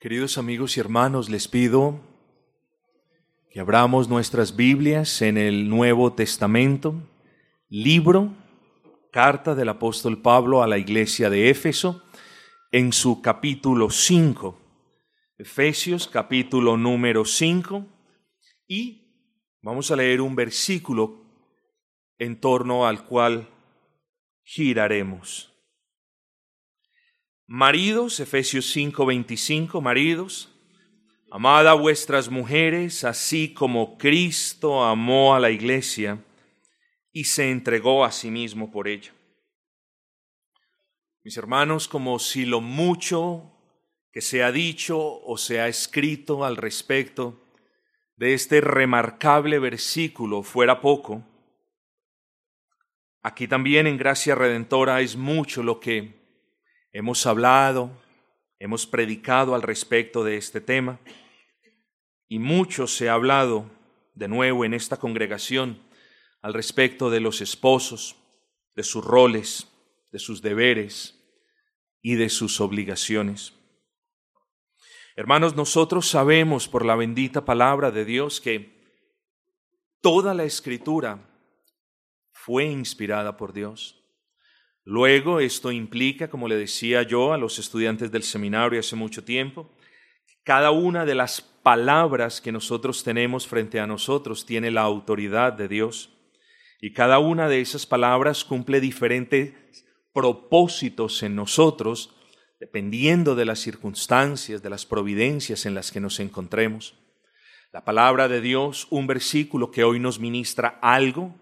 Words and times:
Queridos 0.00 0.38
amigos 0.38 0.78
y 0.78 0.80
hermanos, 0.80 1.28
les 1.28 1.46
pido 1.46 2.00
que 3.50 3.60
abramos 3.60 4.08
nuestras 4.08 4.56
Biblias 4.56 5.20
en 5.20 5.36
el 5.36 5.68
Nuevo 5.68 6.14
Testamento, 6.14 6.94
libro, 7.68 8.32
carta 9.12 9.54
del 9.54 9.68
apóstol 9.68 10.22
Pablo 10.22 10.62
a 10.62 10.66
la 10.66 10.78
iglesia 10.78 11.28
de 11.28 11.50
Éfeso, 11.50 12.02
en 12.72 12.94
su 12.94 13.20
capítulo 13.20 13.90
5. 13.90 14.58
Efesios 15.36 16.08
capítulo 16.08 16.78
número 16.78 17.26
5 17.26 17.84
y 18.66 19.04
vamos 19.60 19.90
a 19.90 19.96
leer 19.96 20.22
un 20.22 20.34
versículo 20.34 21.26
en 22.16 22.40
torno 22.40 22.86
al 22.86 23.04
cual 23.04 23.50
giraremos. 24.44 25.52
Maridos, 27.52 28.20
Efesios 28.20 28.72
5:25, 28.76 29.80
maridos, 29.80 30.54
amad 31.32 31.66
a 31.66 31.74
vuestras 31.74 32.28
mujeres 32.28 33.02
así 33.02 33.52
como 33.52 33.98
Cristo 33.98 34.84
amó 34.84 35.34
a 35.34 35.40
la 35.40 35.50
iglesia 35.50 36.24
y 37.12 37.24
se 37.24 37.50
entregó 37.50 38.04
a 38.04 38.12
sí 38.12 38.30
mismo 38.30 38.70
por 38.70 38.86
ella. 38.86 39.12
Mis 41.24 41.36
hermanos, 41.36 41.88
como 41.88 42.20
si 42.20 42.46
lo 42.46 42.60
mucho 42.60 43.50
que 44.12 44.20
se 44.20 44.44
ha 44.44 44.52
dicho 44.52 45.00
o 45.00 45.36
se 45.36 45.60
ha 45.60 45.66
escrito 45.66 46.44
al 46.44 46.56
respecto 46.56 47.48
de 48.14 48.34
este 48.34 48.60
remarcable 48.60 49.58
versículo 49.58 50.44
fuera 50.44 50.80
poco, 50.80 51.26
aquí 53.22 53.48
también 53.48 53.88
en 53.88 53.98
Gracia 53.98 54.36
Redentora 54.36 55.00
es 55.00 55.16
mucho 55.16 55.64
lo 55.64 55.80
que 55.80 56.19
Hemos 56.92 57.24
hablado, 57.26 57.90
hemos 58.58 58.84
predicado 58.84 59.54
al 59.54 59.62
respecto 59.62 60.24
de 60.24 60.36
este 60.36 60.60
tema 60.60 60.98
y 62.28 62.40
mucho 62.40 62.88
se 62.88 63.08
ha 63.08 63.14
hablado 63.14 63.70
de 64.14 64.26
nuevo 64.26 64.64
en 64.64 64.74
esta 64.74 64.96
congregación 64.96 65.80
al 66.42 66.52
respecto 66.52 67.08
de 67.08 67.20
los 67.20 67.40
esposos, 67.40 68.16
de 68.74 68.82
sus 68.82 69.04
roles, 69.04 69.68
de 70.10 70.18
sus 70.18 70.42
deberes 70.42 71.16
y 72.02 72.16
de 72.16 72.28
sus 72.28 72.60
obligaciones. 72.60 73.52
Hermanos, 75.14 75.54
nosotros 75.54 76.08
sabemos 76.08 76.66
por 76.66 76.84
la 76.84 76.96
bendita 76.96 77.44
palabra 77.44 77.92
de 77.92 78.04
Dios 78.04 78.40
que 78.40 78.80
toda 80.00 80.34
la 80.34 80.44
escritura 80.44 81.24
fue 82.32 82.64
inspirada 82.64 83.36
por 83.36 83.52
Dios. 83.52 83.99
Luego, 84.90 85.38
esto 85.38 85.70
implica, 85.70 86.28
como 86.28 86.48
le 86.48 86.56
decía 86.56 87.04
yo 87.04 87.32
a 87.32 87.38
los 87.38 87.60
estudiantes 87.60 88.10
del 88.10 88.24
seminario 88.24 88.80
hace 88.80 88.96
mucho 88.96 89.22
tiempo, 89.22 89.70
cada 90.42 90.72
una 90.72 91.04
de 91.06 91.14
las 91.14 91.40
palabras 91.40 92.40
que 92.40 92.50
nosotros 92.50 93.04
tenemos 93.04 93.46
frente 93.46 93.78
a 93.78 93.86
nosotros 93.86 94.44
tiene 94.44 94.72
la 94.72 94.80
autoridad 94.80 95.52
de 95.52 95.68
Dios. 95.68 96.10
Y 96.80 96.92
cada 96.92 97.20
una 97.20 97.48
de 97.48 97.60
esas 97.60 97.86
palabras 97.86 98.44
cumple 98.44 98.80
diferentes 98.80 99.54
propósitos 100.12 101.22
en 101.22 101.36
nosotros, 101.36 102.16
dependiendo 102.58 103.36
de 103.36 103.44
las 103.44 103.60
circunstancias, 103.60 104.60
de 104.60 104.70
las 104.70 104.86
providencias 104.86 105.66
en 105.66 105.74
las 105.76 105.92
que 105.92 106.00
nos 106.00 106.18
encontremos. 106.18 106.98
La 107.72 107.84
palabra 107.84 108.26
de 108.26 108.40
Dios, 108.40 108.88
un 108.90 109.06
versículo 109.06 109.70
que 109.70 109.84
hoy 109.84 110.00
nos 110.00 110.18
ministra 110.18 110.80
algo, 110.82 111.39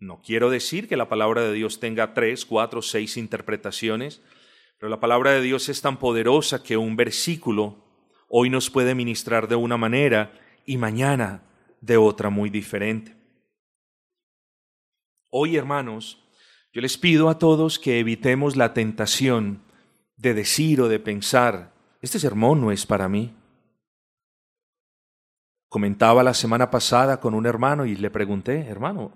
no 0.00 0.22
quiero 0.22 0.48
decir 0.50 0.88
que 0.88 0.96
la 0.96 1.08
palabra 1.08 1.42
de 1.42 1.52
Dios 1.52 1.80
tenga 1.80 2.14
tres, 2.14 2.44
cuatro, 2.44 2.82
seis 2.82 3.16
interpretaciones, 3.16 4.22
pero 4.78 4.90
la 4.90 5.00
palabra 5.00 5.32
de 5.32 5.40
Dios 5.40 5.68
es 5.68 5.80
tan 5.80 5.98
poderosa 5.98 6.62
que 6.62 6.76
un 6.76 6.94
versículo 6.94 7.84
hoy 8.28 8.48
nos 8.48 8.70
puede 8.70 8.94
ministrar 8.94 9.48
de 9.48 9.56
una 9.56 9.76
manera 9.76 10.32
y 10.64 10.76
mañana 10.76 11.42
de 11.80 11.96
otra 11.96 12.30
muy 12.30 12.48
diferente. 12.48 13.16
Hoy, 15.30 15.56
hermanos, 15.56 16.24
yo 16.72 16.80
les 16.80 16.96
pido 16.96 17.28
a 17.28 17.38
todos 17.38 17.78
que 17.78 17.98
evitemos 17.98 18.54
la 18.56 18.74
tentación 18.74 19.62
de 20.16 20.34
decir 20.34 20.80
o 20.80 20.88
de 20.88 21.00
pensar, 21.00 21.72
este 22.00 22.18
sermón 22.18 22.60
no 22.60 22.70
es 22.70 22.86
para 22.86 23.08
mí. 23.08 23.34
Comentaba 25.68 26.22
la 26.22 26.34
semana 26.34 26.70
pasada 26.70 27.20
con 27.20 27.34
un 27.34 27.46
hermano 27.46 27.84
y 27.84 27.96
le 27.96 28.10
pregunté, 28.10 28.60
hermano, 28.60 29.12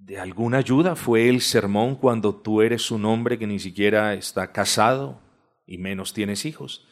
¿De 0.00 0.18
alguna 0.18 0.56
ayuda 0.56 0.96
fue 0.96 1.28
el 1.28 1.42
sermón 1.42 1.94
cuando 1.94 2.34
tú 2.34 2.62
eres 2.62 2.90
un 2.90 3.04
hombre 3.04 3.38
que 3.38 3.46
ni 3.46 3.58
siquiera 3.58 4.14
está 4.14 4.50
casado 4.50 5.20
y 5.66 5.76
menos 5.76 6.14
tienes 6.14 6.46
hijos? 6.46 6.86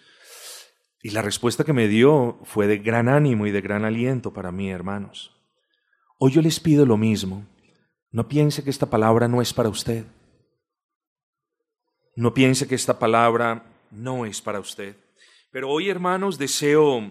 Y 1.03 1.11
la 1.11 1.23
respuesta 1.23 1.65
que 1.65 1.73
me 1.73 1.89
dio 1.89 2.39
fue 2.45 2.67
de 2.67 2.77
gran 2.77 3.09
ánimo 3.09 3.47
y 3.47 3.51
de 3.51 3.63
gran 3.63 3.87
aliento 3.87 4.35
para 4.35 4.53
mí, 4.53 4.71
hermanos. 4.71 5.35
Hoy 6.19 6.33
yo 6.33 6.43
les 6.43 6.61
pido 6.61 6.85
lo 6.85 6.99
mismo. 6.99 7.47
No 8.11 8.29
piense 8.29 8.63
que 8.63 8.69
esta 8.69 8.91
palabra 8.91 9.27
no 9.27 9.41
es 9.41 9.55
para 9.55 9.71
usted. 9.71 10.05
No 12.15 12.35
piense 12.35 12.69
que 12.69 12.75
esta 12.75 12.99
palabra 12.99 13.65
no 13.91 14.27
es 14.27 14.43
para 14.43 14.61
usted. 14.61 14.97
Pero 15.51 15.71
hoy, 15.71 15.89
hermanos, 15.89 16.37
deseo 16.37 17.11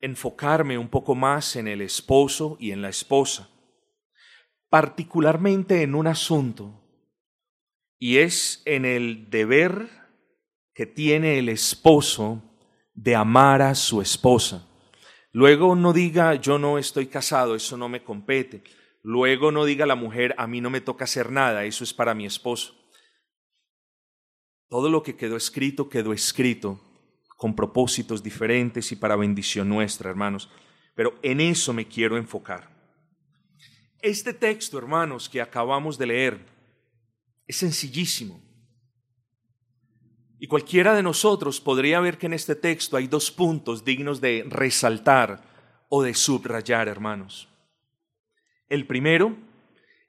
enfocarme 0.00 0.78
un 0.78 0.88
poco 0.88 1.14
más 1.14 1.54
en 1.54 1.68
el 1.68 1.80
esposo 1.80 2.56
y 2.58 2.72
en 2.72 2.82
la 2.82 2.88
esposa 2.88 3.51
particularmente 4.72 5.82
en 5.82 5.94
un 5.94 6.06
asunto, 6.06 6.80
y 7.98 8.16
es 8.16 8.62
en 8.64 8.86
el 8.86 9.28
deber 9.28 9.90
que 10.72 10.86
tiene 10.86 11.38
el 11.38 11.50
esposo 11.50 12.42
de 12.94 13.14
amar 13.14 13.60
a 13.60 13.74
su 13.74 14.00
esposa. 14.00 14.66
Luego 15.30 15.76
no 15.76 15.92
diga 15.92 16.36
yo 16.36 16.58
no 16.58 16.78
estoy 16.78 17.08
casado, 17.08 17.54
eso 17.54 17.76
no 17.76 17.90
me 17.90 18.02
compete. 18.02 18.64
Luego 19.02 19.52
no 19.52 19.66
diga 19.66 19.84
la 19.84 19.94
mujer 19.94 20.34
a 20.38 20.46
mí 20.46 20.62
no 20.62 20.70
me 20.70 20.80
toca 20.80 21.04
hacer 21.04 21.30
nada, 21.30 21.66
eso 21.66 21.84
es 21.84 21.92
para 21.92 22.14
mi 22.14 22.24
esposo. 22.24 22.74
Todo 24.70 24.88
lo 24.88 25.02
que 25.02 25.16
quedó 25.16 25.36
escrito 25.36 25.90
quedó 25.90 26.14
escrito 26.14 26.80
con 27.36 27.54
propósitos 27.54 28.22
diferentes 28.22 28.90
y 28.90 28.96
para 28.96 29.16
bendición 29.16 29.68
nuestra, 29.68 30.08
hermanos. 30.08 30.48
Pero 30.94 31.18
en 31.22 31.42
eso 31.42 31.74
me 31.74 31.86
quiero 31.86 32.16
enfocar. 32.16 32.71
Este 34.02 34.34
texto, 34.34 34.78
hermanos, 34.78 35.28
que 35.28 35.40
acabamos 35.40 35.96
de 35.96 36.06
leer, 36.06 36.40
es 37.46 37.56
sencillísimo. 37.56 38.42
Y 40.40 40.48
cualquiera 40.48 40.96
de 40.96 41.04
nosotros 41.04 41.60
podría 41.60 42.00
ver 42.00 42.18
que 42.18 42.26
en 42.26 42.32
este 42.32 42.56
texto 42.56 42.96
hay 42.96 43.06
dos 43.06 43.30
puntos 43.30 43.84
dignos 43.84 44.20
de 44.20 44.44
resaltar 44.48 45.44
o 45.88 46.02
de 46.02 46.14
subrayar, 46.14 46.88
hermanos. 46.88 47.48
El 48.68 48.88
primero 48.88 49.36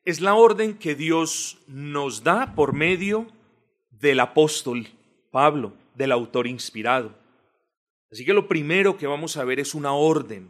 es 0.05 0.21
la 0.21 0.33
orden 0.33 0.79
que 0.79 0.95
Dios 0.95 1.59
nos 1.67 2.23
da 2.23 2.55
por 2.55 2.73
medio 2.73 3.27
del 3.91 4.21
apóstol 4.21 4.87
Pablo, 5.29 5.75
del 5.93 6.11
autor 6.11 6.47
inspirado. 6.47 7.13
Así 8.11 8.25
que 8.25 8.33
lo 8.33 8.47
primero 8.47 8.97
que 8.97 9.05
vamos 9.05 9.37
a 9.37 9.43
ver 9.43 9.59
es 9.59 9.75
una 9.75 9.93
orden. 9.93 10.49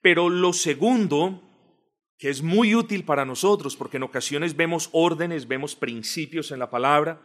Pero 0.00 0.28
lo 0.28 0.52
segundo 0.52 1.42
que 2.18 2.30
es 2.30 2.42
muy 2.42 2.74
útil 2.74 3.04
para 3.04 3.24
nosotros, 3.24 3.76
porque 3.76 3.98
en 3.98 4.04
ocasiones 4.04 4.56
vemos 4.56 4.88
órdenes, 4.92 5.48
vemos 5.48 5.76
principios 5.76 6.50
en 6.50 6.58
la 6.58 6.70
palabra, 6.70 7.20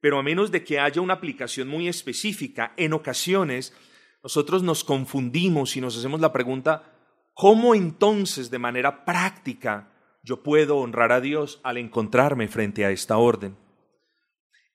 pero 0.00 0.18
a 0.18 0.22
menos 0.22 0.50
de 0.50 0.64
que 0.64 0.80
haya 0.80 1.00
una 1.00 1.14
aplicación 1.14 1.68
muy 1.68 1.86
específica, 1.88 2.72
en 2.76 2.92
ocasiones 2.92 3.74
nosotros 4.22 4.62
nos 4.62 4.84
confundimos 4.84 5.76
y 5.76 5.80
nos 5.80 5.96
hacemos 5.96 6.20
la 6.20 6.32
pregunta, 6.32 6.94
¿cómo 7.34 7.74
entonces 7.74 8.50
de 8.50 8.58
manera 8.58 9.04
práctica 9.04 9.92
yo 10.22 10.42
puedo 10.42 10.78
honrar 10.78 11.12
a 11.12 11.20
Dios 11.20 11.60
al 11.64 11.76
encontrarme 11.76 12.48
frente 12.48 12.84
a 12.84 12.90
esta 12.90 13.18
orden? 13.18 13.56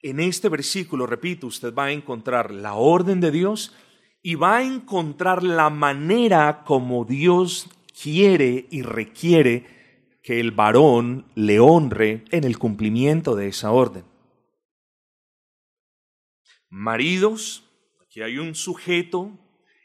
En 0.01 0.19
este 0.19 0.49
versículo, 0.49 1.07
repito, 1.07 1.47
usted 1.47 1.73
va 1.73 1.85
a 1.85 1.91
encontrar 1.91 2.51
la 2.51 2.75
orden 2.75 3.19
de 3.19 3.31
Dios 3.31 3.73
y 4.21 4.35
va 4.35 4.57
a 4.57 4.63
encontrar 4.63 5.43
la 5.43 5.69
manera 5.69 6.63
como 6.65 7.05
Dios 7.05 7.69
quiere 8.01 8.67
y 8.69 8.81
requiere 8.83 10.19
que 10.21 10.39
el 10.39 10.51
varón 10.51 11.25
le 11.35 11.59
honre 11.59 12.25
en 12.31 12.43
el 12.43 12.59
cumplimiento 12.59 13.35
de 13.35 13.47
esa 13.47 13.71
orden. 13.71 14.05
Maridos, 16.69 17.63
aquí 18.01 18.21
hay 18.21 18.37
un 18.37 18.55
sujeto 18.55 19.31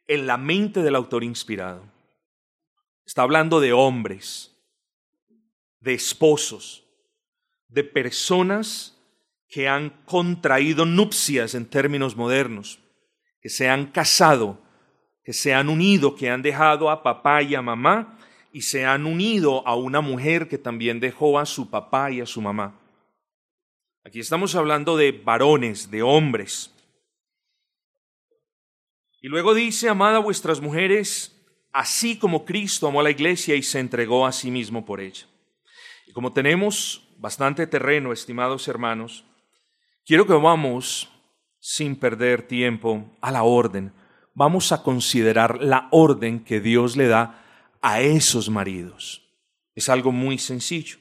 en 0.06 0.26
la 0.26 0.36
mente 0.36 0.82
del 0.82 0.96
autor 0.96 1.24
inspirado. 1.24 1.84
Está 3.06 3.22
hablando 3.22 3.60
de 3.60 3.72
hombres, 3.72 4.56
de 5.80 5.94
esposos, 5.94 6.84
de 7.68 7.84
personas 7.84 8.98
que 9.48 9.68
han 9.68 9.90
contraído 10.04 10.84
nupcias 10.86 11.54
en 11.54 11.66
términos 11.66 12.16
modernos, 12.16 12.78
que 13.40 13.48
se 13.48 13.68
han 13.68 13.86
casado 13.86 14.61
que 15.24 15.32
se 15.32 15.54
han 15.54 15.68
unido, 15.68 16.14
que 16.14 16.30
han 16.30 16.42
dejado 16.42 16.90
a 16.90 17.02
papá 17.02 17.42
y 17.42 17.54
a 17.54 17.62
mamá 17.62 18.18
y 18.52 18.62
se 18.62 18.84
han 18.84 19.06
unido 19.06 19.66
a 19.66 19.74
una 19.74 20.00
mujer 20.00 20.48
que 20.48 20.58
también 20.58 21.00
dejó 21.00 21.38
a 21.38 21.46
su 21.46 21.70
papá 21.70 22.10
y 22.10 22.20
a 22.20 22.26
su 22.26 22.42
mamá. 22.42 22.78
Aquí 24.04 24.20
estamos 24.20 24.54
hablando 24.54 24.96
de 24.96 25.12
varones, 25.12 25.90
de 25.90 26.02
hombres. 26.02 26.74
Y 29.22 29.28
luego 29.28 29.54
dice, 29.54 29.88
amad 29.88 30.16
a 30.16 30.18
vuestras 30.18 30.60
mujeres, 30.60 31.40
así 31.72 32.18
como 32.18 32.44
Cristo 32.44 32.88
amó 32.88 33.00
a 33.00 33.04
la 33.04 33.10
iglesia 33.10 33.54
y 33.54 33.62
se 33.62 33.78
entregó 33.78 34.26
a 34.26 34.32
sí 34.32 34.50
mismo 34.50 34.84
por 34.84 35.00
ella. 35.00 35.26
Y 36.06 36.12
como 36.12 36.32
tenemos 36.32 37.08
bastante 37.18 37.66
terreno, 37.68 38.12
estimados 38.12 38.66
hermanos, 38.66 39.24
quiero 40.04 40.26
que 40.26 40.32
vamos, 40.34 41.08
sin 41.60 41.94
perder 41.94 42.42
tiempo, 42.42 43.08
a 43.20 43.30
la 43.30 43.44
orden. 43.44 43.92
Vamos 44.34 44.72
a 44.72 44.82
considerar 44.82 45.62
la 45.62 45.88
orden 45.90 46.42
que 46.42 46.60
Dios 46.60 46.96
le 46.96 47.06
da 47.06 47.42
a 47.82 48.00
esos 48.00 48.48
maridos. 48.48 49.22
Es 49.74 49.88
algo 49.88 50.12
muy 50.12 50.38
sencillo. 50.38 50.98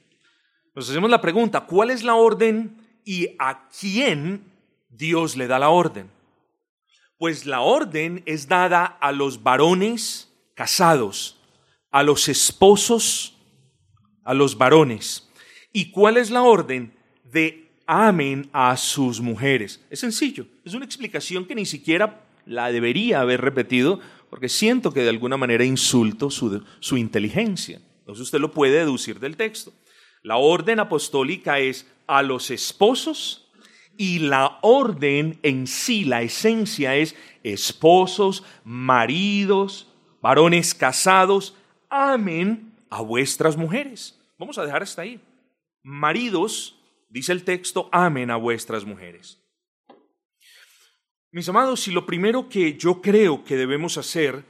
Nos 0.75 0.89
hacemos 0.89 1.09
la 1.09 1.21
pregunta, 1.21 1.61
¿cuál 1.61 1.91
es 1.91 2.03
la 2.03 2.15
orden 2.15 2.77
y 3.05 3.35
a 3.39 3.67
quién 3.69 4.43
Dios 4.89 5.35
le 5.35 5.47
da 5.47 5.59
la 5.59 5.69
orden? 5.69 6.09
Pues 7.17 7.45
la 7.45 7.61
orden 7.61 8.23
es 8.25 8.47
dada 8.47 8.85
a 8.85 9.11
los 9.11 9.43
varones 9.43 10.33
casados, 10.55 11.39
a 11.91 12.03
los 12.03 12.27
esposos, 12.29 13.37
a 14.23 14.33
los 14.33 14.57
varones. 14.57 15.29
¿Y 15.71 15.91
cuál 15.91 16.17
es 16.17 16.31
la 16.31 16.41
orden? 16.41 16.93
De 17.23 17.69
amen 17.85 18.49
a 18.53 18.75
sus 18.77 19.21
mujeres. 19.21 19.85
Es 19.89 19.99
sencillo, 19.99 20.45
es 20.65 20.73
una 20.73 20.85
explicación 20.85 21.45
que 21.45 21.55
ni 21.55 21.65
siquiera 21.65 22.25
la 22.45 22.71
debería 22.71 23.21
haber 23.21 23.41
repetido 23.41 23.99
porque 24.29 24.49
siento 24.49 24.93
que 24.93 25.01
de 25.01 25.09
alguna 25.09 25.37
manera 25.37 25.65
insulto 25.65 26.29
su, 26.29 26.63
su 26.79 26.97
inteligencia. 26.97 27.81
Entonces 27.99 28.23
usted 28.23 28.39
lo 28.39 28.51
puede 28.51 28.79
deducir 28.79 29.19
del 29.19 29.37
texto. 29.37 29.73
La 30.23 30.37
orden 30.37 30.79
apostólica 30.79 31.59
es 31.59 31.87
a 32.07 32.21
los 32.21 32.51
esposos 32.51 33.49
y 33.97 34.19
la 34.19 34.59
orden 34.61 35.39
en 35.43 35.67
sí, 35.67 36.05
la 36.05 36.21
esencia 36.21 36.95
es 36.95 37.15
esposos, 37.43 38.43
maridos, 38.63 39.87
varones 40.21 40.73
casados, 40.73 41.55
amen 41.89 42.73
a 42.89 43.01
vuestras 43.01 43.57
mujeres. 43.57 44.19
Vamos 44.37 44.57
a 44.57 44.65
dejar 44.65 44.83
hasta 44.83 45.01
ahí. 45.01 45.19
Maridos, 45.83 46.79
dice 47.09 47.31
el 47.31 47.43
texto, 47.43 47.89
amen 47.91 48.31
a 48.31 48.37
vuestras 48.37 48.85
mujeres. 48.85 49.40
Mis 51.33 51.47
amados, 51.47 51.79
si 51.79 51.91
lo 51.91 52.05
primero 52.05 52.49
que 52.49 52.77
yo 52.77 53.01
creo 53.01 53.45
que 53.45 53.55
debemos 53.55 53.97
hacer 53.97 54.43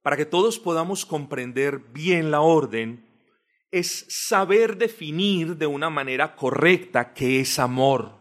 para 0.00 0.16
que 0.16 0.24
todos 0.24 0.58
podamos 0.58 1.04
comprender 1.04 1.80
bien 1.92 2.30
la 2.30 2.40
orden 2.40 3.04
es 3.70 4.06
saber 4.08 4.78
definir 4.78 5.58
de 5.58 5.66
una 5.66 5.90
manera 5.90 6.34
correcta 6.34 7.12
qué 7.12 7.40
es 7.40 7.58
amor. 7.58 8.12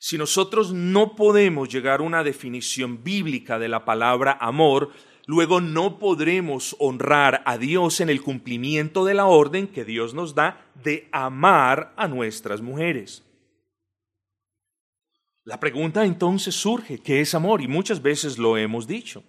Si 0.00 0.18
nosotros 0.18 0.72
no 0.72 1.14
podemos 1.14 1.68
llegar 1.68 2.00
a 2.00 2.02
una 2.02 2.24
definición 2.24 3.04
bíblica 3.04 3.60
de 3.60 3.68
la 3.68 3.84
palabra 3.84 4.36
amor, 4.40 4.90
luego 5.26 5.60
no 5.60 6.00
podremos 6.00 6.74
honrar 6.80 7.44
a 7.46 7.58
Dios 7.58 8.00
en 8.00 8.10
el 8.10 8.22
cumplimiento 8.22 9.04
de 9.04 9.14
la 9.14 9.26
orden 9.26 9.68
que 9.68 9.84
Dios 9.84 10.14
nos 10.14 10.34
da 10.34 10.66
de 10.82 11.08
amar 11.12 11.94
a 11.96 12.08
nuestras 12.08 12.60
mujeres. 12.60 13.23
La 15.44 15.60
pregunta 15.60 16.06
entonces 16.06 16.54
surge, 16.54 16.98
¿qué 16.98 17.20
es 17.20 17.34
amor? 17.34 17.60
Y 17.60 17.68
muchas 17.68 18.00
veces 18.00 18.38
lo 18.38 18.56
hemos 18.56 18.86
dicho. 18.86 19.22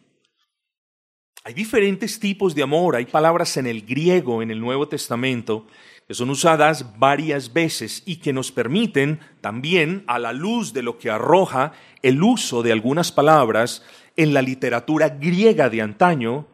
Hay 1.44 1.54
diferentes 1.54 2.20
tipos 2.20 2.56
de 2.56 2.64
amor, 2.64 2.96
hay 2.96 3.06
palabras 3.06 3.58
en 3.58 3.68
el 3.68 3.86
griego, 3.86 4.42
en 4.42 4.50
el 4.50 4.62
Nuevo 4.62 4.88
Testamento, 4.88 5.68
que 6.08 6.14
son 6.14 6.30
usadas 6.30 6.98
varias 6.98 7.52
veces 7.52 8.02
y 8.06 8.16
que 8.16 8.32
nos 8.32 8.52
permiten 8.52 9.20
también, 9.42 10.06
a 10.08 10.18
la 10.18 10.32
luz 10.32 10.72
de 10.72 10.84
lo 10.84 10.98
que 10.98 11.10
arroja 11.10 11.74
el 12.02 12.24
uso 12.24 12.64
de 12.64 12.72
algunas 12.72 13.12
palabras 13.12 13.84
en 14.16 14.34
la 14.34 14.42
literatura 14.42 15.10
griega 15.10 15.70
de 15.70 15.82
antaño, 15.82 16.48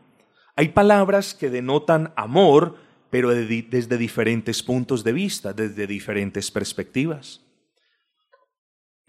hay 0.55 0.69
palabras 0.69 1.33
que 1.33 1.49
denotan 1.49 2.13
amor, 2.15 2.77
pero 3.11 3.29
desde 3.29 3.97
diferentes 3.97 4.63
puntos 4.63 5.03
de 5.03 5.13
vista, 5.13 5.53
desde 5.53 5.85
diferentes 5.85 6.49
perspectivas. 6.49 7.41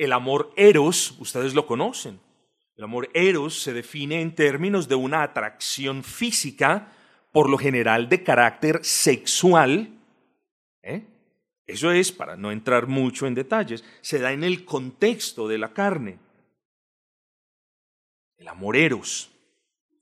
El 0.02 0.12
amor 0.12 0.52
eros, 0.56 1.14
ustedes 1.20 1.54
lo 1.54 1.64
conocen, 1.64 2.18
el 2.74 2.82
amor 2.82 3.08
eros 3.14 3.62
se 3.62 3.72
define 3.72 4.20
en 4.20 4.34
términos 4.34 4.88
de 4.88 4.96
una 4.96 5.22
atracción 5.22 6.02
física, 6.02 6.92
por 7.30 7.48
lo 7.48 7.56
general 7.56 8.08
de 8.08 8.24
carácter 8.24 8.84
sexual. 8.84 9.90
¿eh? 10.82 11.04
Eso 11.68 11.92
es, 11.92 12.10
para 12.10 12.36
no 12.36 12.50
entrar 12.50 12.88
mucho 12.88 13.28
en 13.28 13.36
detalles, 13.36 13.84
se 14.00 14.18
da 14.18 14.32
en 14.32 14.42
el 14.42 14.64
contexto 14.64 15.46
de 15.46 15.58
la 15.58 15.72
carne. 15.72 16.18
El 18.38 18.48
amor 18.48 18.76
eros, 18.76 19.30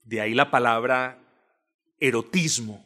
de 0.01 0.19
ahí 0.19 0.33
la 0.33 0.49
palabra 0.49 1.19
erotismo. 1.99 2.83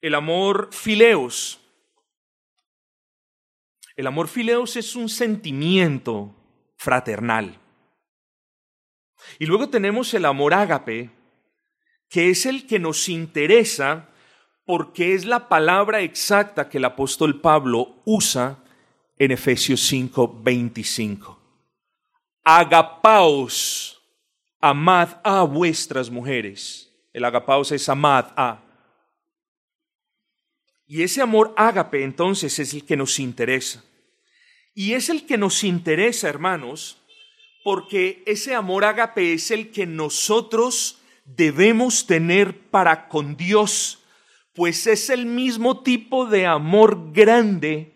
El 0.00 0.14
amor 0.14 0.68
fileos. 0.70 1.60
El 3.98 4.06
amor 4.06 4.28
fileos 4.28 4.76
es 4.76 4.94
un 4.94 5.08
sentimiento 5.08 6.32
fraternal. 6.76 7.58
Y 9.40 9.46
luego 9.46 9.70
tenemos 9.70 10.14
el 10.14 10.24
amor 10.24 10.54
ágape, 10.54 11.10
que 12.08 12.30
es 12.30 12.46
el 12.46 12.68
que 12.68 12.78
nos 12.78 13.08
interesa 13.08 14.08
porque 14.64 15.14
es 15.14 15.24
la 15.24 15.48
palabra 15.48 16.00
exacta 16.00 16.68
que 16.68 16.78
el 16.78 16.84
apóstol 16.84 17.40
Pablo 17.40 17.96
usa 18.04 18.62
en 19.18 19.32
Efesios 19.32 19.80
5, 19.80 20.42
25. 20.44 21.36
Agapaos, 22.44 24.00
amad 24.60 25.16
a 25.24 25.42
vuestras 25.42 26.08
mujeres. 26.08 26.88
El 27.12 27.24
agapaos 27.24 27.72
es 27.72 27.88
amad 27.88 28.26
a. 28.36 28.62
Y 30.86 31.02
ese 31.02 31.20
amor 31.20 31.52
ágape 31.56 32.04
entonces 32.04 32.56
es 32.60 32.72
el 32.74 32.84
que 32.84 32.96
nos 32.96 33.18
interesa. 33.18 33.82
Y 34.78 34.94
es 34.94 35.08
el 35.08 35.26
que 35.26 35.38
nos 35.38 35.64
interesa, 35.64 36.28
hermanos, 36.28 36.98
porque 37.64 38.22
ese 38.26 38.54
amor 38.54 38.84
ágape 38.84 39.32
es 39.32 39.50
el 39.50 39.72
que 39.72 39.86
nosotros 39.86 41.00
debemos 41.24 42.06
tener 42.06 42.56
para 42.70 43.08
con 43.08 43.36
Dios, 43.36 44.04
pues 44.54 44.86
es 44.86 45.10
el 45.10 45.26
mismo 45.26 45.82
tipo 45.82 46.26
de 46.26 46.46
amor 46.46 47.12
grande 47.12 47.92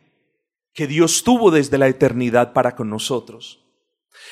que 0.75 0.89
Dios 0.89 1.23
tuvo 1.23 1.53
desde 1.53 1.79
la 1.79 1.87
eternidad 1.87 2.53
para 2.53 2.75
con 2.75 2.91
nosotros. 2.91 3.61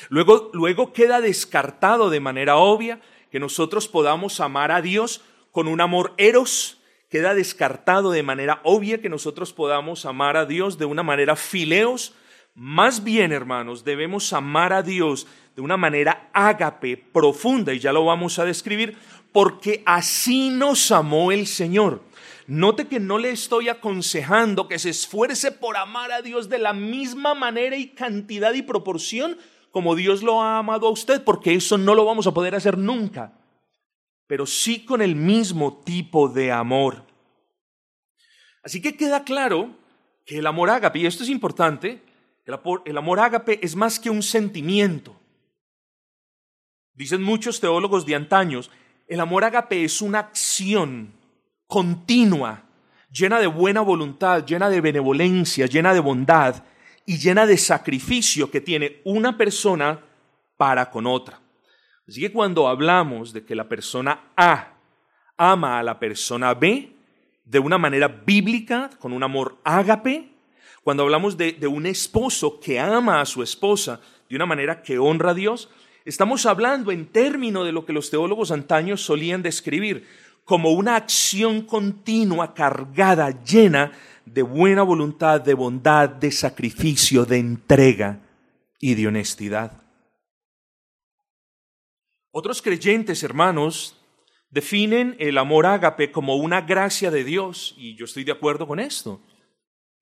Luego, 0.09 0.49
luego 0.51 0.91
queda 0.91 1.21
descartado 1.21 2.09
de 2.09 2.19
manera 2.19 2.57
obvia 2.57 2.99
que 3.31 3.39
nosotros 3.39 3.87
podamos 3.87 4.41
amar 4.41 4.73
a 4.73 4.81
Dios 4.81 5.21
con 5.51 5.69
un 5.69 5.79
amor 5.79 6.13
eros, 6.17 6.81
queda 7.09 7.33
descartado 7.33 8.11
de 8.11 8.23
manera 8.23 8.59
obvia 8.65 9.01
que 9.01 9.07
nosotros 9.07 9.53
podamos 9.53 10.05
amar 10.05 10.35
a 10.35 10.45
Dios 10.45 10.77
de 10.77 10.83
una 10.83 11.01
manera 11.01 11.37
fileos, 11.37 12.13
más 12.53 13.03
bien, 13.03 13.31
hermanos, 13.31 13.83
debemos 13.83 14.33
amar 14.33 14.73
a 14.73 14.83
Dios 14.83 15.27
de 15.55 15.61
una 15.61 15.77
manera 15.77 16.29
ágape, 16.33 16.97
profunda, 16.97 17.73
y 17.73 17.79
ya 17.79 17.93
lo 17.93 18.05
vamos 18.05 18.39
a 18.39 18.45
describir, 18.45 18.97
porque 19.31 19.83
así 19.85 20.49
nos 20.49 20.91
amó 20.91 21.31
el 21.31 21.47
Señor. 21.47 22.01
Note 22.47 22.87
que 22.87 22.99
no 22.99 23.17
le 23.17 23.31
estoy 23.31 23.69
aconsejando 23.69 24.67
que 24.67 24.79
se 24.79 24.89
esfuerce 24.89 25.51
por 25.51 25.77
amar 25.77 26.11
a 26.11 26.21
Dios 26.21 26.49
de 26.49 26.59
la 26.59 26.73
misma 26.73 27.33
manera 27.33 27.77
y 27.77 27.89
cantidad 27.89 28.53
y 28.53 28.61
proporción 28.61 29.37
como 29.71 29.95
Dios 29.95 30.21
lo 30.21 30.41
ha 30.41 30.57
amado 30.57 30.87
a 30.87 30.91
usted, 30.91 31.23
porque 31.23 31.53
eso 31.53 31.77
no 31.77 31.95
lo 31.95 32.03
vamos 32.03 32.27
a 32.27 32.33
poder 32.33 32.55
hacer 32.55 32.77
nunca, 32.77 33.33
pero 34.27 34.45
sí 34.45 34.83
con 34.83 35.01
el 35.01 35.15
mismo 35.15 35.81
tipo 35.85 36.27
de 36.27 36.51
amor. 36.51 37.05
Así 38.63 38.81
que 38.81 38.97
queda 38.97 39.23
claro 39.23 39.73
que 40.25 40.39
el 40.39 40.47
amor 40.47 40.69
ágape, 40.69 40.99
y 40.99 41.05
esto 41.05 41.23
es 41.23 41.29
importante, 41.29 42.01
el 42.45 42.97
amor, 42.97 43.19
ágape 43.19 43.59
es 43.63 43.75
más 43.75 43.99
que 43.99 44.09
un 44.09 44.23
sentimiento. 44.23 45.15
Dicen 46.93 47.21
muchos 47.21 47.59
teólogos 47.59 48.05
de 48.05 48.15
antaños, 48.15 48.71
el 49.07 49.19
amor 49.19 49.43
ágape 49.43 49.83
es 49.83 50.01
una 50.01 50.19
acción 50.19 51.13
continua, 51.67 52.63
llena 53.11 53.39
de 53.39 53.47
buena 53.47 53.81
voluntad, 53.81 54.45
llena 54.45 54.69
de 54.69 54.81
benevolencia, 54.81 55.65
llena 55.67 55.93
de 55.93 55.99
bondad 55.99 56.63
y 57.05 57.17
llena 57.17 57.45
de 57.45 57.57
sacrificio 57.57 58.51
que 58.51 58.61
tiene 58.61 59.01
una 59.05 59.37
persona 59.37 59.99
para 60.57 60.89
con 60.89 61.07
otra. 61.07 61.39
Así 62.07 62.21
que 62.21 62.31
cuando 62.31 62.67
hablamos 62.67 63.31
de 63.33 63.45
que 63.45 63.55
la 63.55 63.69
persona 63.69 64.31
A 64.35 64.73
ama 65.37 65.79
a 65.79 65.83
la 65.83 65.97
persona 65.97 66.53
B 66.53 66.93
de 67.45 67.59
una 67.59 67.77
manera 67.77 68.07
bíblica, 68.07 68.89
con 68.99 69.13
un 69.13 69.23
amor 69.23 69.59
ágape, 69.63 70.30
cuando 70.83 71.03
hablamos 71.03 71.37
de, 71.37 71.55
un 71.67 71.85
esposo 71.85 72.59
que 72.59 72.79
ama 72.79 73.21
a 73.21 73.25
su 73.25 73.43
esposa 73.43 74.01
de 74.29 74.35
una 74.35 74.45
manera 74.45 74.81
que 74.81 74.97
honra 74.97 75.31
a 75.31 75.35
Dios, 75.35 75.69
estamos 76.05 76.45
hablando 76.45 76.91
en 76.91 77.05
términos 77.05 77.65
de 77.65 77.71
lo 77.71 77.85
que 77.85 77.93
los 77.93 78.09
teólogos 78.09 78.51
antaños 78.51 79.01
solían 79.01 79.43
describir 79.43 80.07
como 80.43 80.71
una 80.71 80.95
acción 80.95 81.61
continua, 81.61 82.53
cargada, 82.53 83.43
llena 83.43 83.91
de 84.25 84.41
buena 84.41 84.81
voluntad, 84.81 85.39
de 85.41 85.53
bondad, 85.53 86.09
de 86.09 86.31
sacrificio, 86.31 87.25
de 87.25 87.37
entrega 87.37 88.19
y 88.79 88.95
de 88.95 89.07
honestidad. 89.07 89.81
Otros 92.31 92.61
creyentes, 92.61 93.23
hermanos, 93.23 93.97
definen 94.49 95.15
el 95.19 95.37
amor 95.37 95.65
ágape 95.65 96.11
como 96.11 96.37
una 96.37 96.61
gracia 96.61 97.11
de 97.11 97.23
Dios, 97.23 97.75
y 97.77 97.95
yo 97.95 98.05
estoy 98.05 98.23
de 98.23 98.31
acuerdo 98.31 98.67
con 98.67 98.79
esto. 98.79 99.21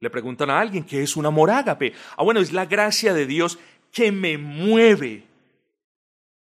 Le 0.01 0.09
preguntan 0.09 0.49
a 0.49 0.59
alguien 0.59 0.83
qué 0.83 1.03
es 1.03 1.17
un 1.17 1.25
amor 1.25 1.51
ágape. 1.51 1.93
Ah, 2.15 2.23
bueno, 2.23 2.39
es 2.39 2.53
la 2.53 2.65
gracia 2.65 3.13
de 3.13 3.25
Dios 3.25 3.59
que 3.91 4.11
me 4.11 4.37
mueve, 4.37 5.25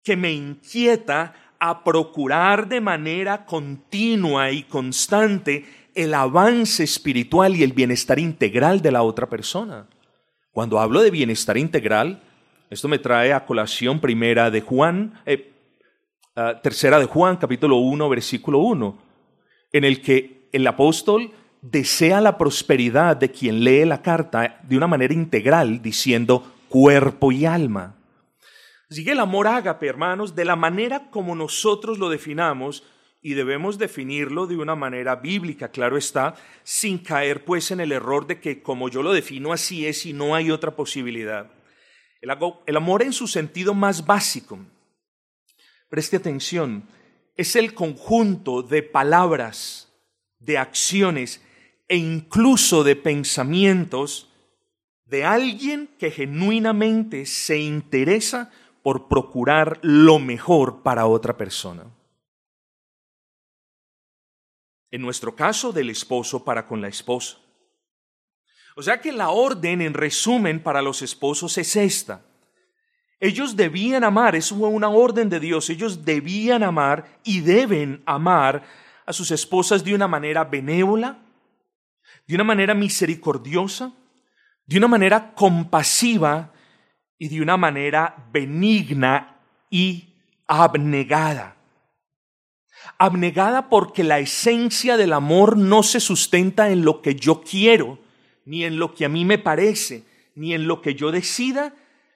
que 0.03 0.15
me 0.15 0.31
inquieta 0.31 1.33
a 1.59 1.83
procurar 1.83 2.69
de 2.69 2.79
manera 2.79 3.45
continua 3.45 4.51
y 4.51 4.63
constante 4.63 5.65
el 5.93 6.13
avance 6.13 6.83
espiritual 6.83 7.55
y 7.55 7.63
el 7.63 7.73
bienestar 7.73 8.17
integral 8.17 8.81
de 8.81 8.91
la 8.91 9.03
otra 9.03 9.27
persona. 9.27 9.87
Cuando 10.51 10.79
hablo 10.79 11.01
de 11.01 11.11
bienestar 11.11 11.57
integral, 11.57 12.23
esto 12.69 12.87
me 12.87 12.99
trae 12.99 13.33
a 13.33 13.45
colación 13.45 13.99
primera 13.99 14.49
de 14.49 14.61
Juan, 14.61 15.21
eh, 15.25 15.51
ah, 16.37 16.59
tercera 16.63 16.97
de 16.97 17.05
Juan, 17.05 17.35
capítulo 17.35 17.77
1, 17.77 18.07
versículo 18.07 18.59
1, 18.59 18.97
en 19.73 19.83
el 19.83 20.01
que 20.01 20.47
el 20.53 20.65
apóstol 20.65 21.33
desea 21.61 22.21
la 22.21 22.37
prosperidad 22.37 23.17
de 23.17 23.31
quien 23.31 23.63
lee 23.63 23.85
la 23.85 24.01
carta 24.01 24.59
de 24.63 24.77
una 24.77 24.87
manera 24.87 25.13
integral, 25.13 25.81
diciendo 25.81 26.55
cuerpo 26.69 27.31
y 27.31 27.45
alma. 27.45 27.95
Sigue 28.89 29.11
el 29.11 29.19
amor 29.19 29.47
ágape, 29.47 29.87
hermanos, 29.87 30.35
de 30.35 30.45
la 30.45 30.55
manera 30.55 31.09
como 31.11 31.35
nosotros 31.35 31.99
lo 31.99 32.09
definamos, 32.09 32.83
y 33.21 33.33
debemos 33.33 33.77
definirlo 33.77 34.47
de 34.47 34.57
una 34.57 34.75
manera 34.75 35.17
bíblica, 35.17 35.69
claro 35.69 35.97
está, 35.97 36.35
sin 36.63 36.97
caer 36.97 37.43
pues 37.43 37.71
en 37.71 37.81
el 37.81 37.91
error 37.91 38.27
de 38.27 38.39
que 38.39 38.61
como 38.61 38.89
yo 38.89 39.03
lo 39.03 39.11
defino 39.11 39.51
así 39.51 39.85
es 39.85 40.05
y 40.05 40.13
no 40.13 40.35
hay 40.35 40.51
otra 40.51 40.75
posibilidad. 40.75 41.51
El, 42.21 42.31
el 42.65 42.77
amor 42.77 43.03
en 43.03 43.13
su 43.13 43.27
sentido 43.27 43.73
más 43.73 44.05
básico, 44.05 44.59
preste 45.89 46.17
atención, 46.17 46.83
es 47.35 47.55
el 47.55 47.73
conjunto 47.73 48.61
de 48.61 48.83
palabras, 48.83 49.91
de 50.39 50.57
acciones 50.57 51.41
e 51.89 51.97
incluso 51.97 52.83
de 52.85 52.95
pensamientos 52.95 54.29
de 55.05 55.25
alguien 55.25 55.89
que 55.97 56.11
genuinamente 56.11 57.25
se 57.25 57.57
interesa 57.57 58.51
por 58.83 59.07
procurar 59.07 59.79
lo 59.81 60.19
mejor 60.19 60.83
para 60.83 61.07
otra 61.07 61.35
persona. 61.35 61.83
En 64.91 65.01
nuestro 65.01 65.35
caso, 65.35 65.71
del 65.71 65.89
esposo 65.89 66.45
para 66.45 66.65
con 66.65 66.79
la 66.79 66.87
esposa. 66.87 67.37
O 68.75 68.83
sea 68.83 69.01
que 69.01 69.11
la 69.11 69.29
orden, 69.29 69.81
en 69.81 69.93
resumen, 69.93 70.61
para 70.61 70.81
los 70.81 71.01
esposos 71.01 71.57
es 71.57 71.75
esta. 71.75 72.23
Ellos 73.19 73.55
debían 73.55 74.03
amar, 74.03 74.35
es 74.35 74.51
una 74.51 74.89
orden 74.89 75.27
de 75.27 75.39
Dios, 75.39 75.69
ellos 75.69 76.05
debían 76.05 76.63
amar 76.63 77.19
y 77.23 77.41
deben 77.41 78.01
amar 78.05 78.63
a 79.05 79.11
sus 79.11 79.31
esposas 79.31 79.83
de 79.83 79.93
una 79.93 80.07
manera 80.07 80.45
benévola, 80.45 81.19
de 82.29 82.35
una 82.35 82.43
manera 82.43 82.75
misericordiosa, 82.75 83.91
de 84.67 84.77
una 84.77 84.87
manera 84.87 85.33
compasiva 85.33 86.53
y 87.17 87.27
de 87.27 87.41
una 87.41 87.57
manera 87.57 88.29
benigna 88.31 89.39
y 89.71 90.13
abnegada. 90.45 91.57
Abnegada 92.99 93.67
porque 93.67 94.03
la 94.03 94.19
esencia 94.19 94.95
del 94.95 95.13
amor 95.13 95.57
no 95.57 95.81
se 95.81 95.99
sustenta 95.99 96.69
en 96.69 96.85
lo 96.85 97.01
que 97.01 97.15
yo 97.15 97.41
quiero, 97.41 97.97
ni 98.45 98.63
en 98.63 98.77
lo 98.77 98.93
que 98.93 99.05
a 99.05 99.09
mí 99.09 99.25
me 99.25 99.39
parece, 99.39 100.03
ni 100.35 100.53
en 100.53 100.67
lo 100.67 100.83
que 100.83 100.93
yo 100.93 101.11
decida, 101.11 101.73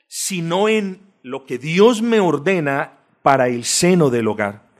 sino 0.07 0.69
en 0.69 1.01
lo 1.23 1.47
que 1.47 1.57
Dios 1.57 2.03
me 2.03 2.19
ordena 2.19 2.99
para 3.23 3.47
el 3.47 3.63
seno 3.63 4.11
del 4.11 4.27
hogar. 4.27 4.72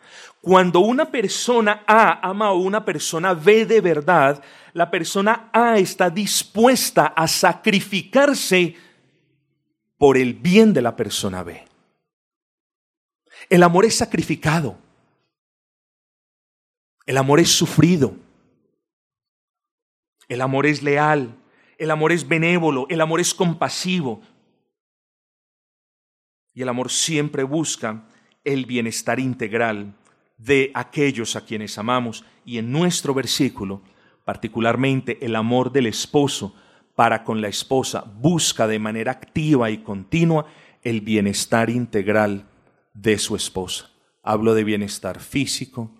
Cuando 0.43 0.81
una 0.81 1.09
persona 1.09 1.85
A 1.87 2.19
ama 2.27 2.47
a 2.47 2.51
una 2.53 2.83
persona 2.83 3.33
B 3.33 3.65
de 3.65 3.79
verdad, 3.79 4.43
la 4.73 4.91
persona 4.91 5.49
A 5.53 5.77
está 5.77 6.09
dispuesta 6.09 7.05
a 7.15 7.29
sacrificarse 7.29 8.75
por 9.97 10.17
el 10.17 10.33
bien 10.33 10.73
de 10.73 10.81
la 10.81 10.97
persona 10.97 11.43
B. 11.43 11.65
El 13.49 13.63
amor 13.63 13.85
es 13.85 13.95
sacrificado. 13.95 14.77
El 17.05 17.15
amor 17.15 17.39
es 17.39 17.49
sufrido. 17.49 18.13
El 20.27 20.41
amor 20.41 20.65
es 20.65 20.83
leal. 20.83 21.37
El 21.77 21.89
amor 21.89 22.11
es 22.11 22.27
benévolo. 22.27 22.85
El 22.89 22.99
amor 22.99 23.21
es 23.21 23.33
compasivo. 23.33 24.19
Y 26.53 26.63
el 26.63 26.67
amor 26.67 26.91
siempre 26.91 27.43
busca 27.43 28.03
el 28.43 28.65
bienestar 28.65 29.21
integral 29.21 29.95
de 30.43 30.71
aquellos 30.73 31.35
a 31.35 31.45
quienes 31.45 31.77
amamos. 31.77 32.25
Y 32.45 32.57
en 32.57 32.71
nuestro 32.71 33.13
versículo, 33.13 33.81
particularmente 34.25 35.23
el 35.25 35.35
amor 35.35 35.71
del 35.71 35.87
esposo, 35.87 36.55
para 36.95 37.23
con 37.23 37.41
la 37.41 37.47
esposa 37.47 38.01
busca 38.01 38.67
de 38.67 38.77
manera 38.77 39.11
activa 39.11 39.71
y 39.71 39.79
continua 39.79 40.45
el 40.83 41.01
bienestar 41.01 41.69
integral 41.69 42.47
de 42.93 43.17
su 43.17 43.35
esposa. 43.35 43.89
Hablo 44.21 44.53
de 44.53 44.63
bienestar 44.63 45.19
físico 45.19 45.91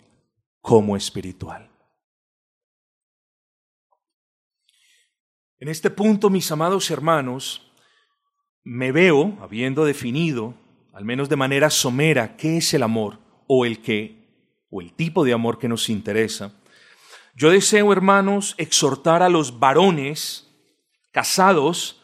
como 0.60 0.96
espiritual. 0.96 1.70
En 5.58 5.68
este 5.68 5.90
punto, 5.90 6.30
mis 6.30 6.50
amados 6.52 6.90
hermanos, 6.90 7.72
me 8.62 8.92
veo, 8.92 9.36
habiendo 9.40 9.84
definido, 9.84 10.54
al 10.92 11.04
menos 11.04 11.28
de 11.28 11.36
manera 11.36 11.70
somera, 11.70 12.36
qué 12.36 12.58
es 12.58 12.72
el 12.74 12.82
amor 12.82 13.18
o 13.46 13.64
el 13.64 13.82
que 13.82 14.23
o 14.74 14.80
el 14.80 14.92
tipo 14.92 15.24
de 15.24 15.32
amor 15.32 15.60
que 15.60 15.68
nos 15.68 15.88
interesa. 15.88 16.52
Yo 17.36 17.50
deseo, 17.50 17.92
hermanos, 17.92 18.56
exhortar 18.58 19.22
a 19.22 19.28
los 19.28 19.60
varones 19.60 20.52
casados 21.12 22.02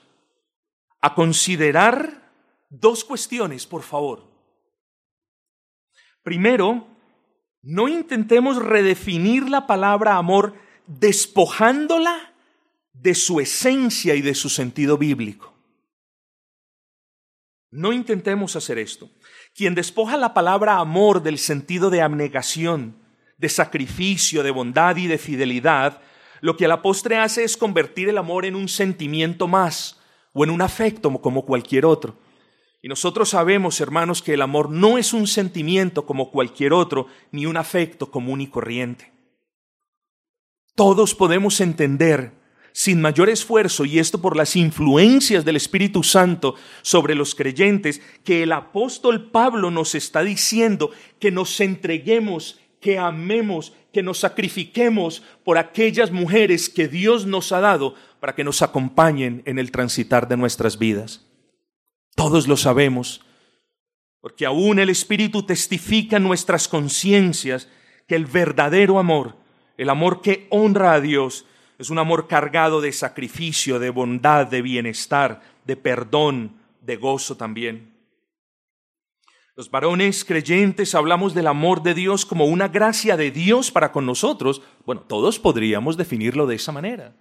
a 1.00 1.16
considerar 1.16 2.30
dos 2.68 3.04
cuestiones, 3.04 3.66
por 3.66 3.82
favor. 3.82 4.30
Primero, 6.22 6.86
no 7.60 7.88
intentemos 7.88 8.56
redefinir 8.62 9.48
la 9.48 9.66
palabra 9.66 10.14
amor 10.14 10.54
despojándola 10.86 12.34
de 12.92 13.16
su 13.16 13.40
esencia 13.40 14.14
y 14.14 14.22
de 14.22 14.36
su 14.36 14.48
sentido 14.48 14.96
bíblico. 14.96 15.52
No 17.72 17.92
intentemos 17.92 18.54
hacer 18.54 18.78
esto. 18.78 19.10
Quien 19.54 19.74
despoja 19.74 20.16
la 20.16 20.32
palabra 20.34 20.78
amor 20.78 21.22
del 21.22 21.38
sentido 21.38 21.90
de 21.90 22.02
abnegación, 22.02 22.96
de 23.38 23.48
sacrificio, 23.48 24.42
de 24.42 24.50
bondad 24.50 24.96
y 24.96 25.06
de 25.06 25.18
fidelidad, 25.18 26.00
lo 26.40 26.56
que 26.56 26.64
a 26.64 26.68
la 26.68 26.82
postre 26.82 27.18
hace 27.18 27.44
es 27.44 27.56
convertir 27.56 28.08
el 28.08 28.18
amor 28.18 28.46
en 28.46 28.54
un 28.54 28.68
sentimiento 28.68 29.48
más 29.48 30.00
o 30.32 30.44
en 30.44 30.50
un 30.50 30.62
afecto 30.62 31.10
como 31.20 31.44
cualquier 31.44 31.84
otro. 31.84 32.16
Y 32.82 32.88
nosotros 32.88 33.28
sabemos, 33.30 33.80
hermanos, 33.80 34.22
que 34.22 34.34
el 34.34 34.42
amor 34.42 34.70
no 34.70 34.96
es 34.96 35.12
un 35.12 35.26
sentimiento 35.26 36.06
como 36.06 36.30
cualquier 36.30 36.72
otro, 36.72 37.08
ni 37.30 37.44
un 37.44 37.58
afecto 37.58 38.10
común 38.10 38.40
y 38.40 38.46
corriente. 38.46 39.12
Todos 40.74 41.14
podemos 41.14 41.60
entender 41.60 42.39
sin 42.72 43.00
mayor 43.00 43.28
esfuerzo, 43.28 43.84
y 43.84 43.98
esto 43.98 44.20
por 44.20 44.36
las 44.36 44.56
influencias 44.56 45.44
del 45.44 45.56
Espíritu 45.56 46.02
Santo 46.02 46.54
sobre 46.82 47.14
los 47.14 47.34
creyentes, 47.34 48.00
que 48.24 48.42
el 48.42 48.52
apóstol 48.52 49.30
Pablo 49.30 49.70
nos 49.70 49.94
está 49.94 50.22
diciendo 50.22 50.90
que 51.18 51.30
nos 51.30 51.60
entreguemos, 51.60 52.60
que 52.80 52.98
amemos, 52.98 53.72
que 53.92 54.02
nos 54.02 54.18
sacrifiquemos 54.18 55.22
por 55.44 55.58
aquellas 55.58 56.10
mujeres 56.10 56.68
que 56.68 56.88
Dios 56.88 57.26
nos 57.26 57.52
ha 57.52 57.60
dado 57.60 57.94
para 58.20 58.34
que 58.34 58.44
nos 58.44 58.62
acompañen 58.62 59.42
en 59.46 59.58
el 59.58 59.70
transitar 59.70 60.28
de 60.28 60.36
nuestras 60.36 60.78
vidas. 60.78 61.26
Todos 62.14 62.48
lo 62.48 62.56
sabemos, 62.56 63.22
porque 64.20 64.46
aún 64.46 64.78
el 64.78 64.90
Espíritu 64.90 65.42
testifica 65.42 66.18
en 66.18 66.24
nuestras 66.24 66.68
conciencias 66.68 67.68
que 68.06 68.14
el 68.14 68.26
verdadero 68.26 68.98
amor, 68.98 69.36
el 69.76 69.88
amor 69.88 70.20
que 70.20 70.46
honra 70.50 70.92
a 70.92 71.00
Dios, 71.00 71.46
es 71.80 71.88
un 71.88 71.98
amor 71.98 72.28
cargado 72.28 72.82
de 72.82 72.92
sacrificio, 72.92 73.78
de 73.78 73.88
bondad, 73.88 74.46
de 74.46 74.60
bienestar, 74.60 75.40
de 75.64 75.76
perdón, 75.76 76.60
de 76.82 76.96
gozo 76.96 77.38
también. 77.38 77.94
Los 79.56 79.70
varones 79.70 80.26
creyentes 80.26 80.94
hablamos 80.94 81.32
del 81.32 81.46
amor 81.46 81.82
de 81.82 81.94
Dios 81.94 82.26
como 82.26 82.44
una 82.44 82.68
gracia 82.68 83.16
de 83.16 83.30
Dios 83.30 83.70
para 83.70 83.92
con 83.92 84.04
nosotros. 84.04 84.60
Bueno, 84.84 85.00
todos 85.00 85.38
podríamos 85.38 85.96
definirlo 85.96 86.46
de 86.46 86.56
esa 86.56 86.70
manera. 86.70 87.16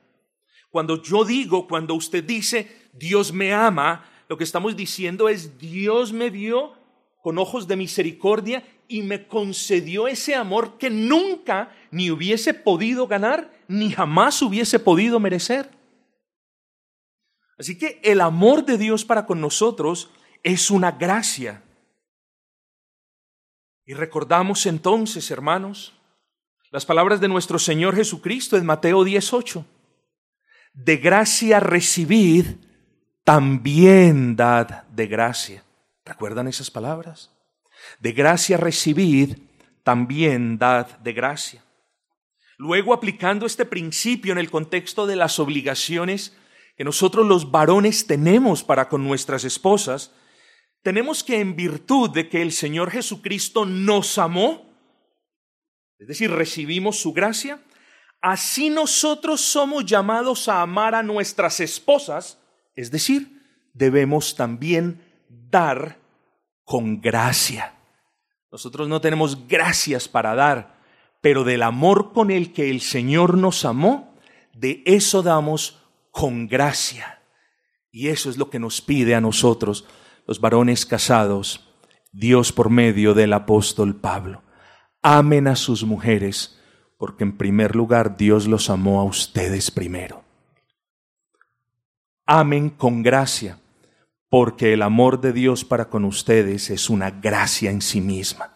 Cuando 0.70 1.02
yo 1.02 1.24
digo, 1.24 1.66
cuando 1.66 1.94
usted 1.94 2.26
dice, 2.26 2.90
Dios 2.92 3.32
me 3.32 3.54
ama, 3.54 4.10
lo 4.28 4.38
que 4.38 4.44
estamos 4.44 4.76
diciendo 4.76 5.30
es, 5.30 5.58
Dios 5.58 6.12
me 6.12 6.30
vio 6.30 6.74
con 7.24 7.38
ojos 7.38 7.66
de 7.66 7.78
misericordia 7.78 8.62
y 8.90 9.04
me 9.04 9.26
concedió 9.26 10.10
ese 10.10 10.36
amor 10.36 10.78
que 10.78 10.90
nunca 10.90 11.74
ni 11.92 12.12
hubiese 12.12 12.54
podido 12.54 13.08
ganar, 13.08 13.58
ni 13.70 13.92
jamás 13.92 14.42
hubiese 14.42 14.80
podido 14.80 15.20
merecer. 15.20 15.70
Así 17.58 17.78
que 17.78 18.02
el 18.04 18.20
amor 18.20 18.66
de 18.66 18.78
Dios 18.78 19.06
para 19.06 19.26
con 19.26 19.40
nosotros 19.40 20.10
es 20.44 20.72
una 20.72 20.92
gracia 20.92 21.64
Y 23.86 23.94
recordamos 23.94 24.66
entonces, 24.66 25.32
hermanos, 25.32 25.94
las 26.72 26.86
palabras 26.86 27.20
de 27.22 27.28
nuestro 27.28 27.58
Señor 27.58 27.96
Jesucristo 27.96 28.56
en 28.58 28.66
Mateo 28.66 29.04
18. 29.04 29.66
De 30.74 30.98
gracia 30.98 31.60
recibid, 31.60 32.46
también 33.24 34.36
dad 34.36 34.84
de 34.90 35.08
gracia. 35.08 35.64
¿Recuerdan 36.06 36.48
esas 36.48 36.70
palabras? 36.70 37.32
De 38.00 38.14
gracia 38.14 38.58
recibid, 38.58 39.38
también 39.84 40.58
dad 40.58 41.00
de 41.00 41.14
gracia. 41.14 41.64
Luego, 42.60 42.94
aplicando 42.94 43.46
este 43.46 43.64
principio 43.64 44.34
en 44.34 44.38
el 44.38 44.52
contexto 44.52 45.08
de 45.08 45.16
las 45.16 45.40
obligaciones 45.40 46.36
que 46.76 46.84
nosotros 46.84 47.26
los 47.26 47.52
varones 47.52 48.06
tenemos 48.06 48.66
para 48.66 48.90
con 48.90 49.08
nuestras 49.08 49.46
esposas, 49.46 50.14
tenemos 50.82 51.24
que 51.24 51.40
en 51.40 51.56
virtud 51.56 52.10
de 52.10 52.28
que 52.28 52.42
el 52.42 52.52
Señor 52.52 52.92
Jesucristo 52.92 53.66
nos 53.66 54.18
amó, 54.18 54.78
es 56.00 56.10
decir, 56.10 56.32
recibimos 56.32 57.00
su 57.00 57.14
gracia, 57.14 57.64
así 58.22 58.70
nosotros 58.70 59.40
somos 59.40 59.86
llamados 59.86 60.50
a 60.50 60.62
amar 60.62 60.96
a 60.96 61.04
nuestras 61.04 61.62
esposas, 61.62 62.42
es 62.76 62.92
decir, 62.92 63.42
debemos 63.74 64.36
también 64.36 65.02
dar 65.30 65.98
con 66.66 67.00
gracia. 67.00 67.74
Nosotros 68.52 68.90
no 68.90 69.00
tenemos 69.00 69.48
gracias 69.48 70.10
para 70.10 70.36
dar, 70.36 70.79
pero 71.22 71.44
del 71.44 71.64
amor 71.64 72.14
con 72.14 72.32
el 72.32 72.54
que 72.54 72.70
el 72.70 72.82
Señor 72.82 73.38
nos 73.38 73.66
amó, 73.66 74.16
de 74.54 74.84
eso 74.86 75.22
damos 75.22 75.82
con 76.12 76.48
gracia. 76.48 77.22
Y 77.92 78.10
eso 78.10 78.30
es 78.30 78.38
lo 78.38 78.50
que 78.50 78.60
nos 78.60 78.82
pide 78.82 79.16
a 79.16 79.22
nosotros 79.22 79.86
los 80.28 80.40
varones 80.40 80.86
casados, 80.86 81.68
Dios 82.12 82.52
por 82.52 82.70
medio 82.70 83.14
del 83.14 83.34
apóstol 83.34 83.96
Pablo. 83.96 84.44
Amen 85.02 85.48
a 85.48 85.56
sus 85.56 85.84
mujeres, 85.84 86.60
porque 86.98 87.24
en 87.24 87.38
primer 87.38 87.76
lugar 87.76 88.16
Dios 88.18 88.48
los 88.48 88.70
amó 88.70 89.00
a 89.00 89.06
ustedes 89.06 89.72
primero. 89.72 90.24
Amen 92.26 92.70
con 92.70 93.02
gracia, 93.02 93.60
porque 94.30 94.74
el 94.74 94.84
amor 94.84 95.20
de 95.20 95.34
Dios 95.34 95.66
para 95.66 95.90
con 95.90 96.06
ustedes 96.06 96.70
es 96.70 96.92
una 96.92 97.10
gracia 97.10 97.72
en 97.72 97.82
sí 97.82 98.02
misma. 98.02 98.54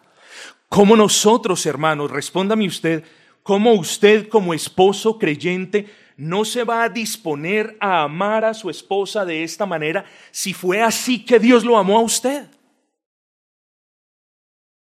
Como 0.68 0.96
nosotros, 0.96 1.64
hermanos, 1.66 2.10
respóndame 2.10 2.66
usted, 2.66 3.04
cómo 3.42 3.74
usted 3.74 4.28
como 4.28 4.54
esposo 4.54 5.18
creyente 5.18 5.88
no 6.16 6.44
se 6.44 6.64
va 6.64 6.84
a 6.84 6.88
disponer 6.88 7.76
a 7.80 8.02
amar 8.02 8.44
a 8.44 8.54
su 8.54 8.70
esposa 8.70 9.24
de 9.24 9.42
esta 9.42 9.66
manera 9.66 10.04
si 10.30 10.52
fue 10.52 10.80
así 10.80 11.24
que 11.24 11.38
Dios 11.38 11.64
lo 11.64 11.76
amó 11.76 11.98
a 11.98 12.02
usted. 12.02 12.48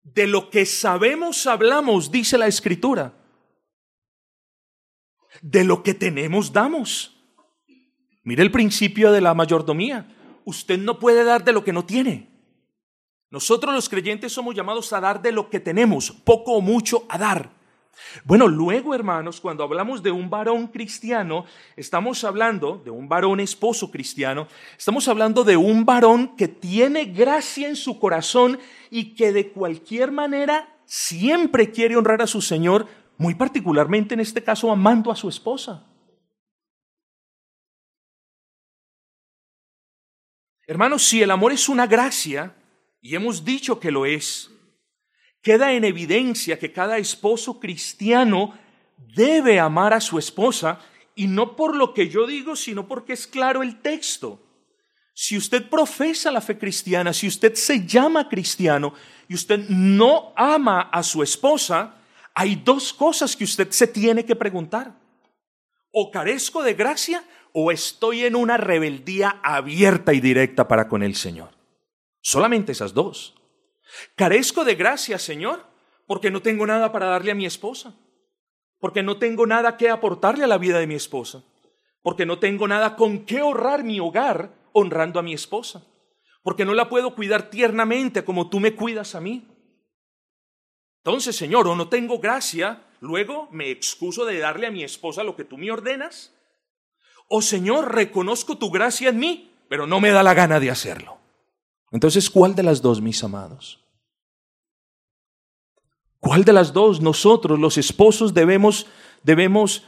De 0.03 0.27
lo 0.27 0.49
que 0.49 0.65
sabemos 0.65 1.47
hablamos, 1.47 2.11
dice 2.11 2.37
la 2.37 2.47
escritura. 2.47 3.13
De 5.41 5.63
lo 5.63 5.83
que 5.83 5.93
tenemos 5.93 6.53
damos. 6.53 7.17
Mire 8.23 8.43
el 8.43 8.51
principio 8.51 9.11
de 9.11 9.21
la 9.21 9.33
mayordomía. 9.33 10.07
Usted 10.45 10.77
no 10.79 10.99
puede 10.99 11.23
dar 11.23 11.43
de 11.43 11.53
lo 11.53 11.63
que 11.63 11.73
no 11.73 11.85
tiene. 11.85 12.34
Nosotros 13.35 13.75
los 13.75 13.89
creyentes 13.89 14.31
somos 14.31 14.55
llamados 14.55 14.93
a 14.93 15.01
dar 15.01 15.21
de 15.21 15.33
lo 15.33 15.49
que 15.49 15.59
tenemos, 15.59 16.09
poco 16.09 16.53
o 16.53 16.61
mucho 16.61 17.03
a 17.09 17.17
dar. 17.17 17.49
Bueno, 18.23 18.47
luego, 18.47 18.95
hermanos, 18.95 19.41
cuando 19.41 19.61
hablamos 19.61 20.01
de 20.01 20.09
un 20.09 20.29
varón 20.29 20.67
cristiano, 20.67 21.43
estamos 21.75 22.23
hablando 22.23 22.77
de 22.77 22.91
un 22.91 23.09
varón 23.09 23.41
esposo 23.41 23.91
cristiano, 23.91 24.47
estamos 24.77 25.09
hablando 25.09 25.43
de 25.43 25.57
un 25.57 25.83
varón 25.83 26.37
que 26.37 26.47
tiene 26.47 27.03
gracia 27.03 27.67
en 27.67 27.75
su 27.75 27.99
corazón 27.99 28.57
y 28.89 29.15
que 29.15 29.33
de 29.33 29.51
cualquier 29.51 30.13
manera 30.13 30.73
siempre 30.85 31.71
quiere 31.71 31.97
honrar 31.97 32.21
a 32.21 32.27
su 32.27 32.41
Señor, 32.41 32.87
muy 33.17 33.35
particularmente 33.35 34.13
en 34.13 34.21
este 34.21 34.45
caso 34.45 34.71
amando 34.71 35.11
a 35.11 35.15
su 35.17 35.27
esposa. 35.27 35.85
Hermanos, 40.65 41.03
si 41.03 41.21
el 41.21 41.31
amor 41.31 41.51
es 41.51 41.67
una 41.67 41.85
gracia, 41.85 42.55
y 43.05 43.13
hemos 43.13 43.45
dicho 43.45 43.79
que 43.79 43.91
lo 43.91 44.07
es, 44.07 44.49
queda 45.43 45.73
en 45.73 45.83
evidencia 45.83 46.57
que 46.57 46.71
cada 46.71 46.97
esposo 46.97 47.59
cristiano 47.59 48.57
debe 48.97 49.59
amar 49.59 49.93
a 49.93 50.01
su 50.01 50.17
esposa 50.17 50.79
y 51.13 51.27
no 51.27 51.55
por 51.55 51.75
lo 51.75 51.93
que 51.93 52.09
yo 52.09 52.25
digo, 52.25 52.55
sino 52.55 52.87
porque 52.87 53.13
es 53.13 53.27
claro 53.27 53.61
el 53.61 53.79
texto. 53.79 54.41
Si 55.13 55.37
usted 55.37 55.69
profesa 55.69 56.31
la 56.31 56.41
fe 56.41 56.57
cristiana, 56.57 57.13
si 57.13 57.27
usted 57.27 57.53
se 57.53 57.85
llama 57.85 58.27
cristiano 58.27 58.95
y 59.27 59.35
usted 59.35 59.69
no 59.69 60.33
ama 60.35 60.89
a 60.91 61.03
su 61.03 61.21
esposa, 61.21 61.97
hay 62.33 62.55
dos 62.55 62.91
cosas 62.91 63.35
que 63.35 63.43
usted 63.43 63.69
se 63.69 63.85
tiene 63.85 64.25
que 64.25 64.35
preguntar. 64.35 64.95
O 65.91 66.09
carezco 66.09 66.63
de 66.63 66.73
gracia 66.73 67.23
o 67.53 67.71
estoy 67.71 68.25
en 68.25 68.35
una 68.35 68.57
rebeldía 68.57 69.41
abierta 69.43 70.11
y 70.11 70.21
directa 70.21 70.67
para 70.67 70.87
con 70.87 71.03
el 71.03 71.13
Señor. 71.13 71.54
Solamente 72.25 72.71
esas 72.71 72.95
dos. 72.95 73.35
Carezco 74.15 74.65
de 74.65 74.73
gracia, 74.73 75.19
Señor, 75.19 75.63
porque 76.07 76.31
no 76.31 76.41
tengo 76.41 76.65
nada 76.65 76.91
para 76.91 77.05
darle 77.05 77.29
a 77.29 77.35
mi 77.35 77.45
esposa, 77.45 77.93
porque 78.79 79.03
no 79.03 79.19
tengo 79.19 79.45
nada 79.45 79.77
que 79.77 79.91
aportarle 79.91 80.43
a 80.43 80.47
la 80.47 80.57
vida 80.57 80.79
de 80.79 80.87
mi 80.87 80.95
esposa, 80.95 81.43
porque 82.01 82.25
no 82.25 82.39
tengo 82.39 82.67
nada 82.67 82.95
con 82.95 83.25
qué 83.25 83.43
honrar 83.43 83.83
mi 83.83 83.99
hogar 83.99 84.55
honrando 84.73 85.19
a 85.19 85.21
mi 85.21 85.35
esposa, 85.35 85.85
porque 86.41 86.65
no 86.65 86.73
la 86.73 86.89
puedo 86.89 87.13
cuidar 87.13 87.51
tiernamente 87.51 88.25
como 88.25 88.49
tú 88.49 88.59
me 88.59 88.73
cuidas 88.73 89.13
a 89.13 89.21
mí. 89.21 89.47
Entonces, 91.03 91.35
Señor, 91.35 91.67
o 91.67 91.75
no 91.75 91.89
tengo 91.89 92.17
gracia, 92.17 92.87
luego 93.01 93.49
me 93.51 93.69
excuso 93.69 94.25
de 94.25 94.39
darle 94.39 94.65
a 94.65 94.71
mi 94.71 94.83
esposa 94.83 95.23
lo 95.23 95.35
que 95.35 95.43
tú 95.43 95.59
me 95.59 95.69
ordenas, 95.69 96.33
o 97.27 97.43
Señor, 97.43 97.93
reconozco 97.93 98.57
tu 98.57 98.71
gracia 98.71 99.09
en 99.09 99.19
mí, 99.19 99.53
pero 99.69 99.85
no 99.85 99.99
me 99.99 100.09
da 100.09 100.23
la 100.23 100.33
gana 100.33 100.59
de 100.59 100.71
hacerlo. 100.71 101.19
Entonces, 101.91 102.29
¿cuál 102.29 102.55
de 102.55 102.63
las 102.63 102.81
dos, 102.81 103.01
mis 103.01 103.23
amados? 103.23 103.79
¿Cuál 106.19 106.43
de 106.43 106.53
las 106.53 106.73
dos 106.73 107.01
nosotros, 107.01 107.59
los 107.59 107.77
esposos, 107.77 108.33
debemos, 108.33 108.87
debemos, 109.23 109.85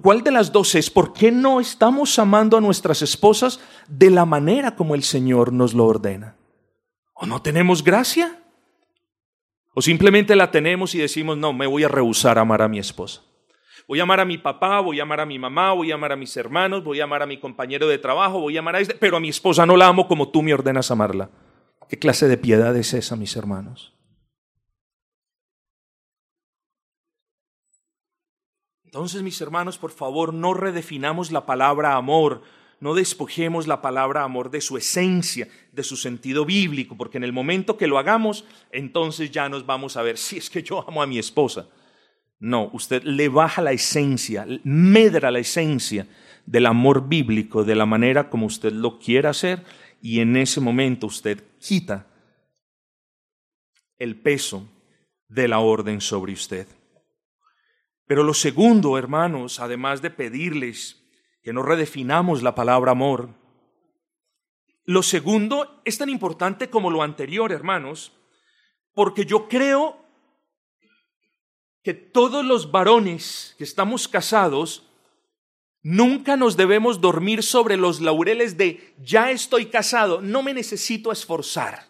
cuál 0.00 0.22
de 0.22 0.30
las 0.30 0.50
dos 0.50 0.74
es? 0.74 0.88
¿Por 0.88 1.12
qué 1.12 1.30
no 1.30 1.60
estamos 1.60 2.18
amando 2.18 2.56
a 2.56 2.60
nuestras 2.60 3.02
esposas 3.02 3.60
de 3.86 4.10
la 4.10 4.24
manera 4.24 4.76
como 4.76 4.94
el 4.94 5.02
Señor 5.02 5.52
nos 5.52 5.74
lo 5.74 5.84
ordena? 5.84 6.36
¿O 7.12 7.26
no 7.26 7.42
tenemos 7.42 7.84
gracia? 7.84 8.42
¿O 9.74 9.82
simplemente 9.82 10.34
la 10.36 10.50
tenemos 10.50 10.94
y 10.94 10.98
decimos, 10.98 11.36
no, 11.36 11.52
me 11.52 11.66
voy 11.66 11.84
a 11.84 11.88
rehusar 11.88 12.38
a 12.38 12.42
amar 12.42 12.62
a 12.62 12.68
mi 12.68 12.78
esposa? 12.78 13.22
Voy 13.86 14.00
a 14.00 14.04
amar 14.04 14.20
a 14.20 14.24
mi 14.24 14.38
papá, 14.38 14.80
voy 14.80 14.98
a 14.98 15.02
amar 15.02 15.20
a 15.20 15.26
mi 15.26 15.38
mamá, 15.38 15.72
voy 15.72 15.92
a 15.92 15.94
amar 15.94 16.12
a 16.12 16.16
mis 16.16 16.34
hermanos, 16.36 16.82
voy 16.82 17.00
a 17.00 17.04
amar 17.04 17.22
a 17.22 17.26
mi 17.26 17.38
compañero 17.38 17.86
de 17.86 17.98
trabajo, 17.98 18.40
voy 18.40 18.56
a 18.56 18.60
amar 18.60 18.76
a 18.76 18.80
este, 18.80 18.94
pero 18.94 19.18
a 19.18 19.20
mi 19.20 19.28
esposa 19.28 19.66
no 19.66 19.76
la 19.76 19.88
amo 19.88 20.08
como 20.08 20.30
tú 20.30 20.42
me 20.42 20.54
ordenas 20.54 20.90
amarla. 20.90 21.30
¿Qué 21.88 21.98
clase 21.98 22.26
de 22.26 22.38
piedad 22.38 22.74
es 22.76 22.94
esa, 22.94 23.14
mis 23.14 23.36
hermanos? 23.36 23.94
Entonces, 28.84 29.22
mis 29.22 29.40
hermanos, 29.40 29.76
por 29.76 29.90
favor, 29.90 30.32
no 30.32 30.54
redefinamos 30.54 31.30
la 31.30 31.44
palabra 31.44 31.96
amor, 31.96 32.42
no 32.80 32.94
despojemos 32.94 33.66
la 33.66 33.82
palabra 33.82 34.22
amor 34.22 34.50
de 34.50 34.62
su 34.62 34.78
esencia, 34.78 35.48
de 35.72 35.82
su 35.82 35.96
sentido 35.96 36.46
bíblico, 36.46 36.96
porque 36.96 37.18
en 37.18 37.24
el 37.24 37.32
momento 37.32 37.76
que 37.76 37.86
lo 37.86 37.98
hagamos, 37.98 38.46
entonces 38.70 39.30
ya 39.30 39.48
nos 39.48 39.66
vamos 39.66 39.96
a 39.96 40.02
ver 40.02 40.16
si 40.16 40.38
es 40.38 40.48
que 40.48 40.62
yo 40.62 40.88
amo 40.88 41.02
a 41.02 41.06
mi 41.06 41.18
esposa. 41.18 41.66
No, 42.44 42.68
usted 42.74 43.02
le 43.04 43.30
baja 43.30 43.62
la 43.62 43.72
esencia, 43.72 44.46
medra 44.64 45.30
la 45.30 45.38
esencia 45.38 46.06
del 46.44 46.66
amor 46.66 47.08
bíblico 47.08 47.64
de 47.64 47.74
la 47.74 47.86
manera 47.86 48.28
como 48.28 48.44
usted 48.44 48.70
lo 48.70 48.98
quiera 48.98 49.30
hacer 49.30 49.64
y 50.02 50.20
en 50.20 50.36
ese 50.36 50.60
momento 50.60 51.06
usted 51.06 51.42
quita 51.58 52.06
el 53.96 54.20
peso 54.20 54.68
de 55.26 55.48
la 55.48 55.60
orden 55.60 56.02
sobre 56.02 56.34
usted. 56.34 56.68
Pero 58.06 58.22
lo 58.22 58.34
segundo, 58.34 58.98
hermanos, 58.98 59.58
además 59.58 60.02
de 60.02 60.10
pedirles 60.10 61.02
que 61.42 61.54
no 61.54 61.62
redefinamos 61.62 62.42
la 62.42 62.54
palabra 62.54 62.90
amor, 62.90 63.30
lo 64.84 65.02
segundo 65.02 65.80
es 65.86 65.96
tan 65.96 66.10
importante 66.10 66.68
como 66.68 66.90
lo 66.90 67.02
anterior, 67.02 67.52
hermanos, 67.52 68.12
porque 68.92 69.24
yo 69.24 69.48
creo 69.48 70.03
que 71.84 71.92
todos 71.92 72.44
los 72.44 72.72
varones 72.72 73.54
que 73.58 73.64
estamos 73.64 74.08
casados 74.08 74.84
nunca 75.82 76.34
nos 76.34 76.56
debemos 76.56 77.02
dormir 77.02 77.42
sobre 77.42 77.76
los 77.76 78.00
laureles 78.00 78.56
de 78.56 78.94
ya 79.02 79.30
estoy 79.30 79.66
casado, 79.66 80.22
no 80.22 80.42
me 80.42 80.54
necesito 80.54 81.12
esforzar. 81.12 81.86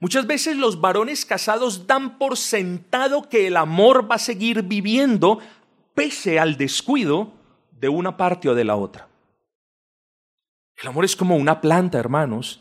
Muchas 0.00 0.26
veces 0.26 0.56
los 0.56 0.80
varones 0.80 1.24
casados 1.24 1.86
dan 1.86 2.18
por 2.18 2.36
sentado 2.36 3.28
que 3.28 3.46
el 3.46 3.56
amor 3.56 4.10
va 4.10 4.16
a 4.16 4.18
seguir 4.18 4.62
viviendo 4.64 5.38
pese 5.94 6.40
al 6.40 6.56
descuido 6.56 7.32
de 7.70 7.88
una 7.88 8.16
parte 8.16 8.48
o 8.48 8.56
de 8.56 8.64
la 8.64 8.74
otra. 8.74 9.08
El 10.76 10.88
amor 10.88 11.04
es 11.04 11.14
como 11.14 11.36
una 11.36 11.60
planta, 11.60 11.98
hermanos, 11.98 12.60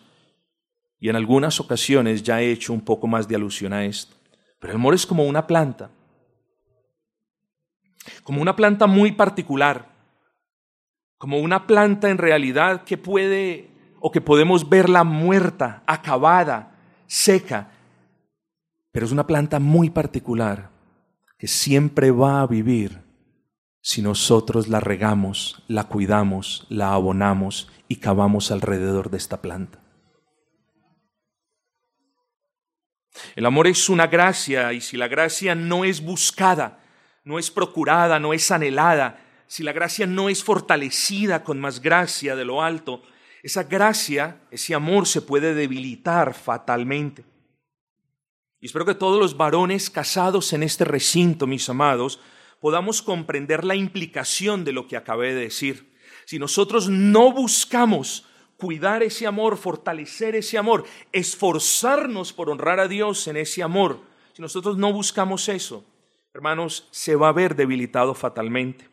Y 1.00 1.10
en 1.10 1.16
algunas 1.16 1.60
ocasiones 1.60 2.22
ya 2.22 2.44
he 2.44 2.52
hecho 2.52 2.72
un 2.72 2.82
poco 2.82 3.08
más 3.08 3.28
de 3.28 3.36
alusión 3.36 3.74
a 3.74 3.86
esto. 3.86 4.21
Pero 4.62 4.74
el 4.74 4.78
amor 4.78 4.94
es 4.94 5.08
como 5.08 5.26
una 5.26 5.48
planta. 5.48 5.90
Como 8.24 8.42
una 8.42 8.56
planta 8.56 8.86
muy 8.86 9.12
particular. 9.12 9.90
Como 11.18 11.40
una 11.40 11.66
planta 11.66 12.10
en 12.10 12.20
realidad 12.20 12.84
que 12.84 12.96
puede 12.96 13.72
o 14.00 14.12
que 14.12 14.22
podemos 14.22 14.70
verla 14.70 15.04
muerta, 15.04 15.82
acabada, 15.88 16.76
seca. 17.08 17.72
Pero 18.92 19.08
es 19.08 19.12
una 19.12 19.26
planta 19.26 19.60
muy 19.60 19.90
particular 19.90 20.70
que 21.40 21.48
siempre 21.48 22.12
va 22.12 22.42
a 22.42 22.48
vivir 22.48 23.02
si 23.82 24.04
nosotros 24.04 24.68
la 24.68 24.80
regamos, 24.80 25.64
la 25.68 25.86
cuidamos, 25.86 26.68
la 26.70 26.94
abonamos 26.94 27.68
y 27.88 27.96
cavamos 27.96 28.52
alrededor 28.52 29.10
de 29.10 29.18
esta 29.18 29.42
planta. 29.42 29.81
El 33.36 33.46
amor 33.46 33.68
es 33.68 33.90
una 33.90 34.08
gracia 34.08 34.74
y 34.74 34.82
si 34.82 34.98
la 34.98 35.08
gracia 35.08 35.56
no 35.56 35.84
es 35.84 36.02
buscada, 36.02 36.84
no 37.24 37.40
es 37.40 37.52
procurada, 37.52 38.20
no 38.20 38.34
es 38.34 38.50
anhelada, 38.52 39.24
si 39.48 39.64
la 39.64 39.74
gracia 39.74 40.08
no 40.08 40.30
es 40.30 40.44
fortalecida 40.44 41.44
con 41.44 41.60
más 41.60 41.82
gracia 41.82 42.36
de 42.36 42.46
lo 42.46 42.64
alto, 42.64 43.04
esa 43.44 43.64
gracia, 43.64 44.42
ese 44.50 44.74
amor 44.74 45.08
se 45.08 45.22
puede 45.22 45.54
debilitar 45.54 46.34
fatalmente. 46.34 47.26
Y 48.62 48.68
espero 48.68 48.86
que 48.86 48.96
todos 48.96 49.20
los 49.20 49.36
varones 49.36 49.90
casados 49.90 50.54
en 50.54 50.64
este 50.64 50.86
recinto, 50.86 51.48
mis 51.48 51.68
amados, 51.68 52.22
podamos 52.60 53.02
comprender 53.02 53.66
la 53.66 53.76
implicación 53.76 54.64
de 54.64 54.72
lo 54.72 54.88
que 54.88 54.96
acabé 54.96 55.34
de 55.34 55.42
decir. 55.42 55.98
Si 56.26 56.38
nosotros 56.38 56.88
no 56.88 57.32
buscamos 57.34 58.26
cuidar 58.62 59.02
ese 59.02 59.26
amor, 59.26 59.58
fortalecer 59.58 60.36
ese 60.36 60.56
amor, 60.56 60.86
esforzarnos 61.12 62.32
por 62.32 62.48
honrar 62.48 62.80
a 62.80 62.88
Dios 62.88 63.28
en 63.28 63.38
ese 63.38 63.64
amor, 63.64 64.02
si 64.34 64.42
nosotros 64.44 64.78
no 64.78 64.94
buscamos 64.94 65.50
eso, 65.50 65.84
hermanos, 66.32 66.88
se 66.92 67.16
va 67.16 67.30
a 67.30 67.34
ver 67.34 67.56
debilitado 67.56 68.14
fatalmente. 68.14 68.88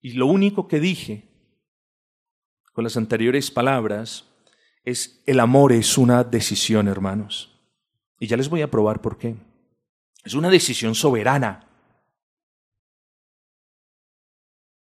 Y 0.00 0.12
lo 0.12 0.26
único 0.26 0.68
que 0.68 0.78
dije 0.78 1.24
con 2.72 2.84
las 2.84 2.96
anteriores 2.96 3.50
palabras 3.50 4.28
es 4.84 5.20
el 5.26 5.40
amor 5.40 5.72
es 5.72 5.98
una 5.98 6.22
decisión, 6.22 6.86
hermanos. 6.86 7.60
Y 8.20 8.28
ya 8.28 8.36
les 8.36 8.48
voy 8.48 8.62
a 8.62 8.70
probar 8.70 9.02
por 9.02 9.18
qué. 9.18 9.34
Es 10.22 10.34
una 10.34 10.48
decisión 10.48 10.94
soberana. 10.94 11.66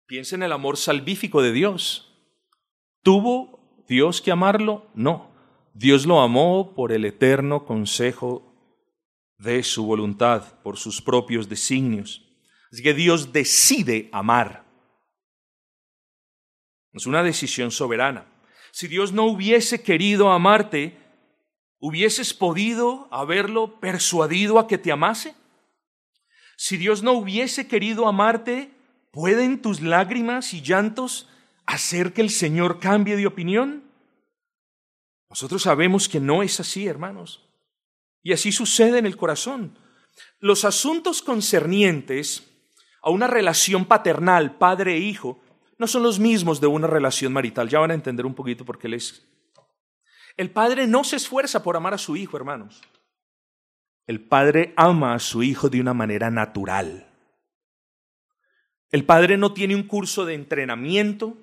Piensa 0.08 0.36
en 0.36 0.42
el 0.42 0.52
amor 0.52 0.76
salvífico 0.78 1.44
de 1.44 1.52
Dios. 1.52 2.12
¿Tuvo 3.04 3.65
Dios 3.88 4.22
que 4.22 4.32
amarlo? 4.32 4.88
No. 4.94 5.32
Dios 5.74 6.06
lo 6.06 6.22
amó 6.22 6.74
por 6.74 6.92
el 6.92 7.06
eterno 7.06 7.66
consejo 7.66 8.54
de 9.38 9.64
su 9.64 9.86
voluntad, 9.86 10.60
por 10.62 10.78
sus 10.78 11.02
propios 11.02 11.50
designios. 11.50 12.24
Así 12.72 12.82
que 12.82 12.94
Dios 12.94 13.34
decide 13.34 14.10
amar. 14.12 14.66
Es 16.94 17.06
una 17.06 17.24
decisión 17.24 17.72
soberana. 17.72 18.26
Si 18.72 18.88
Dios 18.88 19.12
no 19.12 19.26
hubiese 19.26 19.84
querido 19.84 20.32
amarte, 20.32 20.98
¿hubieses 21.80 22.34
podido 22.34 23.08
haberlo 23.12 23.80
persuadido 23.80 24.60
a 24.60 24.68
que 24.68 24.78
te 24.78 24.92
amase? 24.92 25.36
Si 26.58 26.78
Dios 26.78 27.04
no 27.04 27.14
hubiese 27.14 27.68
querido 27.68 28.08
amarte, 28.08 28.76
¿Pueden 29.16 29.62
tus 29.62 29.80
lágrimas 29.80 30.54
y 30.54 30.62
llantos 30.62 31.30
hacer 31.66 32.14
que 32.14 32.22
el 32.22 32.30
Señor 32.30 32.80
cambie 32.80 33.16
de 33.16 33.28
opinión? 33.28 33.84
Nosotros 35.30 35.64
sabemos 35.64 36.08
que 36.08 36.20
no 36.20 36.44
es 36.44 36.60
así, 36.60 36.88
hermanos. 36.88 37.48
Y 38.24 38.34
así 38.34 38.52
sucede 38.52 39.00
en 39.00 39.06
el 39.06 39.18
corazón. 39.18 39.78
Los 40.40 40.66
asuntos 40.66 41.22
concernientes 41.22 42.52
a 43.02 43.10
una 43.10 43.28
relación 43.28 43.86
paternal, 43.86 44.58
padre 44.58 44.96
e 44.96 45.00
hijo, 45.00 45.40
no 45.78 45.88
son 45.88 46.04
los 46.04 46.20
mismos 46.20 46.62
de 46.62 46.68
una 46.68 46.88
relación 46.88 47.34
marital. 47.34 47.70
Ya 47.70 47.80
van 47.80 47.92
a 47.92 47.96
entender 47.96 48.26
un 48.26 48.34
poquito 48.34 48.66
por 48.66 48.80
qué 48.80 48.88
les... 48.88 49.28
El 50.38 50.52
padre 50.52 50.88
no 50.88 51.04
se 51.04 51.16
esfuerza 51.16 51.64
por 51.64 51.78
amar 51.78 51.94
a 51.94 51.98
su 51.98 52.16
hijo, 52.16 52.38
hermanos. 52.38 52.82
El 54.08 54.22
padre 54.22 54.74
ama 54.76 55.14
a 55.14 55.20
su 55.20 55.44
hijo 55.44 55.70
de 55.70 55.82
una 55.82 55.94
manera 55.94 56.30
natural. 56.30 57.08
El 58.92 59.06
padre 59.06 59.38
no 59.38 59.54
tiene 59.54 59.76
un 59.76 59.84
curso 59.84 60.26
de 60.26 60.36
entrenamiento 60.36 61.38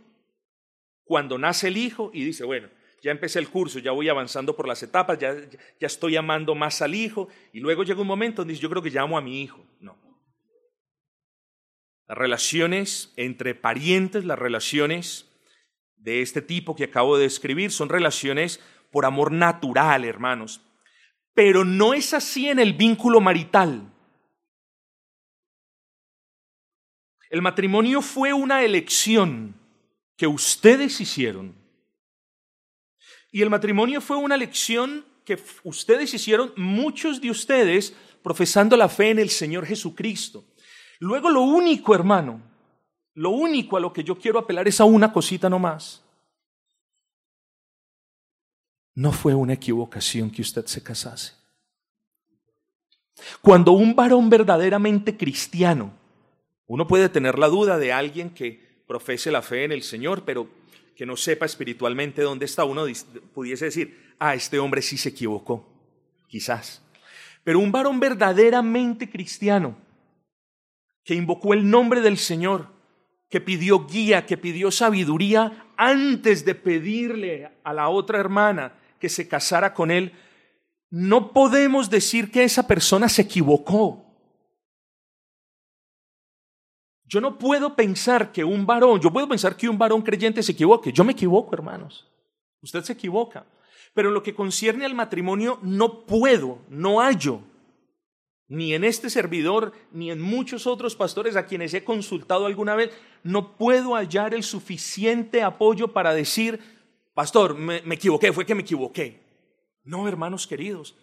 cuando 1.04 1.38
nace 1.38 1.68
el 1.68 1.76
hijo 1.76 2.10
y 2.12 2.24
dice, 2.24 2.44
bueno, 2.44 2.68
ya 3.02 3.10
empecé 3.10 3.38
el 3.40 3.48
curso, 3.48 3.80
ya 3.80 3.90
voy 3.90 4.08
avanzando 4.08 4.54
por 4.54 4.68
las 4.68 4.82
etapas, 4.82 5.18
ya, 5.18 5.34
ya 5.34 5.86
estoy 5.86 6.16
amando 6.16 6.54
más 6.54 6.82
al 6.82 6.94
hijo, 6.94 7.28
y 7.52 7.60
luego 7.60 7.82
llega 7.82 8.00
un 8.00 8.06
momento 8.06 8.42
donde 8.42 8.52
dice, 8.52 8.62
yo 8.62 8.70
creo 8.70 8.82
que 8.82 8.90
llamo 8.90 9.18
a 9.18 9.20
mi 9.20 9.42
hijo. 9.42 9.66
No. 9.80 9.96
Las 12.06 12.16
relaciones 12.16 13.12
entre 13.16 13.54
parientes, 13.54 14.24
las 14.24 14.38
relaciones 14.38 15.28
de 15.96 16.22
este 16.22 16.42
tipo 16.42 16.76
que 16.76 16.84
acabo 16.84 17.16
de 17.16 17.24
describir, 17.24 17.72
son 17.72 17.88
relaciones 17.88 18.60
por 18.90 19.04
amor 19.04 19.32
natural, 19.32 20.04
hermanos. 20.04 20.60
Pero 21.34 21.64
no 21.64 21.94
es 21.94 22.12
así 22.14 22.48
en 22.48 22.58
el 22.58 22.74
vínculo 22.74 23.20
marital. 23.20 23.90
El 27.30 27.40
matrimonio 27.40 28.02
fue 28.02 28.34
una 28.34 28.62
elección 28.62 29.54
que 30.22 30.28
ustedes 30.28 31.00
hicieron. 31.00 31.52
Y 33.32 33.42
el 33.42 33.50
matrimonio 33.50 34.00
fue 34.00 34.16
una 34.16 34.36
elección 34.36 35.04
que 35.24 35.36
ustedes 35.64 36.14
hicieron, 36.14 36.52
muchos 36.56 37.20
de 37.20 37.28
ustedes, 37.28 37.92
profesando 38.22 38.76
la 38.76 38.88
fe 38.88 39.10
en 39.10 39.18
el 39.18 39.30
Señor 39.30 39.66
Jesucristo. 39.66 40.44
Luego 41.00 41.28
lo 41.28 41.40
único, 41.40 41.92
hermano, 41.92 42.40
lo 43.14 43.30
único 43.30 43.76
a 43.76 43.80
lo 43.80 43.92
que 43.92 44.04
yo 44.04 44.16
quiero 44.16 44.38
apelar 44.38 44.68
es 44.68 44.80
a 44.80 44.84
una 44.84 45.12
cosita 45.12 45.50
nomás. 45.50 46.04
No 48.94 49.10
fue 49.10 49.34
una 49.34 49.54
equivocación 49.54 50.30
que 50.30 50.42
usted 50.42 50.66
se 50.66 50.84
casase. 50.84 51.32
Cuando 53.40 53.72
un 53.72 53.96
varón 53.96 54.30
verdaderamente 54.30 55.16
cristiano 55.16 55.92
uno 56.68 56.86
puede 56.86 57.08
tener 57.08 57.40
la 57.40 57.48
duda 57.48 57.76
de 57.76 57.92
alguien 57.92 58.30
que 58.30 58.61
profese 58.92 59.30
la 59.30 59.40
fe 59.40 59.64
en 59.64 59.72
el 59.72 59.82
Señor, 59.82 60.22
pero 60.22 60.46
que 60.94 61.06
no 61.06 61.16
sepa 61.16 61.46
espiritualmente 61.46 62.20
dónde 62.20 62.44
está. 62.44 62.66
Uno 62.66 62.84
pudiese 63.32 63.64
decir, 63.64 64.14
ah, 64.18 64.34
este 64.34 64.58
hombre 64.58 64.82
sí 64.82 64.98
se 64.98 65.08
equivocó, 65.08 65.66
quizás. 66.28 66.82
Pero 67.42 67.58
un 67.58 67.72
varón 67.72 68.00
verdaderamente 68.00 69.08
cristiano, 69.08 69.78
que 71.04 71.14
invocó 71.14 71.54
el 71.54 71.70
nombre 71.70 72.02
del 72.02 72.18
Señor, 72.18 72.68
que 73.30 73.40
pidió 73.40 73.86
guía, 73.86 74.26
que 74.26 74.36
pidió 74.36 74.70
sabiduría 74.70 75.68
antes 75.78 76.44
de 76.44 76.54
pedirle 76.54 77.50
a 77.64 77.72
la 77.72 77.88
otra 77.88 78.18
hermana 78.18 78.74
que 79.00 79.08
se 79.08 79.26
casara 79.26 79.72
con 79.72 79.90
él, 79.90 80.12
no 80.90 81.32
podemos 81.32 81.88
decir 81.88 82.30
que 82.30 82.44
esa 82.44 82.66
persona 82.66 83.08
se 83.08 83.22
equivocó. 83.22 84.11
Yo 87.12 87.20
no 87.20 87.36
puedo 87.36 87.76
pensar 87.76 88.32
que 88.32 88.42
un 88.42 88.64
varón, 88.64 88.98
yo 88.98 89.12
puedo 89.12 89.28
pensar 89.28 89.54
que 89.54 89.68
un 89.68 89.76
varón 89.76 90.00
creyente 90.00 90.42
se 90.42 90.52
equivoque. 90.52 90.94
Yo 90.94 91.04
me 91.04 91.12
equivoco, 91.12 91.54
hermanos. 91.54 92.10
Usted 92.62 92.82
se 92.84 92.94
equivoca. 92.94 93.44
Pero 93.92 94.08
en 94.08 94.14
lo 94.14 94.22
que 94.22 94.34
concierne 94.34 94.86
al 94.86 94.94
matrimonio, 94.94 95.58
no 95.60 96.06
puedo, 96.06 96.60
no 96.70 97.00
hallo, 97.00 97.40
ni 98.48 98.72
en 98.72 98.82
este 98.82 99.10
servidor, 99.10 99.74
ni 99.90 100.10
en 100.10 100.22
muchos 100.22 100.66
otros 100.66 100.96
pastores 100.96 101.36
a 101.36 101.44
quienes 101.44 101.74
he 101.74 101.84
consultado 101.84 102.46
alguna 102.46 102.76
vez, 102.76 102.90
no 103.22 103.58
puedo 103.58 103.94
hallar 103.94 104.32
el 104.32 104.42
suficiente 104.42 105.42
apoyo 105.42 105.88
para 105.88 106.14
decir, 106.14 106.60
pastor, 107.12 107.54
me, 107.54 107.82
me 107.82 107.96
equivoqué, 107.96 108.32
fue 108.32 108.46
que 108.46 108.54
me 108.54 108.62
equivoqué. 108.62 109.20
No, 109.84 110.08
hermanos 110.08 110.46
queridos, 110.46 110.96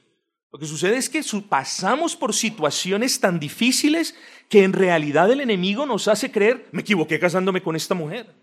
lo 0.51 0.57
que 0.57 0.65
sucede 0.65 0.97
es 0.97 1.09
que 1.09 1.21
pasamos 1.47 2.15
por 2.15 2.33
situaciones 2.33 3.19
tan 3.19 3.39
difíciles 3.39 4.15
que 4.49 4.63
en 4.63 4.73
realidad 4.73 5.31
el 5.31 5.41
enemigo 5.41 5.85
nos 5.85 6.07
hace 6.07 6.31
creer, 6.31 6.67
me 6.71 6.81
equivoqué 6.81 7.19
casándome 7.19 7.61
con 7.61 7.75
esta 7.75 7.93
mujer. 7.93 8.33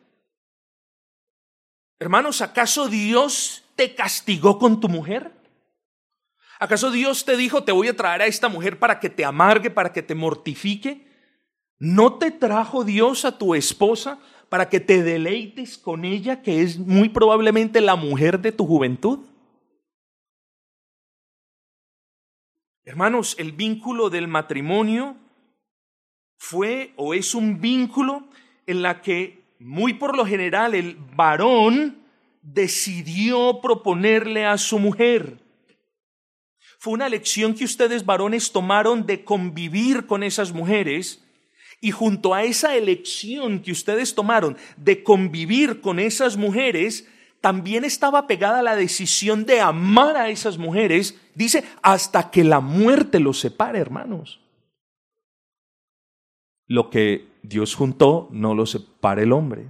Hermanos, 1.99 2.43
¿acaso 2.43 2.89
Dios 2.89 3.65
te 3.75 3.95
castigó 3.95 4.59
con 4.59 4.79
tu 4.79 4.89
mujer? 4.89 5.33
¿Acaso 6.61 6.91
Dios 6.91 7.25
te 7.25 7.37
dijo, 7.37 7.65
te 7.65 7.73
voy 7.73 7.89
a 7.89 7.97
traer 7.97 8.23
a 8.23 8.27
esta 8.27 8.49
mujer 8.49 8.79
para 8.79 9.01
que 9.01 9.11
te 9.11 9.25
amargue, 9.25 9.71
para 9.71 9.93
que 9.93 10.03
te 10.03 10.15
mortifique? 10.15 11.07
¿No 11.79 12.15
te 12.15 12.31
trajo 12.31 12.85
Dios 12.85 13.25
a 13.25 13.37
tu 13.37 13.55
esposa 13.55 14.19
para 14.49 14.69
que 14.69 14.79
te 14.79 15.03
deleites 15.03 15.77
con 15.77 16.05
ella, 16.05 16.41
que 16.41 16.63
es 16.63 16.79
muy 16.79 17.09
probablemente 17.09 17.81
la 17.81 17.97
mujer 17.97 18.41
de 18.41 18.53
tu 18.53 18.67
juventud? 18.67 19.19
Hermanos, 22.87 23.35
el 23.41 23.51
vínculo 23.51 24.11
del 24.11 24.29
matrimonio 24.29 25.17
fue 26.39 26.93
o 26.95 27.15
es 27.15 27.35
un 27.35 27.61
vínculo 27.61 28.29
en 28.65 28.81
la 28.81 29.03
que 29.03 29.43
muy 29.59 29.95
por 29.95 30.17
lo 30.17 30.25
general 30.25 30.73
el 30.73 30.97
varón 31.17 31.99
decidió 32.43 33.61
proponerle 33.61 34.47
a 34.47 34.57
su 34.57 34.79
mujer. 34.79 35.41
Fue 36.79 36.93
una 36.93 37.09
lección 37.09 37.55
que 37.55 37.65
ustedes 37.65 38.07
varones 38.07 38.53
tomaron 38.53 39.05
de 39.05 39.25
convivir 39.25 40.07
con 40.07 40.23
esas 40.23 40.53
mujeres 40.53 41.25
y 41.81 41.91
junto 41.91 42.35
a 42.35 42.45
esa 42.45 42.77
elección 42.77 43.63
que 43.63 43.73
ustedes 43.73 44.15
tomaron 44.15 44.57
de 44.77 45.03
convivir 45.03 45.81
con 45.81 45.99
esas 45.99 46.37
mujeres, 46.37 47.09
también 47.41 47.85
estaba 47.85 48.27
pegada 48.27 48.63
la 48.63 48.77
decisión 48.77 49.47
de 49.47 49.61
amar 49.61 50.17
a 50.17 50.31
esas 50.31 50.59
mujeres, 50.59 51.21
dice, 51.35 51.65
hasta 51.83 52.31
que 52.31 52.45
la 52.45 52.61
muerte 52.61 53.21
los 53.21 53.39
separe, 53.39 53.79
hermanos. 53.79 54.41
Lo 56.67 56.91
que 56.91 57.29
Dios 57.43 57.75
juntó, 57.75 58.29
no 58.33 58.55
lo 58.55 58.67
separe 58.67 59.23
el 59.23 59.33
hombre. 59.33 59.67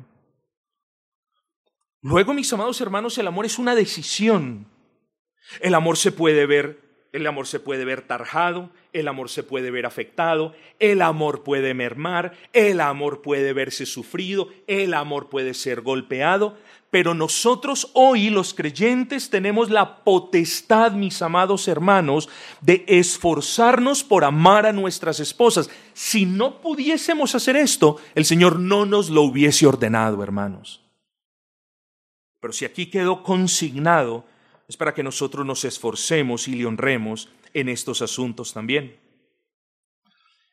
Luego, 2.01 2.33
mis 2.33 2.53
amados 2.53 2.81
hermanos, 2.81 3.19
el 3.19 3.27
amor 3.27 3.47
es 3.47 3.59
una 3.59 3.75
decisión. 3.75 4.67
El 5.61 5.75
amor 5.75 5.97
se 5.97 6.13
puede 6.13 6.47
ver 6.47 6.87
el 7.17 7.27
amor 7.27 7.47
se 7.47 7.61
puede 7.61 7.87
ver 7.87 8.03
tarjado, 8.03 8.71
el 8.93 9.09
amor 9.09 9.31
se 9.31 9.43
puede 9.43 9.71
ver 9.71 9.87
afectado, 9.87 10.55
el 10.79 11.01
amor 11.01 11.45
puede 11.45 11.73
mermar, 11.73 12.33
el 12.53 12.79
amor 12.79 13.23
puede 13.23 13.55
verse 13.55 13.87
sufrido, 13.87 14.51
el 14.67 14.93
amor 14.93 15.31
puede 15.31 15.55
ser 15.55 15.81
golpeado, 15.81 16.59
pero 16.97 17.13
nosotros 17.13 17.91
hoy 17.93 18.31
los 18.31 18.55
creyentes 18.55 19.29
tenemos 19.29 19.69
la 19.69 20.03
potestad, 20.03 20.93
mis 20.93 21.21
amados 21.21 21.69
hermanos, 21.69 22.31
de 22.63 22.87
esforzarnos 22.89 24.03
por 24.03 24.25
amar 24.25 24.65
a 24.65 24.73
nuestras 24.73 25.21
esposas. 25.21 25.69
Si 25.93 26.25
no 26.25 26.63
pudiésemos 26.63 27.35
hacer 27.35 27.55
esto, 27.55 27.99
el 28.15 28.25
Señor 28.25 28.59
no 28.59 28.87
nos 28.87 29.11
lo 29.11 29.21
hubiese 29.25 29.67
ordenado, 29.67 30.23
hermanos. 30.23 30.81
Pero 32.41 32.55
si 32.55 32.65
aquí 32.65 32.87
quedó 32.87 33.23
consignado, 33.23 34.25
es 34.67 34.79
para 34.79 34.95
que 34.95 35.03
nosotros 35.03 35.45
nos 35.45 35.67
esforcemos 35.67 36.49
y 36.49 36.55
le 36.55 36.65
honremos 36.65 37.29
en 37.53 37.69
estos 37.69 38.01
asuntos 38.01 38.55
también. 38.55 38.99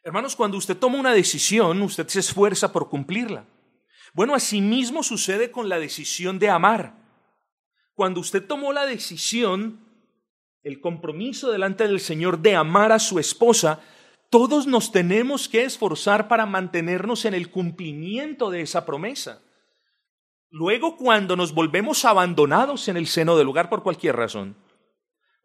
Hermanos, 0.03 0.36
cuando 0.36 0.58
usted 0.58 0.75
toma 0.75 0.99
una 0.99 1.13
decisión, 1.13 1.82
usted 1.84 2.06
se 2.10 2.19
esfuerza 2.19 2.73
por 2.73 2.89
cumplirla. 2.89 3.45
Bueno, 4.13 4.36
asimismo 4.36 5.02
sucede 5.02 5.49
con 5.52 5.69
la 5.69 5.80
decisión 5.80 6.38
de 6.38 6.49
amar. 6.49 6.95
Cuando 7.95 8.19
usted 8.19 8.45
tomó 8.45 8.71
la 8.71 8.86
decisión, 8.86 9.80
el 10.62 10.80
compromiso 10.80 11.52
delante 11.52 11.88
del 11.88 11.99
Señor 11.99 12.39
de 12.39 12.56
amar 12.56 12.91
a 12.91 12.99
su 12.99 13.19
esposa, 13.19 13.82
todos 14.30 14.65
nos 14.67 14.91
tenemos 14.91 15.49
que 15.49 15.63
esforzar 15.63 16.28
para 16.28 16.45
mantenernos 16.45 17.26
en 17.26 17.34
el 17.34 17.49
cumplimiento 17.49 18.49
de 18.49 18.62
esa 18.62 18.86
promesa. 18.86 19.41
Luego, 20.49 20.95
cuando 20.97 21.36
nos 21.36 21.54
volvemos 21.54 22.06
abandonados 22.06 22.88
en 22.88 22.97
el 22.97 23.08
seno 23.08 23.36
del 23.36 23.45
lugar 23.45 23.69
por 23.69 23.82
cualquier 23.82 24.15
razón, 24.15 24.56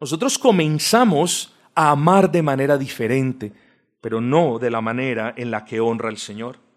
nosotros 0.01 0.39
comenzamos 0.39 1.55
a 1.75 1.91
amar 1.91 2.31
de 2.31 2.43
manera 2.43 2.77
diferente, 2.77 3.53
pero 4.01 4.21
no 4.21 4.59
de 4.59 4.71
la 4.71 4.83
manera 4.83 5.33
en 5.37 5.51
la 5.51 5.65
que 5.65 5.81
honra 5.81 6.11
al 6.11 6.19
Señor. 6.19 6.68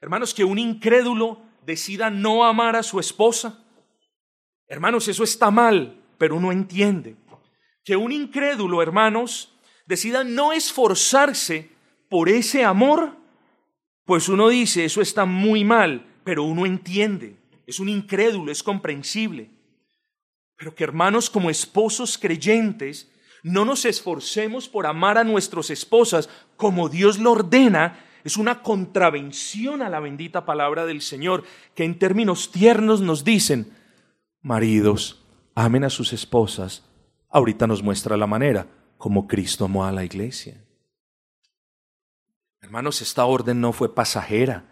Hermanos, 0.00 0.34
que 0.34 0.44
un 0.44 0.58
incrédulo 0.58 1.42
decida 1.64 2.10
no 2.10 2.44
amar 2.44 2.76
a 2.76 2.82
su 2.82 3.00
esposa. 3.00 3.64
Hermanos, 4.68 5.08
eso 5.08 5.24
está 5.24 5.50
mal, 5.50 6.02
pero 6.18 6.36
uno 6.36 6.52
entiende. 6.52 7.16
Que 7.84 7.96
un 7.96 8.12
incrédulo, 8.12 8.82
hermanos, 8.82 9.56
decida 9.86 10.24
no 10.24 10.52
esforzarse 10.52 11.70
por 12.08 12.28
ese 12.28 12.64
amor, 12.64 13.16
pues 14.04 14.28
uno 14.28 14.48
dice, 14.48 14.84
eso 14.84 15.00
está 15.00 15.24
muy 15.24 15.64
mal, 15.64 16.06
pero 16.24 16.44
uno 16.44 16.66
entiende 16.66 17.36
es 17.66 17.80
un 17.80 17.88
incrédulo, 17.88 18.52
es 18.52 18.62
comprensible. 18.62 19.50
Pero 20.56 20.74
que 20.74 20.84
hermanos 20.84 21.28
como 21.28 21.50
esposos 21.50 22.16
creyentes, 22.16 23.10
no 23.42 23.64
nos 23.64 23.84
esforcemos 23.84 24.68
por 24.68 24.86
amar 24.86 25.18
a 25.18 25.24
nuestras 25.24 25.70
esposas 25.70 26.28
como 26.56 26.88
Dios 26.88 27.18
lo 27.18 27.32
ordena, 27.32 28.05
es 28.26 28.36
una 28.36 28.60
contravención 28.60 29.82
a 29.82 29.88
la 29.88 30.00
bendita 30.00 30.44
palabra 30.44 30.84
del 30.84 31.00
Señor, 31.00 31.44
que 31.76 31.84
en 31.84 31.96
términos 31.96 32.50
tiernos 32.50 33.00
nos 33.00 33.22
dicen, 33.22 33.70
maridos, 34.42 35.24
amen 35.54 35.84
a 35.84 35.90
sus 35.90 36.12
esposas. 36.12 36.82
Ahorita 37.30 37.68
nos 37.68 37.84
muestra 37.84 38.16
la 38.16 38.26
manera 38.26 38.66
como 38.98 39.28
Cristo 39.28 39.66
amó 39.66 39.84
a 39.84 39.92
la 39.92 40.04
iglesia. 40.04 40.60
Hermanos, 42.60 43.00
esta 43.00 43.24
orden 43.26 43.60
no 43.60 43.72
fue 43.72 43.94
pasajera, 43.94 44.64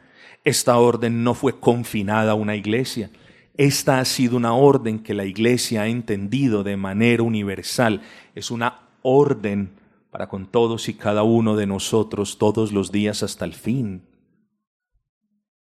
esta 0.43 0.77
orden 0.79 1.23
no 1.23 1.35
fue 1.35 1.61
confinada 1.61 2.33
a 2.33 2.35
una 2.35 2.57
iglesia. 2.57 3.11
Esta 3.57 4.01
ha 4.01 4.05
sido 4.05 4.37
una 4.37 4.55
orden 4.55 4.99
que 4.99 5.15
la 5.15 5.27
iglesia 5.27 5.83
ha 5.83 5.87
entendido 5.87 6.65
de 6.65 6.77
manera 6.77 7.23
universal. 7.23 8.03
Es 8.35 8.51
una 8.51 8.89
orden 9.03 9.77
para 10.15 10.29
con 10.29 10.47
todos 10.47 10.89
y 10.89 10.95
cada 10.95 11.25
uno 11.25 11.57
de 11.57 11.67
nosotros 11.67 12.39
todos 12.39 12.71
los 12.71 12.93
días 12.93 13.25
hasta 13.25 13.45
el 13.45 13.53
fin. 13.53 14.07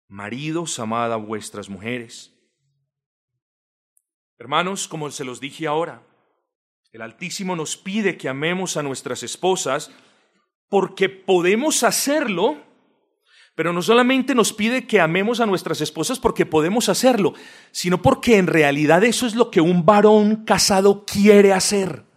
Maridos, 0.08 0.80
amad 0.80 1.14
a 1.14 1.18
vuestras 1.18 1.70
mujeres. 1.70 2.34
Hermanos, 4.40 4.88
como 4.88 5.12
se 5.12 5.26
los 5.26 5.40
dije 5.40 5.68
ahora, 5.68 6.02
el 6.92 7.04
Altísimo 7.04 7.56
nos 7.56 7.78
pide 7.78 8.18
que 8.18 8.30
amemos 8.30 8.78
a 8.78 8.82
nuestras 8.82 9.22
esposas 9.22 9.92
porque 10.70 11.08
podemos 11.08 11.84
hacerlo 11.84 12.58
pero 13.54 13.74
no 13.74 13.82
solamente 13.84 14.34
nos 14.34 14.54
pide 14.54 14.88
que 14.88 15.02
amemos 15.02 15.40
a 15.40 15.46
nuestras 15.46 15.82
esposas 15.82 16.18
porque 16.18 16.48
podemos 16.48 16.90
hacerlo, 16.90 17.34
sino 17.72 18.02
porque 18.02 18.38
en 18.38 18.48
realidad 18.48 19.04
eso 19.04 19.28
es 19.28 19.36
lo 19.36 19.52
que 19.52 19.62
un 19.62 19.86
varón 19.86 20.46
casado 20.46 21.06
quiere 21.06 21.54
hacer. 21.54 22.11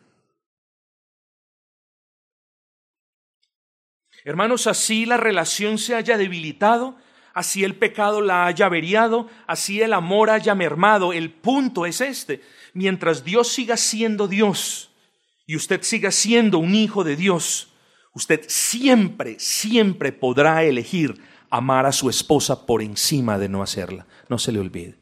Hermanos, 4.24 4.66
así 4.66 5.04
la 5.04 5.18
relación 5.18 5.76
se 5.76 5.94
haya 5.94 6.16
debilitado, 6.16 6.96
así 7.34 7.62
el 7.62 7.74
pecado 7.74 8.22
la 8.22 8.46
haya 8.46 8.66
averiado, 8.66 9.28
así 9.46 9.82
el 9.82 9.92
amor 9.92 10.30
haya 10.30 10.54
mermado, 10.54 11.12
el 11.12 11.30
punto 11.30 11.84
es 11.84 12.00
este. 12.00 12.40
Mientras 12.72 13.22
Dios 13.22 13.48
siga 13.48 13.76
siendo 13.76 14.26
Dios 14.26 14.90
y 15.46 15.56
usted 15.56 15.82
siga 15.82 16.10
siendo 16.10 16.58
un 16.58 16.74
hijo 16.74 17.04
de 17.04 17.16
Dios, 17.16 17.74
usted 18.14 18.44
siempre, 18.48 19.38
siempre 19.38 20.10
podrá 20.10 20.64
elegir 20.64 21.20
amar 21.50 21.84
a 21.84 21.92
su 21.92 22.08
esposa 22.08 22.64
por 22.64 22.80
encima 22.80 23.38
de 23.38 23.50
no 23.50 23.62
hacerla. 23.62 24.06
No 24.30 24.38
se 24.38 24.52
le 24.52 24.58
olvide. 24.58 24.98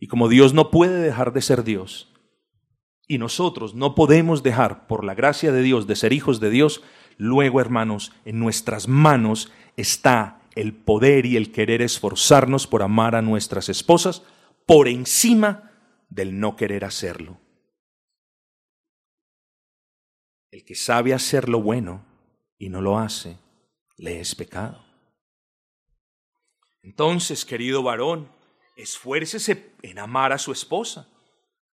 Y 0.00 0.08
como 0.08 0.28
Dios 0.28 0.54
no 0.54 0.70
puede 0.70 1.00
dejar 1.00 1.34
de 1.34 1.42
ser 1.42 1.64
Dios, 1.64 2.14
y 3.06 3.18
nosotros 3.18 3.74
no 3.74 3.94
podemos 3.94 4.42
dejar, 4.42 4.86
por 4.86 5.04
la 5.04 5.14
gracia 5.14 5.52
de 5.52 5.62
Dios, 5.62 5.86
de 5.86 5.96
ser 5.96 6.12
hijos 6.12 6.40
de 6.40 6.50
Dios, 6.50 6.82
luego, 7.16 7.60
hermanos, 7.60 8.12
en 8.24 8.38
nuestras 8.38 8.88
manos 8.88 9.52
está 9.76 10.40
el 10.54 10.72
poder 10.72 11.26
y 11.26 11.36
el 11.36 11.52
querer 11.52 11.82
esforzarnos 11.82 12.66
por 12.66 12.82
amar 12.82 13.14
a 13.14 13.22
nuestras 13.22 13.68
esposas 13.68 14.22
por 14.66 14.88
encima 14.88 15.72
del 16.08 16.38
no 16.38 16.56
querer 16.56 16.84
hacerlo. 16.84 17.38
El 20.50 20.64
que 20.64 20.74
sabe 20.74 21.12
hacer 21.12 21.48
lo 21.48 21.60
bueno 21.60 22.04
y 22.58 22.68
no 22.68 22.80
lo 22.80 22.98
hace, 22.98 23.38
le 23.96 24.20
es 24.20 24.34
pecado. 24.34 24.84
Entonces, 26.82 27.44
querido 27.44 27.82
varón, 27.82 28.30
esfuércese 28.76 29.72
en 29.82 29.98
amar 29.98 30.32
a 30.32 30.38
su 30.38 30.52
esposa. 30.52 31.08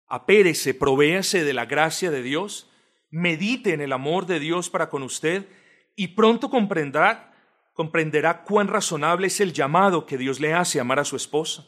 Apérese, 0.09 0.75
provéase 0.75 1.45
de 1.45 1.55
la 1.55 1.65
gracia 1.65 2.11
de 2.11 2.23
Dios, 2.23 2.69
medite 3.11 3.73
en 3.73 3.81
el 3.81 3.93
amor 3.93 4.27
de 4.27 4.41
Dios 4.41 4.71
para 4.71 4.89
con 4.89 5.03
usted 5.03 5.47
y 5.95 6.09
pronto 6.09 6.51
comprenderá, 6.51 7.35
comprenderá 7.73 8.45
cuán 8.45 8.69
razonable 8.69 9.29
es 9.29 9.41
el 9.41 9.53
llamado 9.53 10.07
que 10.07 10.19
Dios 10.19 10.41
le 10.41 10.53
hace 10.55 10.79
a 10.79 10.83
amar 10.83 10.99
a 10.99 11.05
su 11.05 11.17
esposa. 11.17 11.67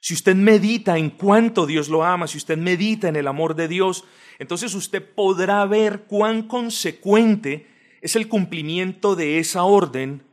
Si 0.00 0.14
usted 0.14 0.34
medita 0.34 0.98
en 0.98 1.10
cuánto 1.10 1.64
Dios 1.64 1.88
lo 1.88 2.02
ama, 2.02 2.26
si 2.26 2.36
usted 2.36 2.58
medita 2.58 3.08
en 3.08 3.14
el 3.14 3.28
amor 3.28 3.54
de 3.54 3.68
Dios, 3.68 4.04
entonces 4.40 4.74
usted 4.74 5.14
podrá 5.14 5.64
ver 5.66 6.06
cuán 6.08 6.42
consecuente 6.48 7.68
es 8.00 8.16
el 8.16 8.26
cumplimiento 8.26 9.14
de 9.14 9.38
esa 9.38 9.62
orden 9.62 10.24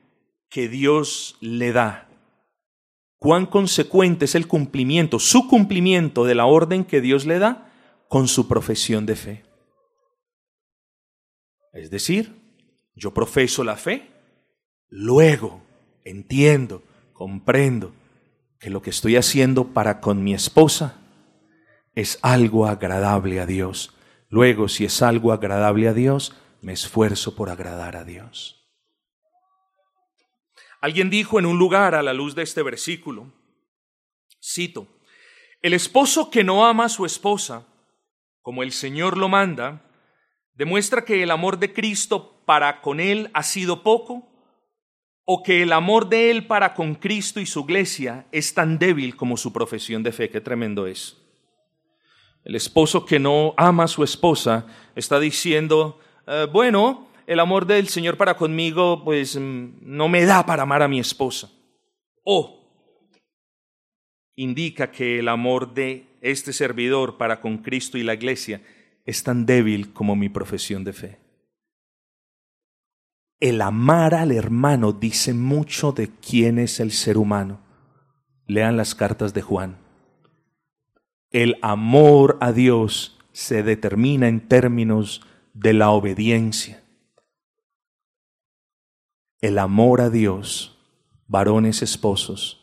que 0.49 0.67
Dios 0.67 1.37
le 1.39 1.71
da. 1.71 2.09
Cuán 3.19 3.45
consecuente 3.45 4.25
es 4.25 4.33
el 4.33 4.47
cumplimiento, 4.47 5.19
su 5.19 5.47
cumplimiento 5.47 6.25
de 6.25 6.35
la 6.35 6.45
orden 6.45 6.83
que 6.83 7.01
Dios 7.01 7.25
le 7.25 7.37
da 7.37 7.71
con 8.07 8.27
su 8.27 8.47
profesión 8.47 9.05
de 9.05 9.15
fe. 9.15 9.48
Es 11.73 11.89
decir, 11.89 12.36
yo 12.95 13.13
profeso 13.13 13.63
la 13.63 13.75
fe, 13.75 14.10
luego 14.89 15.62
entiendo, 16.03 16.84
comprendo 17.13 17.93
que 18.60 18.69
lo 18.69 18.82
que 18.82 18.89
estoy 18.89 19.15
haciendo 19.15 19.73
para 19.73 20.01
con 20.01 20.23
mi 20.23 20.34
esposa 20.34 20.99
es 21.95 22.19
algo 22.21 22.67
agradable 22.67 23.39
a 23.39 23.45
Dios. 23.45 23.93
Luego, 24.29 24.67
si 24.67 24.86
es 24.86 25.01
algo 25.01 25.32
agradable 25.32 25.88
a 25.88 25.93
Dios, 25.93 26.36
me 26.62 26.73
esfuerzo 26.73 27.36
por 27.36 27.49
agradar 27.49 27.95
a 27.95 28.03
Dios. 28.03 28.60
Alguien 30.82 31.10
dijo 31.10 31.39
en 31.39 31.45
un 31.45 31.58
lugar 31.58 31.95
a 31.95 32.03
la 32.03 32.13
luz 32.13 32.36
de 32.36 32.43
este 32.43 32.63
versículo, 32.63 33.34
cito, 34.41 34.88
El 35.62 35.73
esposo 35.73 36.29
que 36.29 36.43
no 36.43 36.65
ama 36.65 36.86
a 36.86 36.89
su 36.89 37.05
esposa, 37.05 37.65
como 38.41 38.63
el 38.63 38.71
Señor 38.71 39.17
lo 39.17 39.27
manda, 39.27 39.88
demuestra 40.59 41.05
que 41.05 41.23
el 41.23 41.31
amor 41.31 41.57
de 41.57 41.71
Cristo 41.71 42.43
para 42.45 42.81
con 42.81 42.99
él 42.99 43.29
ha 43.33 43.43
sido 43.43 43.81
poco 43.81 44.27
o 45.23 45.41
que 45.41 45.63
el 45.63 45.71
amor 45.71 46.09
de 46.09 46.31
él 46.31 46.47
para 46.47 46.73
con 46.73 46.95
Cristo 46.95 47.39
y 47.39 47.45
su 47.45 47.61
iglesia 47.61 48.27
es 48.33 48.53
tan 48.53 48.77
débil 48.77 49.15
como 49.15 49.37
su 49.37 49.53
profesión 49.53 50.03
de 50.03 50.11
fe. 50.11 50.29
Qué 50.29 50.41
tremendo 50.41 50.85
es. 50.85 51.15
El 52.43 52.57
esposo 52.57 53.05
que 53.05 53.19
no 53.19 53.53
ama 53.55 53.85
a 53.85 53.87
su 53.87 54.03
esposa 54.03 54.67
está 54.97 55.17
diciendo, 55.17 55.97
eh, 56.27 56.45
bueno, 56.51 57.07
el 57.25 57.39
amor 57.39 57.65
del 57.65 57.87
Señor 57.87 58.17
para 58.17 58.35
conmigo 58.35 59.01
pues 59.05 59.37
mm, 59.37 59.77
no 59.79 60.09
me 60.09 60.25
da 60.25 60.45
para 60.45 60.63
amar 60.63 60.81
a 60.81 60.89
mi 60.89 60.99
esposa. 60.99 61.49
O 62.25 62.59
indica 64.35 64.91
que 64.91 65.19
el 65.19 65.29
amor 65.29 65.73
de 65.73 66.05
este 66.19 66.51
servidor 66.51 67.17
para 67.17 67.39
con 67.39 67.59
Cristo 67.59 67.97
y 67.97 68.03
la 68.03 68.13
iglesia 68.13 68.61
es 69.05 69.23
tan 69.23 69.45
débil 69.45 69.93
como 69.93 70.15
mi 70.15 70.29
profesión 70.29 70.83
de 70.83 70.93
fe. 70.93 71.19
El 73.39 73.62
amar 73.62 74.15
al 74.15 74.31
hermano 74.31 74.91
dice 74.91 75.33
mucho 75.33 75.93
de 75.93 76.09
quién 76.09 76.59
es 76.59 76.79
el 76.79 76.91
ser 76.91 77.17
humano. 77.17 77.62
Lean 78.47 78.75
las 78.75 78.95
cartas 78.95 79.33
de 79.33 79.41
Juan. 79.41 79.77
El 81.31 81.57
amor 81.62 82.38
a 82.41 82.51
Dios 82.51 83.17
se 83.31 83.63
determina 83.63 84.27
en 84.27 84.47
términos 84.47 85.21
de 85.53 85.73
la 85.73 85.91
obediencia. 85.91 86.83
El 89.39 89.57
amor 89.57 90.01
a 90.01 90.09
Dios, 90.09 90.77
varones 91.27 91.81
esposos, 91.81 92.59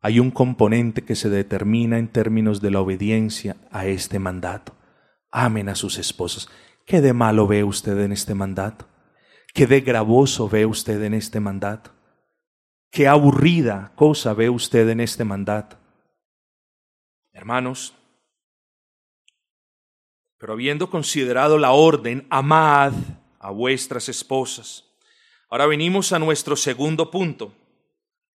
hay 0.00 0.18
un 0.18 0.30
componente 0.30 1.02
que 1.02 1.14
se 1.14 1.28
determina 1.28 1.98
en 1.98 2.08
términos 2.08 2.60
de 2.60 2.70
la 2.70 2.80
obediencia 2.80 3.56
a 3.70 3.86
este 3.86 4.18
mandato. 4.18 4.74
Amen 5.30 5.68
a 5.68 5.74
sus 5.74 5.98
esposas. 5.98 6.48
¿Qué 6.84 7.00
de 7.00 7.12
malo 7.12 7.46
ve 7.46 7.62
usted 7.64 7.98
en 7.98 8.12
este 8.12 8.34
mandato? 8.34 8.86
¿Qué 9.54 9.66
de 9.66 9.80
gravoso 9.80 10.48
ve 10.48 10.66
usted 10.66 11.02
en 11.02 11.14
este 11.14 11.40
mandato? 11.40 11.92
¿Qué 12.90 13.06
aburrida 13.06 13.92
cosa 13.94 14.34
ve 14.34 14.50
usted 14.50 14.88
en 14.88 15.00
este 15.00 15.24
mandato? 15.24 15.76
Hermanos, 17.32 17.94
pero 20.38 20.54
habiendo 20.54 20.90
considerado 20.90 21.58
la 21.58 21.72
orden, 21.72 22.26
amad 22.30 22.94
a 23.38 23.50
vuestras 23.50 24.08
esposas. 24.08 24.86
Ahora 25.50 25.66
venimos 25.66 26.12
a 26.12 26.18
nuestro 26.18 26.56
segundo 26.56 27.10
punto, 27.10 27.52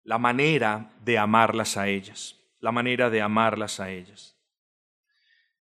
la 0.04 0.18
manera 0.18 0.92
de 1.04 1.18
amarlas 1.18 1.78
a 1.78 1.88
ellas, 1.88 2.36
la 2.60 2.72
manera 2.72 3.10
de 3.10 3.22
amarlas 3.22 3.80
a 3.80 3.90
ellas. 3.90 4.33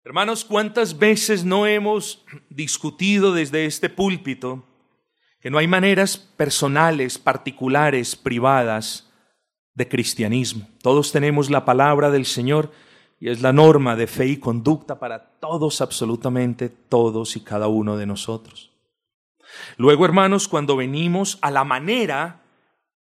Hermanos, 0.04 0.44
¿cuántas 0.44 0.98
veces 0.98 1.44
no 1.44 1.66
hemos 1.66 2.24
discutido 2.48 3.32
desde 3.32 3.66
este 3.66 3.90
púlpito 3.90 4.64
que 5.40 5.50
no 5.50 5.58
hay 5.58 5.66
maneras 5.66 6.16
personales, 6.16 7.18
particulares, 7.18 8.16
privadas 8.16 9.10
de 9.74 9.88
cristianismo? 9.88 10.68
Todos 10.82 11.12
tenemos 11.12 11.50
la 11.50 11.64
palabra 11.64 12.10
del 12.10 12.24
Señor 12.26 12.72
y 13.20 13.28
es 13.28 13.42
la 13.42 13.52
norma 13.52 13.96
de 13.96 14.06
fe 14.06 14.26
y 14.26 14.36
conducta 14.38 14.98
para 14.98 15.38
todos, 15.40 15.80
absolutamente 15.80 16.68
todos 16.68 17.36
y 17.36 17.40
cada 17.40 17.66
uno 17.68 17.96
de 17.96 18.06
nosotros. 18.06 18.70
Luego, 19.76 20.04
hermanos, 20.04 20.46
cuando 20.46 20.76
venimos 20.76 21.38
a 21.42 21.50
la 21.50 21.64
manera 21.64 22.42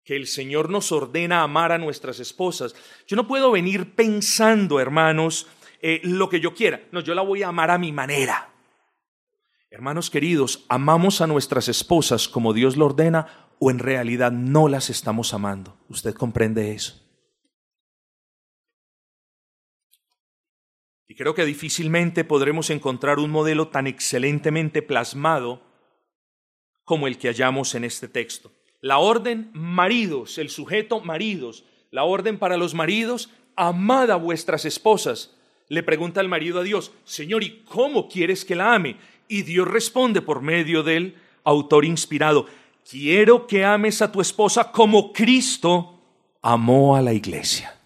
que 0.03 0.15
el 0.15 0.25
Señor 0.25 0.69
nos 0.69 0.91
ordena 0.91 1.43
amar 1.43 1.71
a 1.71 1.77
nuestras 1.77 2.19
esposas, 2.19 2.75
yo 3.05 3.15
no 3.15 3.27
puedo 3.27 3.51
venir 3.51 3.93
pensando, 3.93 4.79
hermanos, 4.79 5.47
eh, 5.81 6.01
lo 6.03 6.29
que 6.29 6.39
yo 6.39 6.53
quiera. 6.53 6.81
No, 6.91 6.99
yo 6.99 7.15
la 7.15 7.21
voy 7.21 7.43
a 7.43 7.49
amar 7.49 7.71
a 7.71 7.77
mi 7.77 7.91
manera. 7.91 8.53
Hermanos 9.71 10.09
queridos, 10.09 10.65
¿amamos 10.67 11.21
a 11.21 11.27
nuestras 11.27 11.67
esposas 11.67 12.27
como 12.27 12.53
Dios 12.53 12.75
lo 12.75 12.87
ordena 12.87 13.49
o 13.59 13.69
en 13.69 13.79
realidad 13.79 14.31
no 14.31 14.67
las 14.67 14.89
estamos 14.89 15.33
amando? 15.33 15.77
¿Usted 15.89 16.15
comprende 16.15 16.73
eso? 16.73 17.05
Y 21.07 21.15
creo 21.15 21.33
que 21.33 21.45
difícilmente 21.45 22.23
podremos 22.23 22.69
encontrar 22.69 23.19
un 23.19 23.31
modelo 23.31 23.67
tan 23.67 23.87
excelentemente 23.87 24.81
plasmado 24.81 25.61
como 26.83 27.07
el 27.07 27.17
que 27.17 27.27
hallamos 27.27 27.75
en 27.75 27.83
este 27.83 28.07
texto. 28.07 28.51
La 28.81 28.97
orden 28.97 29.51
maridos, 29.53 30.37
el 30.37 30.49
sujeto 30.49 31.01
maridos, 31.01 31.65
la 31.91 32.03
orden 32.03 32.39
para 32.39 32.57
los 32.57 32.73
maridos, 32.73 33.29
amad 33.55 34.09
a 34.09 34.15
vuestras 34.15 34.65
esposas. 34.65 35.35
Le 35.69 35.83
pregunta 35.83 36.19
el 36.19 36.27
marido 36.27 36.59
a 36.59 36.63
Dios, 36.63 36.91
Señor, 37.05 37.43
¿y 37.43 37.61
cómo 37.63 38.09
quieres 38.09 38.43
que 38.43 38.55
la 38.55 38.73
ame? 38.73 38.97
Y 39.27 39.43
Dios 39.43 39.67
responde 39.67 40.21
por 40.21 40.41
medio 40.41 40.81
del 40.81 41.15
autor 41.43 41.85
inspirado, 41.85 42.47
quiero 42.89 43.45
que 43.45 43.63
ames 43.63 44.01
a 44.01 44.11
tu 44.11 44.19
esposa 44.19 44.71
como 44.71 45.13
Cristo 45.13 46.01
amó 46.41 46.95
a 46.95 47.01
la 47.03 47.13
iglesia. 47.13 47.79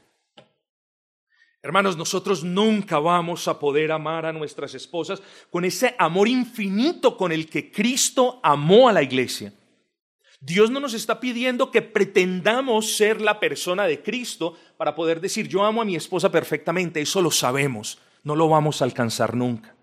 Hermanos, 1.62 1.98
nosotros 1.98 2.44
nunca 2.44 3.00
vamos 3.00 3.48
a 3.48 3.60
poder 3.60 3.92
amar 3.92 4.26
a 4.26 4.34
nuestras 4.34 4.74
esposas 4.76 5.22
con 5.50 5.66
ese 5.66 5.96
amor 5.98 6.28
infinito 6.28 7.18
con 7.18 7.32
el 7.32 7.50
que 7.50 7.72
Cristo 7.72 8.40
amó 8.44 8.88
a 8.88 8.94
la 8.94 9.04
iglesia. 9.04 9.54
Dios 10.46 10.72
no 10.72 10.82
nos 10.82 10.94
está 10.94 11.22
pidiendo 11.22 11.72
que 11.72 11.82
pretendamos 11.82 12.98
ser 12.98 13.22
la 13.22 13.40
persona 13.40 13.86
de 13.86 14.04
Cristo 14.04 14.58
para 14.76 14.94
poder 14.94 15.22
decir 15.22 15.48
yo 15.48 15.64
amo 15.64 15.82
a 15.82 15.86
mi 15.86 15.96
esposa 15.96 16.30
perfectamente, 16.32 17.00
eso 17.00 17.22
lo 17.22 17.32
sabemos, 17.32 18.00
no 18.24 18.36
lo 18.36 18.50
vamos 18.50 18.82
a 18.82 18.86
alcanzar 18.86 19.36
nunca. 19.38 19.74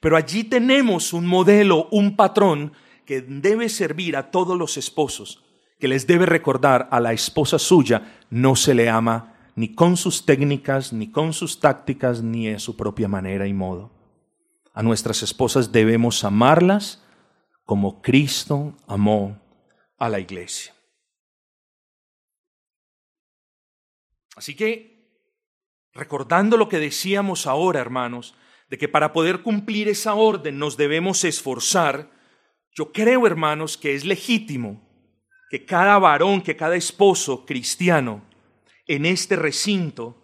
Pero 0.00 0.16
allí 0.16 0.42
tenemos 0.42 1.12
un 1.12 1.24
modelo, 1.24 1.86
un 1.92 2.16
patrón 2.16 2.72
que 3.06 3.20
debe 3.20 3.68
servir 3.68 4.16
a 4.16 4.32
todos 4.32 4.58
los 4.58 4.76
esposos, 4.76 5.44
que 5.78 5.86
les 5.86 6.08
debe 6.08 6.26
recordar 6.26 6.88
a 6.90 6.98
la 6.98 7.12
esposa 7.12 7.60
suya 7.60 8.18
no 8.28 8.56
se 8.56 8.74
le 8.74 8.88
ama 8.88 9.36
ni 9.54 9.72
con 9.72 9.96
sus 9.96 10.26
técnicas, 10.26 10.92
ni 10.92 11.12
con 11.12 11.32
sus 11.32 11.60
tácticas, 11.60 12.22
ni 12.22 12.48
en 12.48 12.58
su 12.58 12.76
propia 12.76 13.06
manera 13.06 13.46
y 13.46 13.52
modo. 13.52 13.92
A 14.74 14.82
nuestras 14.82 15.22
esposas 15.22 15.70
debemos 15.70 16.24
amarlas 16.24 17.04
como 17.64 18.02
Cristo 18.02 18.74
amó 18.88 19.41
a 20.02 20.08
la 20.08 20.18
iglesia. 20.18 20.74
Así 24.34 24.56
que, 24.56 25.06
recordando 25.92 26.56
lo 26.56 26.68
que 26.68 26.80
decíamos 26.80 27.46
ahora, 27.46 27.78
hermanos, 27.78 28.34
de 28.68 28.78
que 28.78 28.88
para 28.88 29.12
poder 29.12 29.42
cumplir 29.42 29.88
esa 29.88 30.14
orden 30.14 30.58
nos 30.58 30.76
debemos 30.76 31.22
esforzar, 31.22 32.10
yo 32.72 32.90
creo, 32.90 33.28
hermanos, 33.28 33.76
que 33.76 33.94
es 33.94 34.04
legítimo 34.04 34.82
que 35.50 35.64
cada 35.64 36.00
varón, 36.00 36.42
que 36.42 36.56
cada 36.56 36.74
esposo 36.74 37.46
cristiano 37.46 38.24
en 38.88 39.06
este 39.06 39.36
recinto 39.36 40.20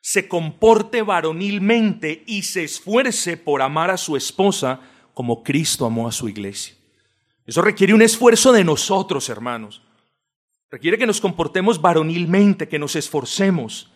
se 0.00 0.28
comporte 0.28 1.02
varonilmente 1.02 2.22
y 2.28 2.44
se 2.44 2.62
esfuerce 2.62 3.36
por 3.36 3.60
amar 3.60 3.90
a 3.90 3.96
su 3.96 4.16
esposa 4.16 4.80
como 5.14 5.42
Cristo 5.42 5.84
amó 5.84 6.06
a 6.06 6.12
su 6.12 6.28
iglesia. 6.28 6.77
Eso 7.48 7.62
requiere 7.62 7.94
un 7.94 8.02
esfuerzo 8.02 8.52
de 8.52 8.62
nosotros, 8.62 9.30
hermanos. 9.30 9.80
Requiere 10.70 10.98
que 10.98 11.06
nos 11.06 11.18
comportemos 11.18 11.80
varonilmente, 11.80 12.68
que 12.68 12.78
nos 12.78 12.94
esforcemos, 12.94 13.90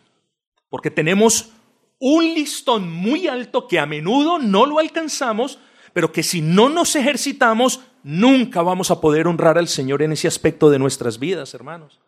porque 0.70 0.90
tenemos 0.90 1.50
un 1.98 2.24
listón 2.24 2.90
muy 2.90 3.28
alto 3.28 3.68
que 3.68 3.78
a 3.78 3.84
menudo 3.84 4.38
no 4.38 4.64
lo 4.64 4.78
alcanzamos, 4.78 5.58
pero 5.92 6.12
que 6.12 6.22
si 6.22 6.40
no 6.40 6.70
nos 6.70 6.96
ejercitamos, 6.96 7.82
nunca 8.03 8.62
vamos 8.62 8.90
a 8.90 9.03
poder 9.03 9.26
honrar 9.26 9.59
al 9.59 9.68
Señor 9.68 10.00
en 10.00 10.12
ese 10.12 10.28
aspecto 10.28 10.70
de 10.70 10.78
nuestras 10.78 11.18
vidas, 11.18 11.53
hermanos. 11.53 12.00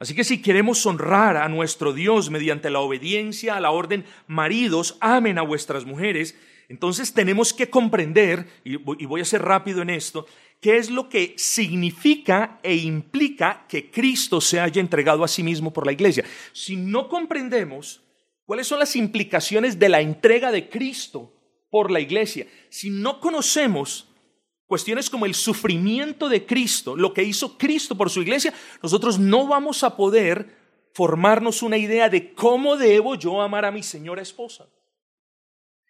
Así 0.00 0.16
que 0.16 0.24
si 0.24 0.42
queremos 0.42 0.84
honrar 0.86 1.36
a 1.36 1.48
nuestro 1.48 1.92
Dios 1.92 2.30
mediante 2.30 2.68
la 2.68 2.80
obediencia 2.80 3.56
a 3.56 3.60
la 3.60 3.70
orden, 3.70 4.04
maridos, 4.26 4.96
amen 5.00 5.38
a 5.38 5.42
vuestras 5.42 5.84
mujeres, 5.84 6.34
entonces 6.70 7.12
tenemos 7.12 7.52
que 7.52 7.68
comprender, 7.68 8.46
y 8.62 8.76
voy 8.76 9.20
a 9.20 9.24
ser 9.24 9.42
rápido 9.42 9.82
en 9.82 9.90
esto, 9.90 10.24
qué 10.60 10.76
es 10.76 10.88
lo 10.88 11.08
que 11.08 11.34
significa 11.36 12.60
e 12.62 12.76
implica 12.76 13.66
que 13.68 13.90
Cristo 13.90 14.40
se 14.40 14.60
haya 14.60 14.80
entregado 14.80 15.24
a 15.24 15.28
sí 15.28 15.42
mismo 15.42 15.72
por 15.72 15.84
la 15.84 15.90
iglesia. 15.90 16.24
Si 16.52 16.76
no 16.76 17.08
comprendemos 17.08 18.02
cuáles 18.44 18.68
son 18.68 18.78
las 18.78 18.94
implicaciones 18.94 19.80
de 19.80 19.88
la 19.88 20.00
entrega 20.00 20.52
de 20.52 20.68
Cristo 20.68 21.32
por 21.70 21.90
la 21.90 21.98
iglesia, 21.98 22.46
si 22.68 22.88
no 22.88 23.18
conocemos 23.18 24.06
cuestiones 24.68 25.10
como 25.10 25.26
el 25.26 25.34
sufrimiento 25.34 26.28
de 26.28 26.46
Cristo, 26.46 26.94
lo 26.94 27.12
que 27.12 27.24
hizo 27.24 27.58
Cristo 27.58 27.96
por 27.96 28.10
su 28.10 28.22
iglesia, 28.22 28.54
nosotros 28.80 29.18
no 29.18 29.48
vamos 29.48 29.82
a 29.82 29.96
poder 29.96 30.56
formarnos 30.94 31.64
una 31.64 31.78
idea 31.78 32.08
de 32.08 32.32
cómo 32.32 32.76
debo 32.76 33.16
yo 33.16 33.42
amar 33.42 33.64
a 33.64 33.72
mi 33.72 33.82
señora 33.82 34.22
esposa. 34.22 34.68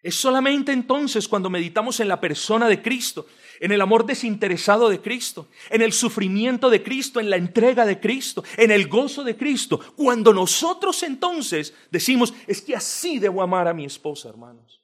Es 0.03 0.15
solamente 0.15 0.73
entonces 0.73 1.29
cuando 1.29 1.51
meditamos 1.51 2.01
en 2.01 2.09
la 2.09 2.21
persona 2.21 2.69
de 2.69 2.81
Cristo, 2.81 3.27
en 3.61 3.73
el 3.73 3.81
amor 3.83 4.07
desinteresado 4.07 4.89
de 4.89 5.01
Cristo, 5.01 5.49
en 5.69 5.83
el 5.83 5.93
sufrimiento 5.93 6.71
de 6.71 6.83
Cristo, 6.83 7.21
en 7.21 7.29
la 7.29 7.37
entrega 7.37 7.85
de 7.85 8.01
Cristo, 8.01 8.43
en 8.57 8.71
el 8.71 8.89
gozo 8.89 9.23
de 9.23 9.37
Cristo, 9.37 9.79
cuando 9.97 10.33
nosotros 10.33 11.03
entonces 11.03 11.75
decimos, 11.91 12.33
es 12.47 12.63
que 12.63 12.75
así 12.75 13.19
debo 13.19 13.43
amar 13.43 13.69
a 13.69 13.75
mi 13.75 13.85
esposa, 13.85 14.31
hermanos. 14.31 14.81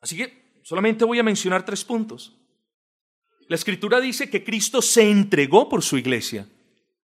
Así 0.00 0.16
que 0.16 0.60
solamente 0.62 1.04
voy 1.04 1.18
a 1.18 1.22
mencionar 1.22 1.66
tres 1.66 1.84
puntos. 1.84 2.34
La 3.46 3.56
escritura 3.56 4.00
dice 4.00 4.30
que 4.30 4.42
Cristo 4.42 4.80
se 4.80 5.10
entregó 5.10 5.68
por 5.68 5.82
su 5.82 5.98
iglesia. 5.98 6.48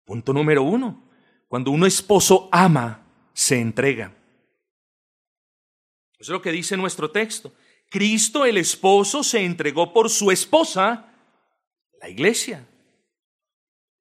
Punto 0.07 0.33
número 0.33 0.63
uno. 0.63 1.11
Cuando 1.49 1.71
un 1.71 1.85
esposo 1.85 2.49
ama, 2.51 3.07
se 3.35 3.61
entrega. 3.61 4.15
Eso 6.25 6.33
es 6.33 6.39
lo 6.39 6.43
que 6.43 6.53
dice 6.53 6.75
nuestro 6.79 7.11
texto. 7.11 7.53
Cristo 7.91 8.47
el 8.47 8.57
esposo 8.57 9.23
se 9.23 9.45
entregó 9.45 9.93
por 9.93 10.09
su 10.09 10.31
esposa, 10.31 11.13
la 12.01 12.09
iglesia. 12.09 12.67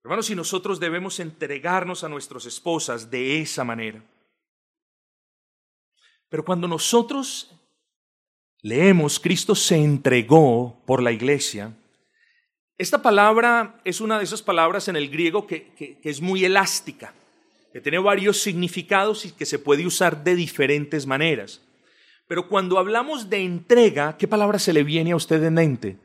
Hermanos, 0.06 0.30
y 0.30 0.36
nosotros 0.36 0.80
debemos 0.80 1.20
entregarnos 1.20 2.02
a 2.06 2.08
nuestras 2.08 2.46
esposas 2.46 3.12
de 3.12 3.42
esa 3.42 3.66
manera. 3.66 4.02
Pero 6.30 6.46
cuando 6.46 6.66
nosotros 6.66 7.52
leemos 8.62 9.20
Cristo 9.20 9.54
se 9.54 9.76
entregó 9.76 10.82
por 10.86 11.04
la 11.04 11.12
iglesia, 11.12 11.74
esta 12.78 13.02
palabra 13.02 13.82
es 13.84 14.00
una 14.00 14.18
de 14.18 14.24
esas 14.24 14.42
palabras 14.42 14.88
en 14.88 14.96
el 14.96 15.10
griego 15.10 15.46
que, 15.46 15.74
que, 15.74 16.00
es 16.02 16.22
muy 16.22 16.46
elástica, 16.46 17.14
que 17.74 17.82
tiene 17.82 18.00
varios 18.00 18.40
significados 18.40 19.26
y 19.26 19.34
que 19.34 19.46
se 19.46 19.60
puede 19.60 19.86
usar 19.86 20.24
de 20.24 20.36
diferentes 20.36 21.06
maneras. 21.06 21.60
Pero 22.28 22.48
cuando 22.48 22.78
hablamos 22.78 23.30
de 23.30 23.44
entrega, 23.44 24.18
¿qué 24.18 24.28
palabra 24.28 24.60
se 24.60 24.74
le 24.74 24.84
viene 24.84 25.12
a 25.12 25.16
usted 25.16 25.44
en 25.44 25.54
mente? 25.54 25.98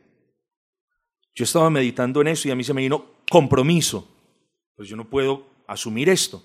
Yo 1.34 1.44
estaba 1.44 1.70
meditando 1.70 2.20
en 2.20 2.28
eso 2.28 2.48
y 2.48 2.50
a 2.50 2.56
mí 2.56 2.64
se 2.64 2.74
me 2.74 2.82
vino 2.82 3.06
compromiso. 3.30 4.08
Pues 4.74 4.88
yo 4.88 4.96
no 4.96 5.08
puedo 5.08 5.46
asumir 5.66 6.08
esto. 6.08 6.42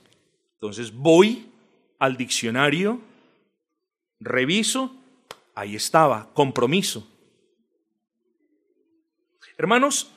Entonces 0.56 0.94
voy 0.94 1.52
al 2.00 2.16
diccionario, 2.16 3.02
reviso, 4.20 4.96
ahí 5.56 5.76
estaba, 5.76 6.32
compromiso. 6.34 7.08
Hermanos, 9.58 10.12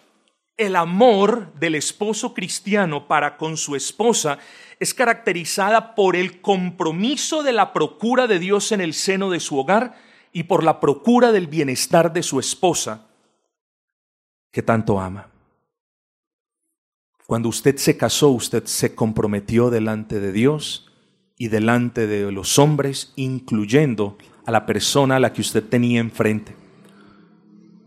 el 0.57 0.77
amor 0.77 1.53
del 1.55 1.75
esposo 1.75 2.33
cristiano 2.33 3.07
para 3.07 3.37
con 3.37 3.57
su 3.57 3.77
esposa 3.77 4.39
es 4.79 4.95
caracterizada 4.95 5.95
por 5.95 6.16
el 6.16 6.41
compromiso 6.41 7.43
de 7.43 7.53
la 7.53 7.72
procura 7.72 8.27
de 8.27 8.39
Dios 8.39 8.72
en 8.72 8.81
el 8.81 8.95
seno 8.95 9.31
de 9.31 9.41
su 9.41 9.59
hogar 9.59 9.97
y 10.33 10.45
por 10.45 10.64
la 10.64 10.81
procura 10.81 11.33
del 11.33 11.47
bienestar 11.47 12.12
de 12.12 12.22
su 12.22 12.39
esposa, 12.39 13.07
que 14.53 14.62
tanto 14.62 15.01
ama. 15.01 15.31
Cuando 17.27 17.49
usted 17.49 17.77
se 17.77 17.97
casó, 17.97 18.29
usted 18.29 18.64
se 18.66 18.95
comprometió 18.95 19.70
delante 19.70 20.20
de 20.20 20.33
Dios 20.33 20.93
y 21.39 21.49
delante 21.49 22.07
de 22.07 22.31
los 22.31 22.59
hombres, 22.59 23.12
incluyendo 23.16 24.16
a 24.45 24.53
la 24.53 24.64
persona 24.64 25.16
a 25.16 25.20
la 25.20 25.33
que 25.33 25.41
usted 25.41 25.64
tenía 25.64 26.01
enfrente. 26.01 26.55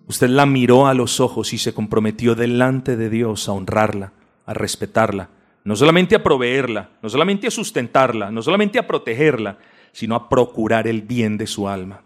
Usted 0.08 0.28
la 0.28 0.46
miró 0.46 0.88
a 0.88 0.94
los 0.94 1.20
ojos 1.20 1.54
y 1.54 1.58
se 1.58 1.74
comprometió 1.74 2.36
delante 2.36 2.98
de 2.98 3.10
Dios 3.10 3.48
a 3.48 3.54
honrarla, 3.54 4.12
a 4.46 4.54
respetarla, 4.54 5.30
no 5.64 5.76
solamente 5.76 6.16
a 6.16 6.24
proveerla, 6.24 6.90
no 7.02 7.10
solamente 7.10 7.48
a 7.48 7.52
sustentarla, 7.52 8.32
no 8.32 8.42
solamente 8.42 8.80
a 8.80 8.88
protegerla, 8.88 9.58
sino 9.92 10.16
a 10.16 10.30
procurar 10.30 10.88
el 10.88 11.02
bien 11.02 11.38
de 11.38 11.48
su 11.48 11.68
alma. 11.68 12.04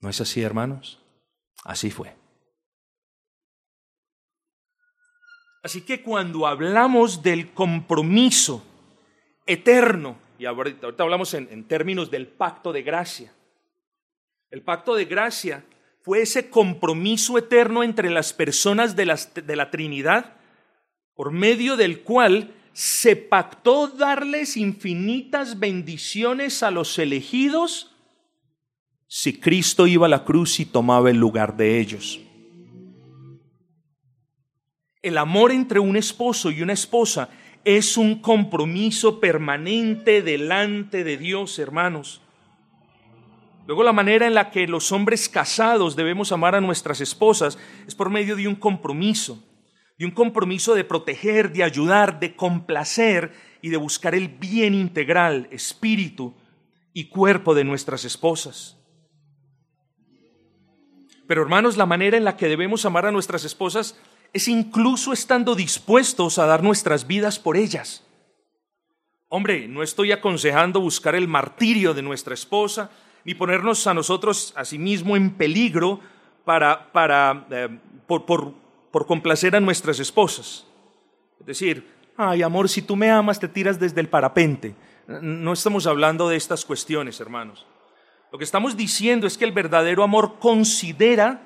¿No 0.00 0.08
es 0.08 0.20
así, 0.20 0.42
hermanos? 0.42 1.00
Así 1.64 1.90
fue. 1.90 2.14
Así 5.62 5.80
que 5.80 6.02
cuando 6.02 6.46
hablamos 6.46 7.22
del 7.22 7.52
compromiso 7.52 8.62
eterno, 9.46 10.18
y 10.38 10.44
ahorita, 10.44 10.88
hablamos 10.98 11.32
en, 11.32 11.64
términos 11.64 12.10
del 12.10 12.26
pacto 12.26 12.70
de 12.70 12.82
gracia, 12.82 13.32
el 14.50 14.60
pacto 14.60 14.94
de 14.94 15.06
gracia 15.06 15.64
fue 16.02 16.20
ese 16.20 16.50
compromiso 16.50 17.38
eterno 17.38 17.82
entre 17.82 18.10
las 18.10 18.34
personas 18.34 18.94
de, 18.94 19.18
de 19.42 19.56
la 19.56 19.70
Trinidad, 19.70 20.36
por 21.14 21.30
medio 21.30 21.76
del 21.76 22.00
cual 22.00 22.54
se 22.72 23.14
pactó 23.16 23.86
darles 23.88 24.56
infinitas 24.56 25.60
bendiciones 25.60 26.62
a 26.62 26.70
los 26.70 26.98
elegidos 26.98 27.94
si 29.06 29.38
Cristo 29.38 29.86
iba 29.86 30.06
a 30.06 30.10
la 30.10 30.24
cruz 30.24 30.58
y 30.58 30.66
tomaba 30.66 31.08
el 31.08 31.16
lugar 31.18 31.56
de 31.56 31.78
ellos. 31.78 32.20
El 35.02 35.18
amor 35.18 35.52
entre 35.52 35.78
un 35.78 35.96
esposo 35.96 36.50
y 36.50 36.62
una 36.62 36.72
esposa 36.72 37.28
es 37.64 37.96
un 37.96 38.20
compromiso 38.20 39.20
permanente 39.20 40.20
delante 40.22 41.04
de 41.04 41.16
Dios, 41.16 41.58
hermanos. 41.58 42.22
Luego 43.66 43.82
la 43.82 43.92
manera 43.92 44.26
en 44.26 44.34
la 44.34 44.50
que 44.50 44.66
los 44.66 44.92
hombres 44.92 45.28
casados 45.28 45.94
debemos 45.94 46.32
amar 46.32 46.54
a 46.54 46.60
nuestras 46.60 47.00
esposas 47.00 47.58
es 47.86 47.94
por 47.94 48.10
medio 48.10 48.34
de 48.34 48.48
un 48.48 48.56
compromiso, 48.56 49.42
de 49.98 50.04
un 50.04 50.10
compromiso 50.10 50.74
de 50.74 50.84
proteger, 50.84 51.52
de 51.52 51.62
ayudar, 51.62 52.18
de 52.20 52.34
complacer 52.34 53.32
y 53.62 53.68
de 53.68 53.76
buscar 53.76 54.14
el 54.14 54.28
bien 54.28 54.74
integral, 54.74 55.48
espíritu 55.50 56.34
y 56.92 57.08
cuerpo 57.08 57.54
de 57.54 57.64
nuestras 57.64 58.04
esposas. 58.04 58.76
Pero 61.26 61.42
hermanos, 61.42 61.76
la 61.76 61.86
manera 61.86 62.16
en 62.16 62.24
la 62.24 62.36
que 62.36 62.48
debemos 62.48 62.84
amar 62.84 63.06
a 63.06 63.12
nuestras 63.12 63.44
esposas 63.44 63.98
es 64.32 64.48
incluso 64.48 65.12
estando 65.12 65.54
dispuestos 65.54 66.38
a 66.38 66.46
dar 66.46 66.62
nuestras 66.62 67.06
vidas 67.06 67.38
por 67.38 67.56
ellas. 67.56 68.04
Hombre, 69.28 69.68
no 69.68 69.82
estoy 69.82 70.12
aconsejando 70.12 70.80
buscar 70.80 71.14
el 71.14 71.28
martirio 71.28 71.94
de 71.94 72.02
nuestra 72.02 72.34
esposa, 72.34 72.90
ni 73.24 73.34
ponernos 73.34 73.86
a 73.86 73.94
nosotros 73.94 74.52
a 74.56 74.64
sí 74.64 74.76
mismo 74.76 75.16
en 75.16 75.30
peligro 75.30 76.00
para, 76.44 76.92
para, 76.92 77.46
eh, 77.50 77.78
por, 78.06 78.26
por, 78.26 78.63
por 78.94 79.06
complacer 79.06 79.56
a 79.56 79.60
nuestras 79.60 79.98
esposas. 79.98 80.68
Es 81.40 81.46
decir, 81.46 81.92
ay 82.16 82.42
amor, 82.42 82.68
si 82.68 82.80
tú 82.80 82.94
me 82.94 83.10
amas 83.10 83.40
te 83.40 83.48
tiras 83.48 83.80
desde 83.80 84.00
el 84.00 84.08
parapente. 84.08 84.76
No 85.08 85.52
estamos 85.52 85.88
hablando 85.88 86.28
de 86.28 86.36
estas 86.36 86.64
cuestiones, 86.64 87.18
hermanos. 87.18 87.66
Lo 88.30 88.38
que 88.38 88.44
estamos 88.44 88.76
diciendo 88.76 89.26
es 89.26 89.36
que 89.36 89.46
el 89.46 89.50
verdadero 89.50 90.04
amor 90.04 90.38
considera 90.38 91.42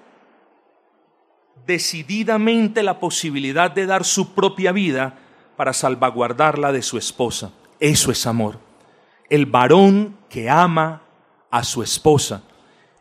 decididamente 1.65 2.83
la 2.83 3.01
posibilidad 3.01 3.71
de 3.71 3.87
dar 3.87 4.05
su 4.05 4.35
propia 4.35 4.71
vida 4.71 5.19
para 5.57 5.73
salvaguardarla 5.73 6.71
de 6.71 6.83
su 6.83 6.99
esposa. 6.99 7.53
Eso 7.81 8.13
es 8.13 8.27
amor. 8.27 8.59
El 9.31 9.47
varón 9.47 10.19
que 10.29 10.51
ama 10.51 11.01
a 11.51 11.65
su 11.65 11.83
esposa. 11.83 12.43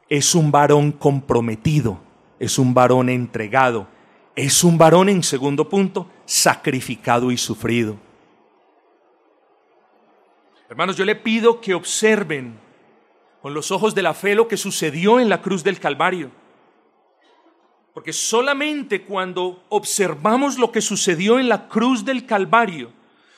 Es 0.08 0.36
un 0.36 0.52
varón 0.52 0.94
comprometido, 0.94 2.00
es 2.40 2.58
un 2.58 2.74
varón 2.74 3.10
entregado, 3.10 3.90
es 4.38 4.64
un 4.64 4.78
varón, 4.78 5.10
en 5.10 5.24
segundo 5.24 5.68
punto, 5.68 6.08
sacrificado 6.26 7.32
y 7.32 7.38
sufrido. 7.38 7.98
Hermanos, 10.70 10.96
yo 10.96 11.06
le 11.06 11.16
pido 11.16 11.60
que 11.60 11.74
observen 11.74 12.60
con 13.42 13.56
los 13.56 13.72
ojos 13.72 13.96
de 13.96 14.04
la 14.04 14.14
fe 14.14 14.36
lo 14.36 14.48
que 14.48 14.56
sucedió 14.56 15.20
en 15.20 15.28
la 15.28 15.42
cruz 15.42 15.64
del 15.64 15.80
Calvario. 15.80 16.30
Porque 17.96 18.14
solamente 18.14 19.02
cuando 19.02 19.64
observamos 19.70 20.60
lo 20.60 20.72
que 20.72 20.82
sucedió 20.82 21.40
en 21.40 21.50
la 21.50 21.68
cruz 21.68 22.06
del 22.06 22.28
Calvario, 22.28 22.92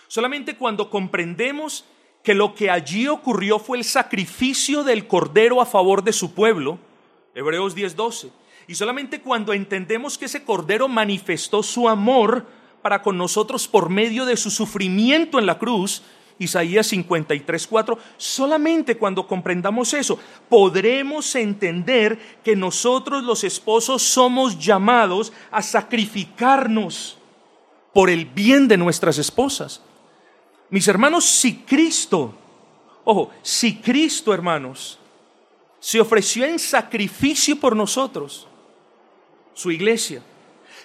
solamente 0.09 0.57
cuando 0.57 0.89
comprendemos 0.89 1.85
que 2.23 2.35
lo 2.35 2.53
que 2.53 2.69
allí 2.69 3.07
ocurrió 3.07 3.57
fue 3.57 3.77
el 3.77 3.85
sacrificio 3.85 4.83
del 4.83 5.07
Cordero 5.07 5.61
a 5.61 5.65
favor 5.65 6.03
de 6.03 6.11
su 6.11 6.33
pueblo, 6.33 6.77
Hebreos 7.33 7.73
10:12. 7.73 8.31
Y 8.69 8.75
solamente 8.75 9.19
cuando 9.19 9.51
entendemos 9.51 10.15
que 10.15 10.25
ese 10.25 10.43
Cordero 10.43 10.87
manifestó 10.87 11.63
su 11.63 11.89
amor 11.89 12.45
para 12.83 13.01
con 13.01 13.17
nosotros 13.17 13.67
por 13.67 13.89
medio 13.89 14.27
de 14.27 14.37
su 14.37 14.51
sufrimiento 14.51 15.39
en 15.39 15.47
la 15.47 15.57
cruz, 15.57 16.03
Isaías 16.37 16.93
53:4, 16.93 17.97
solamente 18.17 18.95
cuando 18.95 19.25
comprendamos 19.25 19.95
eso, 19.95 20.19
podremos 20.49 21.33
entender 21.33 22.19
que 22.43 22.55
nosotros 22.55 23.23
los 23.23 23.43
esposos 23.43 24.03
somos 24.03 24.59
llamados 24.59 25.33
a 25.49 25.63
sacrificarnos 25.63 27.17
por 27.91 28.11
el 28.11 28.25
bien 28.25 28.67
de 28.67 28.77
nuestras 28.77 29.17
esposas. 29.17 29.81
Mis 30.69 30.87
hermanos, 30.87 31.25
si 31.25 31.55
Cristo, 31.55 32.35
ojo, 33.03 33.31
si 33.41 33.77
Cristo, 33.77 34.31
hermanos, 34.31 34.99
se 35.79 35.99
ofreció 35.99 36.45
en 36.45 36.59
sacrificio 36.59 37.59
por 37.59 37.75
nosotros, 37.75 38.45
su 39.59 39.71
iglesia, 39.71 40.21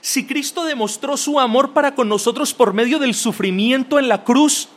si 0.01 0.27
Cristo 0.27 0.64
demostró 0.64 1.16
su 1.16 1.39
amor 1.39 1.72
para 1.72 1.95
con 1.95 2.09
nosotros 2.09 2.53
por 2.53 2.75
medio 2.75 2.99
del 2.99 3.14
sufrimiento 3.14 4.01
en 4.01 4.09
la 4.09 4.25
cruz, 4.25 4.68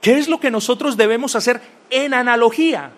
¿qué 0.00 0.18
es 0.18 0.26
lo 0.26 0.40
que 0.40 0.50
nosotros 0.50 0.96
debemos 0.96 1.36
hacer 1.36 1.62
en 1.90 2.12
analogía? 2.12 2.90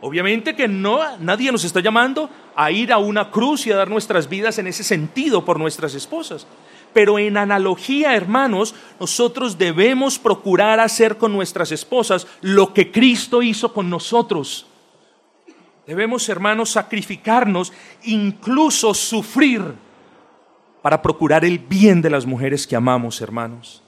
Obviamente 0.00 0.56
que 0.56 0.66
no, 0.66 0.98
nadie 1.20 1.52
nos 1.52 1.62
está 1.62 1.78
llamando 1.78 2.28
a 2.56 2.72
ir 2.72 2.92
a 2.92 2.98
una 2.98 3.30
cruz 3.30 3.64
y 3.68 3.70
a 3.70 3.76
dar 3.76 3.88
nuestras 3.88 4.28
vidas 4.28 4.58
en 4.58 4.66
ese 4.66 4.82
sentido 4.82 5.44
por 5.44 5.60
nuestras 5.60 5.94
esposas. 5.94 6.44
Pero 6.92 7.20
en 7.20 7.36
analogía, 7.36 8.16
hermanos, 8.16 8.74
nosotros 8.98 9.56
debemos 9.56 10.18
procurar 10.18 10.80
hacer 10.80 11.16
con 11.16 11.32
nuestras 11.32 11.70
esposas 11.70 12.26
lo 12.40 12.74
que 12.74 12.90
Cristo 12.90 13.40
hizo 13.40 13.72
con 13.72 13.88
nosotros. 13.88 14.66
Debemos, 15.86 16.28
hermanos, 16.28 16.70
sacrificarnos, 16.70 17.72
incluso 18.02 18.92
sufrir, 18.92 19.62
para 20.82 21.00
procurar 21.00 21.44
el 21.44 21.58
bien 21.58 22.02
de 22.02 22.10
las 22.10 22.26
mujeres 22.26 22.66
que 22.66 22.76
amamos, 22.76 23.20
hermanos. 23.20 23.82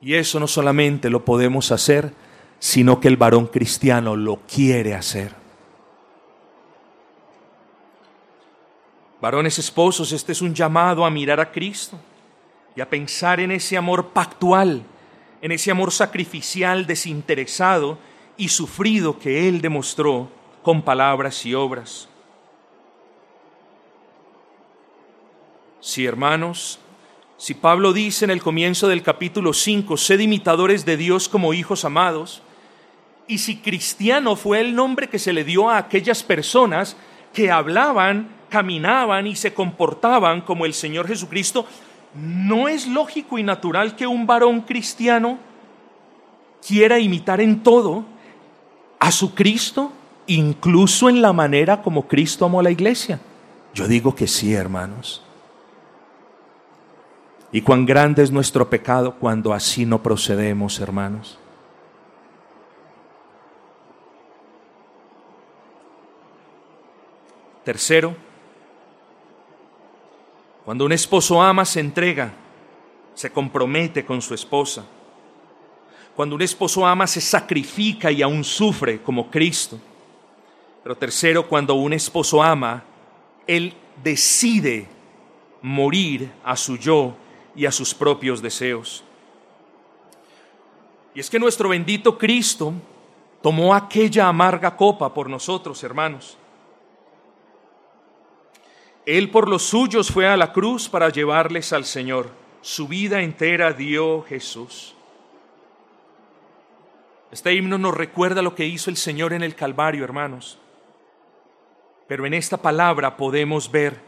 Y 0.00 0.14
eso 0.14 0.38
no 0.38 0.46
solamente 0.46 1.10
lo 1.10 1.24
podemos 1.24 1.72
hacer, 1.72 2.12
sino 2.60 3.00
que 3.00 3.08
el 3.08 3.16
varón 3.16 3.46
cristiano 3.46 4.14
lo 4.14 4.40
quiere 4.46 4.94
hacer. 4.94 5.34
Varones 9.20 9.58
esposos, 9.58 10.12
este 10.12 10.30
es 10.30 10.42
un 10.42 10.54
llamado 10.54 11.04
a 11.04 11.10
mirar 11.10 11.40
a 11.40 11.50
Cristo 11.50 11.98
y 12.76 12.80
a 12.80 12.88
pensar 12.88 13.40
en 13.40 13.50
ese 13.50 13.76
amor 13.76 14.10
pactual, 14.10 14.84
en 15.42 15.50
ese 15.50 15.72
amor 15.72 15.90
sacrificial, 15.90 16.86
desinteresado 16.86 17.98
y 18.38 18.48
sufrido 18.48 19.18
que 19.18 19.48
Él 19.48 19.60
demostró 19.60 20.30
con 20.62 20.80
palabras 20.80 21.44
y 21.44 21.54
obras. 21.54 22.08
Si 25.80 26.06
hermanos, 26.06 26.78
si 27.36 27.54
Pablo 27.54 27.92
dice 27.92 28.24
en 28.24 28.30
el 28.30 28.42
comienzo 28.42 28.88
del 28.88 29.02
capítulo 29.02 29.52
5, 29.52 29.96
sed 29.96 30.20
imitadores 30.20 30.84
de 30.84 30.96
Dios 30.96 31.28
como 31.28 31.52
hijos 31.52 31.84
amados, 31.84 32.42
y 33.26 33.38
si 33.38 33.56
cristiano 33.56 34.36
fue 34.36 34.60
el 34.60 34.74
nombre 34.74 35.08
que 35.08 35.18
se 35.18 35.32
le 35.32 35.44
dio 35.44 35.68
a 35.68 35.76
aquellas 35.76 36.22
personas 36.22 36.96
que 37.32 37.50
hablaban, 37.50 38.28
caminaban 38.48 39.26
y 39.26 39.36
se 39.36 39.52
comportaban 39.52 40.40
como 40.40 40.64
el 40.64 40.74
Señor 40.74 41.06
Jesucristo, 41.08 41.66
¿no 42.14 42.68
es 42.68 42.86
lógico 42.86 43.38
y 43.38 43.42
natural 43.42 43.96
que 43.96 44.06
un 44.06 44.26
varón 44.26 44.62
cristiano 44.62 45.38
quiera 46.66 46.98
imitar 46.98 47.40
en 47.40 47.62
todo 47.62 48.04
a 48.98 49.10
su 49.10 49.34
Cristo, 49.34 49.92
incluso 50.26 51.08
en 51.08 51.22
la 51.22 51.32
manera 51.32 51.82
como 51.82 52.06
Cristo 52.06 52.44
amó 52.44 52.60
a 52.60 52.64
la 52.64 52.70
iglesia? 52.70 53.20
Yo 53.74 53.86
digo 53.86 54.14
que 54.14 54.26
sí, 54.26 54.54
hermanos. 54.54 55.22
Y 57.50 57.62
cuán 57.62 57.86
grande 57.86 58.22
es 58.22 58.30
nuestro 58.30 58.68
pecado 58.68 59.14
cuando 59.14 59.54
así 59.54 59.86
no 59.86 60.02
procedemos, 60.02 60.80
hermanos. 60.80 61.38
Tercero, 67.64 68.16
cuando 70.64 70.84
un 70.84 70.92
esposo 70.92 71.40
ama, 71.40 71.64
se 71.64 71.80
entrega, 71.80 72.32
se 73.14 73.30
compromete 73.30 74.04
con 74.04 74.20
su 74.20 74.34
esposa. 74.34 74.84
Cuando 76.18 76.34
un 76.34 76.42
esposo 76.42 76.84
ama, 76.84 77.06
se 77.06 77.20
sacrifica 77.20 78.10
y 78.10 78.22
aún 78.22 78.42
sufre 78.42 79.00
como 79.00 79.30
Cristo. 79.30 79.78
Pero 80.82 80.96
tercero, 80.96 81.46
cuando 81.46 81.74
un 81.74 81.92
esposo 81.92 82.42
ama, 82.42 82.82
él 83.46 83.72
decide 84.02 84.88
morir 85.62 86.28
a 86.42 86.56
su 86.56 86.76
yo 86.76 87.14
y 87.54 87.66
a 87.66 87.70
sus 87.70 87.94
propios 87.94 88.42
deseos. 88.42 89.04
Y 91.14 91.20
es 91.20 91.30
que 91.30 91.38
nuestro 91.38 91.68
bendito 91.68 92.18
Cristo 92.18 92.72
tomó 93.40 93.72
aquella 93.72 94.26
amarga 94.26 94.74
copa 94.74 95.14
por 95.14 95.30
nosotros, 95.30 95.84
hermanos. 95.84 96.36
Él 99.06 99.30
por 99.30 99.48
los 99.48 99.62
suyos 99.62 100.10
fue 100.10 100.26
a 100.26 100.36
la 100.36 100.52
cruz 100.52 100.88
para 100.88 101.10
llevarles 101.10 101.72
al 101.72 101.84
Señor. 101.84 102.28
Su 102.60 102.88
vida 102.88 103.22
entera 103.22 103.72
dio 103.72 104.24
Jesús. 104.24 104.96
Este 107.30 107.54
himno 107.54 107.76
nos 107.76 107.94
recuerda 107.94 108.42
lo 108.42 108.54
que 108.54 108.66
hizo 108.66 108.90
el 108.90 108.96
Señor 108.96 109.32
en 109.32 109.42
el 109.42 109.54
Calvario, 109.54 110.04
hermanos. 110.04 110.58
Pero 112.06 112.24
en 112.26 112.34
esta 112.34 112.56
palabra 112.56 113.16
podemos 113.16 113.70
ver 113.70 114.00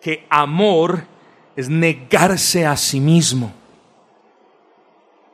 que 0.00 0.26
amor 0.30 1.02
es 1.56 1.68
negarse 1.68 2.64
a 2.64 2.76
sí 2.76 3.00
mismo, 3.00 3.52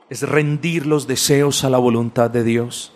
es 0.08 0.22
rendir 0.22 0.86
los 0.86 1.06
deseos 1.06 1.64
a 1.64 1.70
la 1.70 1.76
voluntad 1.76 2.30
de 2.30 2.44
Dios. 2.44 2.92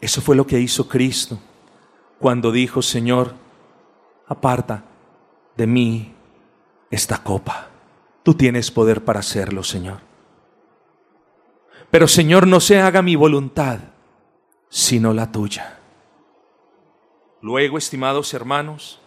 Eso 0.00 0.20
fue 0.20 0.36
lo 0.36 0.46
que 0.46 0.60
hizo 0.60 0.86
Cristo 0.86 1.40
cuando 2.20 2.52
dijo, 2.52 2.82
Señor, 2.82 3.34
aparta 4.28 4.84
de 5.56 5.66
mí 5.66 6.14
esta 6.88 7.18
copa. 7.18 7.68
Tú 8.22 8.34
tienes 8.34 8.70
poder 8.70 9.04
para 9.04 9.20
hacerlo, 9.20 9.64
Señor. 9.64 10.05
Pero, 11.96 12.08
Señor, 12.08 12.46
no 12.46 12.60
se 12.60 12.78
haga 12.78 13.00
mi 13.00 13.16
voluntad, 13.16 13.78
sino 14.68 15.14
la 15.14 15.32
tuya. 15.32 15.78
Luego, 17.40 17.78
estimados 17.78 18.34
hermanos, 18.34 19.00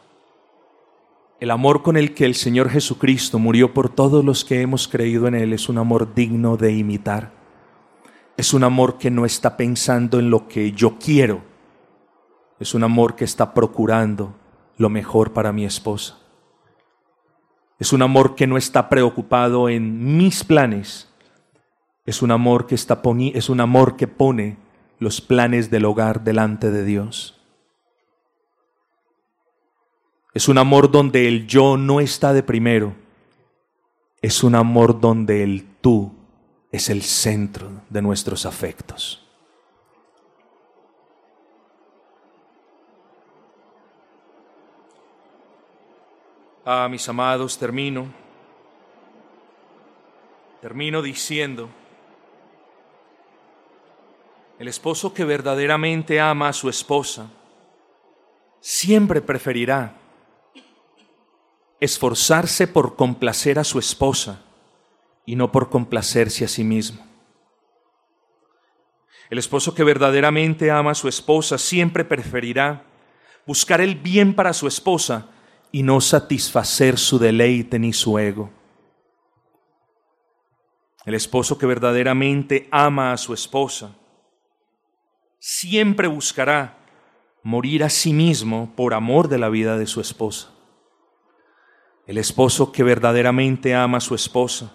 el 1.40 1.52
amor 1.52 1.84
con 1.84 1.98
el 1.98 2.16
que 2.16 2.26
el 2.26 2.34
Señor 2.34 2.68
Jesucristo 2.72 3.38
murió 3.38 3.76
por 3.76 3.90
todos 3.90 4.26
los 4.26 4.44
que 4.44 4.62
hemos 4.62 4.88
creído 4.88 5.28
en 5.28 5.36
Él 5.36 5.54
es 5.54 5.70
un 5.70 5.78
amor 5.78 6.16
digno 6.16 6.58
de 6.58 6.72
imitar. 6.72 7.32
Es 8.38 8.56
un 8.56 8.64
amor 8.64 8.98
que 8.98 9.12
no 9.12 9.24
está 9.24 9.56
pensando 9.56 10.18
en 10.18 10.32
lo 10.32 10.48
que 10.48 10.72
yo 10.72 10.98
quiero, 10.98 11.44
es 12.60 12.74
un 12.74 12.84
amor 12.84 13.16
que 13.16 13.26
está 13.26 13.54
procurando 13.54 14.34
lo 14.78 14.90
mejor 14.90 15.32
para 15.32 15.54
mi 15.54 15.64
esposa. 15.64 16.18
Es 17.78 17.94
un 17.94 18.02
amor 18.02 18.34
que 18.34 18.48
no 18.48 18.58
está 18.58 18.90
preocupado 18.90 19.70
en 19.70 20.18
mis 20.18 20.44
planes. 20.44 21.09
Es 22.10 22.24
un 22.24 22.32
amor 22.32 22.66
que 22.66 22.74
está 22.74 23.04
es 23.36 23.50
un 23.50 23.62
amor 23.62 23.96
que 23.96 24.08
pone 24.08 24.58
los 24.98 25.22
planes 25.22 25.70
del 25.70 25.86
hogar 25.86 26.24
delante 26.24 26.72
de 26.72 26.84
Dios. 26.84 27.40
Es 30.34 30.48
un 30.48 30.58
amor 30.58 30.90
donde 30.90 31.28
el 31.28 31.46
yo 31.46 31.78
no 31.78 32.00
está 32.00 32.34
de 32.34 32.42
primero. 32.42 32.96
Es 34.24 34.44
un 34.44 34.56
amor 34.56 35.00
donde 35.00 35.44
el 35.44 35.68
tú 35.82 36.12
es 36.72 36.90
el 36.90 37.04
centro 37.04 37.70
de 37.92 38.02
nuestros 38.02 38.48
afectos. 38.48 39.24
Ah, 46.66 46.88
mis 46.90 47.08
amados, 47.08 47.56
termino. 47.56 48.08
Termino 50.60 51.04
diciendo, 51.04 51.70
el 54.60 54.68
esposo 54.68 55.14
que 55.14 55.24
verdaderamente 55.24 56.20
ama 56.20 56.50
a 56.50 56.54
su 56.54 56.68
esposa 56.70 57.32
siempre 58.60 59.22
preferirá 59.22 59.96
esforzarse 61.80 62.68
por 62.68 62.98
complacer 62.98 63.58
a 63.58 63.64
su 63.64 63.80
esposa 63.80 64.42
y 65.26 65.38
no 65.38 65.50
por 65.50 65.70
complacerse 65.70 66.44
a 66.44 66.50
sí 66.50 66.66
mismo. 66.66 67.08
El 69.30 69.38
esposo 69.38 69.74
que 69.74 69.86
verdaderamente 69.86 70.72
ama 70.72 70.92
a 70.92 70.96
su 70.96 71.08
esposa 71.08 71.58
siempre 71.58 72.04
preferirá 72.04 72.84
buscar 73.46 73.80
el 73.80 73.96
bien 73.96 74.36
para 74.36 74.52
su 74.52 74.68
esposa 74.68 75.28
y 75.72 75.84
no 75.84 76.02
satisfacer 76.02 76.98
su 76.98 77.18
deleite 77.18 77.80
ni 77.80 77.94
su 77.94 78.20
ego. 78.20 78.50
El 81.06 81.14
esposo 81.14 81.58
que 81.58 81.66
verdaderamente 81.66 82.68
ama 82.72 83.14
a 83.14 83.18
su 83.18 83.34
esposa 83.34 83.96
siempre 85.40 86.08
buscará 86.08 86.78
morir 87.44 87.84
a 87.84 87.90
sí 87.90 88.14
mismo 88.14 88.74
por 88.76 88.94
amor 88.94 89.30
de 89.30 89.40
la 89.40 89.50
vida 89.50 89.78
de 89.78 89.88
su 89.88 90.02
esposa. 90.02 90.52
El 92.06 92.18
esposo 92.18 92.72
que 92.72 92.84
verdaderamente 92.84 93.76
ama 93.76 93.98
a 93.98 94.02
su 94.02 94.16
esposa 94.16 94.74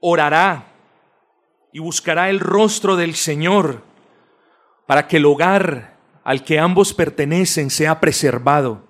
orará 0.00 0.66
y 1.72 1.80
buscará 1.80 2.30
el 2.30 2.40
rostro 2.40 2.96
del 2.96 3.14
Señor 3.14 3.82
para 4.86 5.06
que 5.06 5.18
el 5.18 5.26
hogar 5.26 5.98
al 6.24 6.44
que 6.44 6.58
ambos 6.58 6.94
pertenecen 6.94 7.70
sea 7.70 8.00
preservado. 8.00 8.86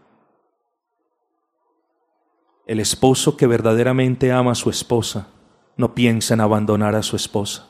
El 2.67 2.81
esposo 2.81 3.37
que 3.37 3.47
verdaderamente 3.47 4.31
ama 4.31 4.53
a 4.53 4.55
su 4.55 4.71
esposa 4.71 5.29
no 5.77 5.95
piensa 5.95 6.35
en 6.35 6.41
abandonar 6.41 6.95
a 6.95 7.03
su 7.03 7.17
esposa. 7.17 7.69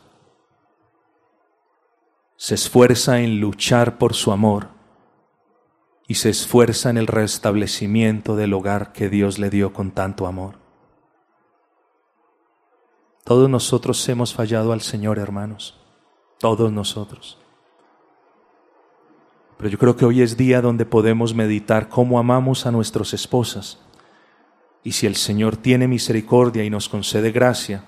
Se 2.38 2.54
esfuerza 2.54 3.18
en 3.20 3.40
luchar 3.40 3.98
por 3.98 4.14
su 4.14 4.30
amor 4.30 4.68
y 6.06 6.14
se 6.14 6.30
esfuerza 6.30 6.88
en 6.88 6.96
el 6.96 7.08
restablecimiento 7.08 8.36
del 8.36 8.54
hogar 8.54 8.92
que 8.92 9.08
Dios 9.08 9.40
le 9.40 9.50
dio 9.50 9.72
con 9.72 9.90
tanto 9.90 10.24
amor. 10.24 10.54
Todos 13.24 13.50
nosotros 13.50 14.08
hemos 14.08 14.32
fallado 14.34 14.72
al 14.72 14.82
Señor, 14.82 15.18
hermanos. 15.18 15.80
Todos 16.38 16.70
nosotros. 16.70 17.38
Pero 19.56 19.68
yo 19.68 19.78
creo 19.78 19.96
que 19.96 20.04
hoy 20.04 20.22
es 20.22 20.36
día 20.36 20.62
donde 20.62 20.86
podemos 20.86 21.34
meditar 21.34 21.88
cómo 21.88 22.20
amamos 22.20 22.66
a 22.66 22.70
nuestras 22.70 23.14
esposas. 23.14 23.80
Y 24.84 24.92
si 24.92 25.08
el 25.08 25.16
Señor 25.16 25.56
tiene 25.56 25.88
misericordia 25.88 26.62
y 26.62 26.70
nos 26.70 26.88
concede 26.88 27.32
gracia, 27.32 27.84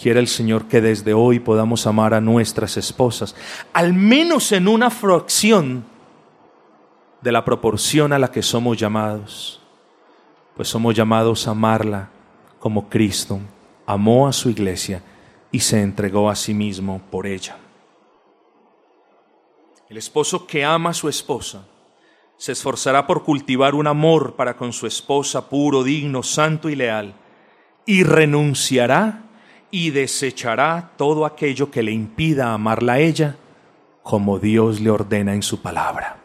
quiere 0.00 0.20
el 0.20 0.28
Señor 0.28 0.66
que 0.66 0.80
desde 0.80 1.14
hoy 1.14 1.40
podamos 1.40 1.86
amar 1.86 2.14
a 2.14 2.20
nuestras 2.20 2.76
esposas, 2.76 3.34
al 3.72 3.92
menos 3.92 4.52
en 4.52 4.68
una 4.68 4.90
fracción 4.90 5.84
de 7.20 7.32
la 7.32 7.44
proporción 7.44 8.12
a 8.12 8.18
la 8.18 8.30
que 8.30 8.42
somos 8.42 8.76
llamados. 8.76 9.60
Pues 10.56 10.68
somos 10.68 10.94
llamados 10.94 11.48
a 11.48 11.52
amarla 11.52 12.10
como 12.60 12.88
Cristo 12.88 13.40
amó 13.86 14.26
a 14.26 14.32
su 14.32 14.50
iglesia 14.50 15.02
y 15.50 15.60
se 15.60 15.80
entregó 15.80 16.30
a 16.30 16.36
sí 16.36 16.54
mismo 16.54 17.00
por 17.10 17.26
ella. 17.26 17.56
El 19.88 19.98
esposo 19.98 20.46
que 20.46 20.64
ama 20.64 20.90
a 20.90 20.94
su 20.94 21.08
esposa 21.08 21.66
se 22.36 22.52
esforzará 22.52 23.06
por 23.06 23.22
cultivar 23.22 23.74
un 23.74 23.86
amor 23.86 24.34
para 24.34 24.56
con 24.56 24.72
su 24.72 24.86
esposa 24.86 25.48
puro, 25.48 25.84
digno, 25.84 26.22
santo 26.22 26.68
y 26.68 26.74
leal, 26.74 27.14
y 27.86 28.02
renunciará 28.02 29.23
y 29.74 29.90
desechará 29.90 30.92
todo 30.96 31.26
aquello 31.26 31.68
que 31.72 31.82
le 31.82 31.90
impida 31.90 32.52
amarla 32.52 32.92
a 32.92 32.98
ella 33.00 33.36
como 34.04 34.38
Dios 34.38 34.78
le 34.78 34.88
ordena 34.88 35.34
en 35.34 35.42
su 35.42 35.62
palabra. 35.62 36.18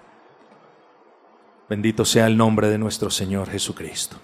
Bendito 1.68 2.06
sea 2.06 2.28
el 2.28 2.38
nombre 2.38 2.70
de 2.70 2.78
nuestro 2.78 3.10
Señor 3.10 3.50
Jesucristo. 3.50 4.18